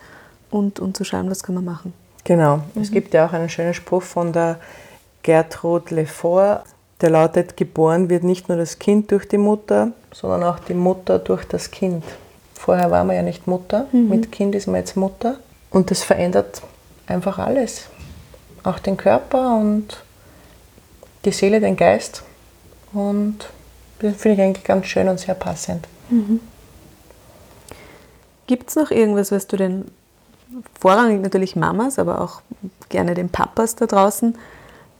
und, 0.49 0.80
und 0.80 0.97
zu 0.97 1.03
schauen, 1.03 1.30
was 1.30 1.43
kann 1.43 1.55
man 1.55 1.65
machen. 1.65 1.93
Genau, 2.24 2.57
mhm. 2.57 2.82
es 2.82 2.91
gibt 2.91 3.13
ja 3.13 3.26
auch 3.26 3.34
einen 3.34 3.49
schönen 3.49 3.74
Spruch 3.74 4.03
von 4.03 4.34
der 4.34 4.59
Gertrud 5.24 5.91
Lefort, 5.91 6.63
der 7.01 7.09
lautet, 7.11 7.57
geboren 7.57 8.09
wird 8.09 8.24
nicht 8.24 8.49
nur 8.49 8.57
das 8.57 8.80
Kind 8.80 9.11
durch 9.11 9.28
die 9.28 9.38
Mutter, 9.38 9.91
sondern 10.13 10.43
auch 10.43 10.59
die 10.59 10.74
Mutter 10.74 11.19
durch 11.19 11.45
das 11.45 11.72
Kind. 11.72 12.03
Vorher 12.53 12.91
war 12.91 13.03
man 13.03 13.15
ja 13.15 13.24
nicht 13.24 13.47
Mutter, 13.47 13.88
mhm. 13.91 14.09
mit 14.09 14.32
Kind 14.32 14.55
ist 14.55 14.67
man 14.67 14.78
jetzt 14.78 14.95
Mutter. 14.95 15.38
Und 15.72 15.89
das 15.89 16.03
verändert 16.03 16.61
einfach 17.07 17.39
alles. 17.39 17.88
Auch 18.63 18.80
den 18.80 18.97
Körper 18.97 19.57
und 19.57 20.03
die 21.26 21.32
Seele, 21.32 21.59
den 21.59 21.76
Geist. 21.76 22.24
Und 22.93 23.38
das 23.99 24.15
finde 24.17 24.36
ich 24.36 24.41
eigentlich 24.41 24.65
ganz 24.65 24.86
schön 24.88 25.07
und 25.07 25.19
sehr 25.19 25.36
passend. 25.36 25.88
Mhm. 26.09 26.39
Gibt 28.47 28.69
es 28.69 28.76
noch 28.76 28.91
irgendwas, 28.91 29.32
was 29.32 29.47
du 29.47 29.55
den 29.55 29.86
vorrangig 30.80 31.22
natürlich 31.22 31.55
Mamas, 31.55 31.97
aber 31.97 32.22
auch 32.22 32.41
gerne 32.89 33.13
den 33.13 33.30
Papas 33.30 33.76
da 33.76 33.86
draußen 33.86 34.38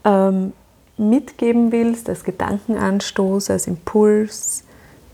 ähm, 0.06 0.54
mitgeben 0.98 1.72
willst, 1.72 2.10
als 2.10 2.24
Gedankenanstoß, 2.24 3.50
als 3.50 3.68
Impuls, 3.68 4.64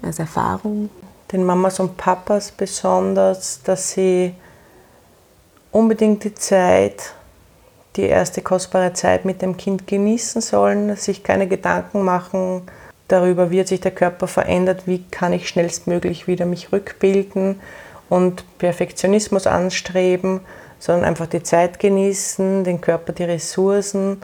als 0.01 0.19
Erfahrung? 0.19 0.89
Den 1.31 1.43
Mamas 1.43 1.79
und 1.79 1.97
Papas 1.97 2.51
besonders, 2.51 3.61
dass 3.63 3.91
sie 3.91 4.33
unbedingt 5.71 6.23
die 6.23 6.33
Zeit, 6.33 7.13
die 7.95 8.03
erste 8.03 8.41
kostbare 8.41 8.93
Zeit 8.93 9.25
mit 9.25 9.41
dem 9.41 9.57
Kind 9.57 9.87
genießen 9.87 10.41
sollen, 10.41 10.95
sich 10.95 11.23
keine 11.23 11.47
Gedanken 11.47 12.03
machen 12.03 12.63
darüber, 13.07 13.51
wie 13.51 13.59
hat 13.59 13.67
sich 13.67 13.79
der 13.79 13.91
Körper 13.91 14.27
verändert, 14.27 14.83
wie 14.85 15.03
kann 15.11 15.33
ich 15.33 15.47
schnellstmöglich 15.47 16.27
wieder 16.27 16.45
mich 16.45 16.71
rückbilden 16.71 17.59
und 18.09 18.43
Perfektionismus 18.57 19.47
anstreben, 19.47 20.41
sondern 20.79 21.05
einfach 21.05 21.27
die 21.27 21.43
Zeit 21.43 21.79
genießen, 21.79 22.63
den 22.63 22.81
Körper, 22.81 23.13
die 23.13 23.23
Ressourcen 23.23 24.21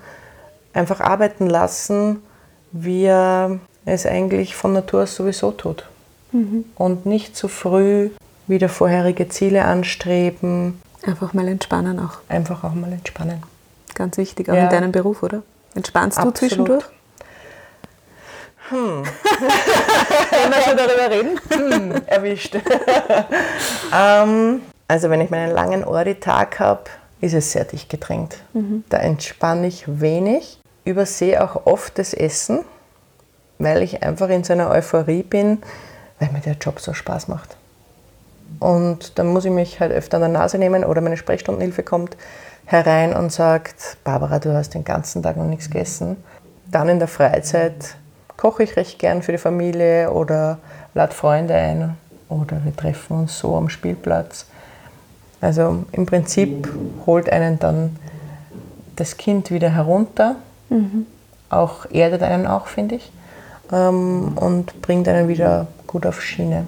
einfach 0.73 0.99
arbeiten 0.99 1.47
lassen, 1.47 2.21
wie 2.71 3.05
er 3.05 3.59
es 3.85 4.05
eigentlich 4.05 4.55
von 4.55 4.73
Natur 4.73 5.03
aus 5.03 5.15
sowieso 5.15 5.51
tut. 5.51 5.87
Mhm. 6.31 6.65
Und 6.75 7.05
nicht 7.05 7.35
zu 7.35 7.47
früh 7.47 8.09
wieder 8.47 8.69
vorherige 8.69 9.29
Ziele 9.29 9.65
anstreben. 9.65 10.81
Einfach 11.03 11.33
mal 11.33 11.47
entspannen 11.47 11.99
auch. 11.99 12.19
Einfach 12.29 12.63
auch 12.63 12.73
mal 12.73 12.91
entspannen. 12.91 13.43
Ganz 13.95 14.17
wichtig, 14.17 14.49
auch 14.49 14.55
ja. 14.55 14.63
in 14.65 14.69
deinem 14.69 14.91
Beruf, 14.91 15.21
oder? 15.23 15.43
Entspannst 15.75 16.17
Absolut. 16.17 16.35
du 16.35 16.39
zwischendurch? 16.39 16.85
Hm. 18.69 19.03
Wenn 19.03 20.51
wir 20.51 20.61
schon 20.61 20.77
darüber 20.77 21.11
reden. 21.11 21.39
Hm, 21.49 22.01
erwischt. 22.07 22.55
ähm, 23.93 24.61
also 24.87 25.09
wenn 25.09 25.21
ich 25.21 25.29
meinen 25.29 25.51
langen 25.51 25.83
Ori-Tag 25.83 26.59
habe, 26.59 26.83
ist 27.21 27.33
es 27.33 27.51
sehr 27.51 27.65
dicht 27.65 27.89
gedrängt. 27.89 28.37
Mhm. 28.53 28.83
Da 28.89 28.97
entspanne 28.97 29.67
ich 29.67 29.83
wenig 29.87 30.59
übersehe 30.85 31.43
auch 31.43 31.65
oft 31.65 31.97
das 31.97 32.13
Essen, 32.13 32.59
weil 33.59 33.81
ich 33.81 34.03
einfach 34.03 34.29
in 34.29 34.43
so 34.43 34.53
einer 34.53 34.69
Euphorie 34.69 35.23
bin, 35.23 35.61
weil 36.19 36.31
mir 36.31 36.41
der 36.41 36.53
Job 36.53 36.79
so 36.79 36.93
Spaß 36.93 37.27
macht. 37.27 37.55
Und 38.59 39.17
dann 39.17 39.27
muss 39.27 39.45
ich 39.45 39.51
mich 39.51 39.79
halt 39.79 39.91
öfter 39.91 40.17
an 40.17 40.21
der 40.21 40.29
Nase 40.29 40.57
nehmen 40.57 40.83
oder 40.83 41.01
meine 41.01 41.17
Sprechstundenhilfe 41.17 41.83
kommt 41.83 42.17
herein 42.65 43.13
und 43.13 43.31
sagt, 43.31 43.97
Barbara, 44.03 44.39
du 44.39 44.53
hast 44.53 44.73
den 44.73 44.83
ganzen 44.83 45.23
Tag 45.23 45.37
noch 45.37 45.45
nichts 45.45 45.69
gegessen. 45.69 46.17
Dann 46.71 46.89
in 46.89 46.99
der 46.99 47.07
Freizeit 47.07 47.95
koche 48.37 48.63
ich 48.63 48.75
recht 48.77 48.99
gern 48.99 49.21
für 49.21 49.31
die 49.31 49.37
Familie 49.37 50.11
oder 50.11 50.59
lade 50.93 51.13
Freunde 51.13 51.55
ein 51.55 51.97
oder 52.29 52.63
wir 52.63 52.75
treffen 52.75 53.19
uns 53.19 53.37
so 53.37 53.55
am 53.55 53.69
Spielplatz. 53.69 54.45
Also 55.41 55.83
im 55.91 56.05
Prinzip 56.05 56.69
holt 57.05 57.29
einen 57.29 57.59
dann 57.59 57.97
das 58.95 59.17
Kind 59.17 59.51
wieder 59.51 59.69
herunter 59.69 60.37
Mhm. 60.73 61.05
Auch 61.49 61.85
erdet 61.91 62.23
einen 62.23 62.47
auch, 62.47 62.67
finde 62.67 62.95
ich. 62.95 63.11
Ähm, 63.71 64.33
und 64.35 64.81
bringt 64.81 65.07
einen 65.07 65.27
wieder 65.27 65.67
gut 65.87 66.05
auf 66.05 66.21
Schiene. 66.21 66.65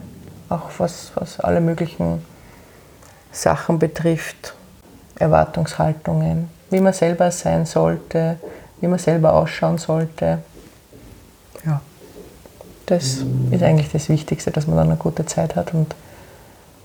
Auch 0.49 0.69
was, 0.77 1.11
was 1.15 1.39
alle 1.39 1.59
möglichen 1.59 2.23
Sachen 3.31 3.79
betrifft, 3.79 4.53
Erwartungshaltungen, 5.17 6.49
wie 6.69 6.79
man 6.79 6.93
selber 6.93 7.31
sein 7.31 7.65
sollte, 7.65 8.39
wie 8.79 8.87
man 8.87 8.99
selber 8.99 9.33
ausschauen 9.33 9.77
sollte. 9.77 10.39
Ja, 11.65 11.81
das 12.85 13.23
ist 13.49 13.63
eigentlich 13.63 13.91
das 13.91 14.07
Wichtigste, 14.07 14.51
dass 14.51 14.67
man 14.67 14.77
dann 14.77 14.87
eine 14.87 14.97
gute 14.97 15.25
Zeit 15.25 15.55
hat 15.55 15.73
und 15.73 15.95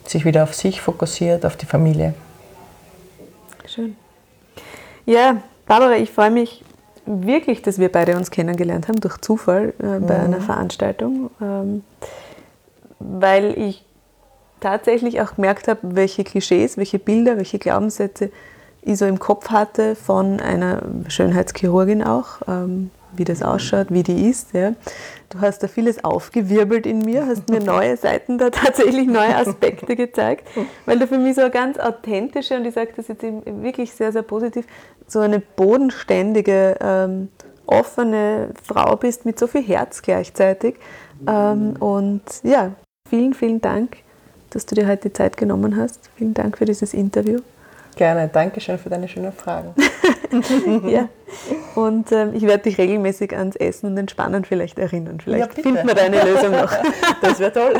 sich 0.07 0.25
wieder 0.25 0.43
auf 0.43 0.55
sich 0.55 0.81
fokussiert, 0.81 1.45
auf 1.45 1.57
die 1.57 1.67
Familie. 1.67 2.15
Schön. 3.67 3.97
Ja, 5.05 5.37
Barbara, 5.67 5.97
ich 5.97 6.11
freue 6.11 6.31
mich 6.31 6.65
wirklich, 7.11 7.63
dass 7.63 7.79
wir 7.79 7.91
beide 7.91 8.17
uns 8.17 8.31
kennengelernt 8.31 8.89
haben, 8.89 9.01
durch 9.01 9.19
Zufall 9.19 9.75
äh, 9.79 9.99
bei 9.99 10.19
mhm. 10.19 10.25
einer 10.25 10.41
Veranstaltung, 10.41 11.31
ähm, 11.41 11.83
weil 12.99 13.59
ich 13.59 13.85
tatsächlich 14.61 15.21
auch 15.21 15.35
gemerkt 15.35 15.69
habe, 15.69 15.81
welche 15.83 16.25
Klischees, 16.25 16.77
welche 16.77 16.99
Bilder, 16.99 17.37
welche 17.37 17.59
Glaubenssätze 17.59 18.31
ich 18.83 18.99
so 18.99 19.07
im 19.07 19.19
Kopf 19.19 19.51
hatte 19.51 19.95
von 19.95 20.41
einer 20.41 20.83
Schönheitschirurgin 21.09 22.03
auch, 22.03 22.41
ähm, 22.49 22.91
wie 23.15 23.25
das 23.25 23.43
ausschaut, 23.43 23.89
wie 23.91 24.03
die 24.03 24.29
ist. 24.29 24.53
Ja. 24.53 24.75
Du 25.29 25.41
hast 25.41 25.63
da 25.63 25.69
vieles 25.69 26.03
aufgewirbelt 26.05 26.87
in 26.87 27.01
mir, 27.01 27.27
hast 27.27 27.49
mir 27.49 27.61
neue 27.61 27.97
Seiten 27.97 28.39
da 28.39 28.51
tatsächlich 28.51 29.07
neue 29.07 29.37
Aspekte 29.37 29.97
gezeigt, 29.97 30.49
weil 30.87 30.99
du 30.99 31.07
für 31.07 31.19
mich 31.19 31.37
so 31.37 31.43
eine 31.43 31.51
ganz 31.51 31.79
authentische, 31.79 32.57
und 32.57 32.67
ich 32.67 32.75
sage 32.75 32.93
das 32.97 33.09
jetzt 33.09 33.23
wirklich 33.23 33.93
sehr, 33.93 34.13
sehr 34.13 34.23
positiv, 34.23 34.67
so 35.07 35.21
eine 35.21 35.41
bodenständige, 35.41 36.77
ähm, 36.81 37.29
offene 37.67 38.51
Frau 38.65 38.97
bist 38.97 39.25
mit 39.25 39.39
so 39.39 39.47
viel 39.47 39.63
Herz 39.63 40.03
gleichzeitig. 40.03 40.75
Ähm, 41.27 41.75
und 41.79 42.23
ja, 42.43 42.73
vielen, 43.09 43.35
vielen 43.35 43.61
Dank, 43.61 43.99
dass 44.51 44.67
du 44.67 44.75
dir 44.75 44.89
heute 44.89 45.09
die 45.09 45.13
Zeit 45.13 45.37
genommen 45.37 45.77
hast. 45.77 46.11
Vielen 46.17 46.35
Dank 46.35 46.59
für 46.59 46.65
dieses 46.65 46.93
Interview. 46.95 47.41
Gerne, 48.01 48.31
danke 48.33 48.63
schön 48.63 48.79
für 48.79 48.89
deine 48.89 49.09
schönen 49.09 49.31
Fragen. 49.31 49.75
ja, 50.89 51.11
und 51.75 52.11
ähm, 52.13 52.33
ich 52.33 52.45
werde 52.45 52.63
dich 52.63 52.79
regelmäßig 52.79 53.37
ans 53.37 53.57
Essen 53.57 53.91
und 53.91 53.99
Entspannen 53.99 54.47
vielleicht 54.47 54.79
erinnern. 54.79 55.21
Vielleicht 55.23 55.59
ja, 55.59 55.63
finden 55.63 55.87
wir 55.87 55.95
da 55.95 56.05
eine 56.05 56.25
Lösung 56.25 56.53
noch. 56.53 56.73
Das 57.21 57.39
wäre 57.39 57.53
toll. 57.53 57.75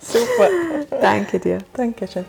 Super. 0.00 0.48
Danke 0.98 1.38
dir. 1.38 1.58
Dankeschön. 1.74 2.24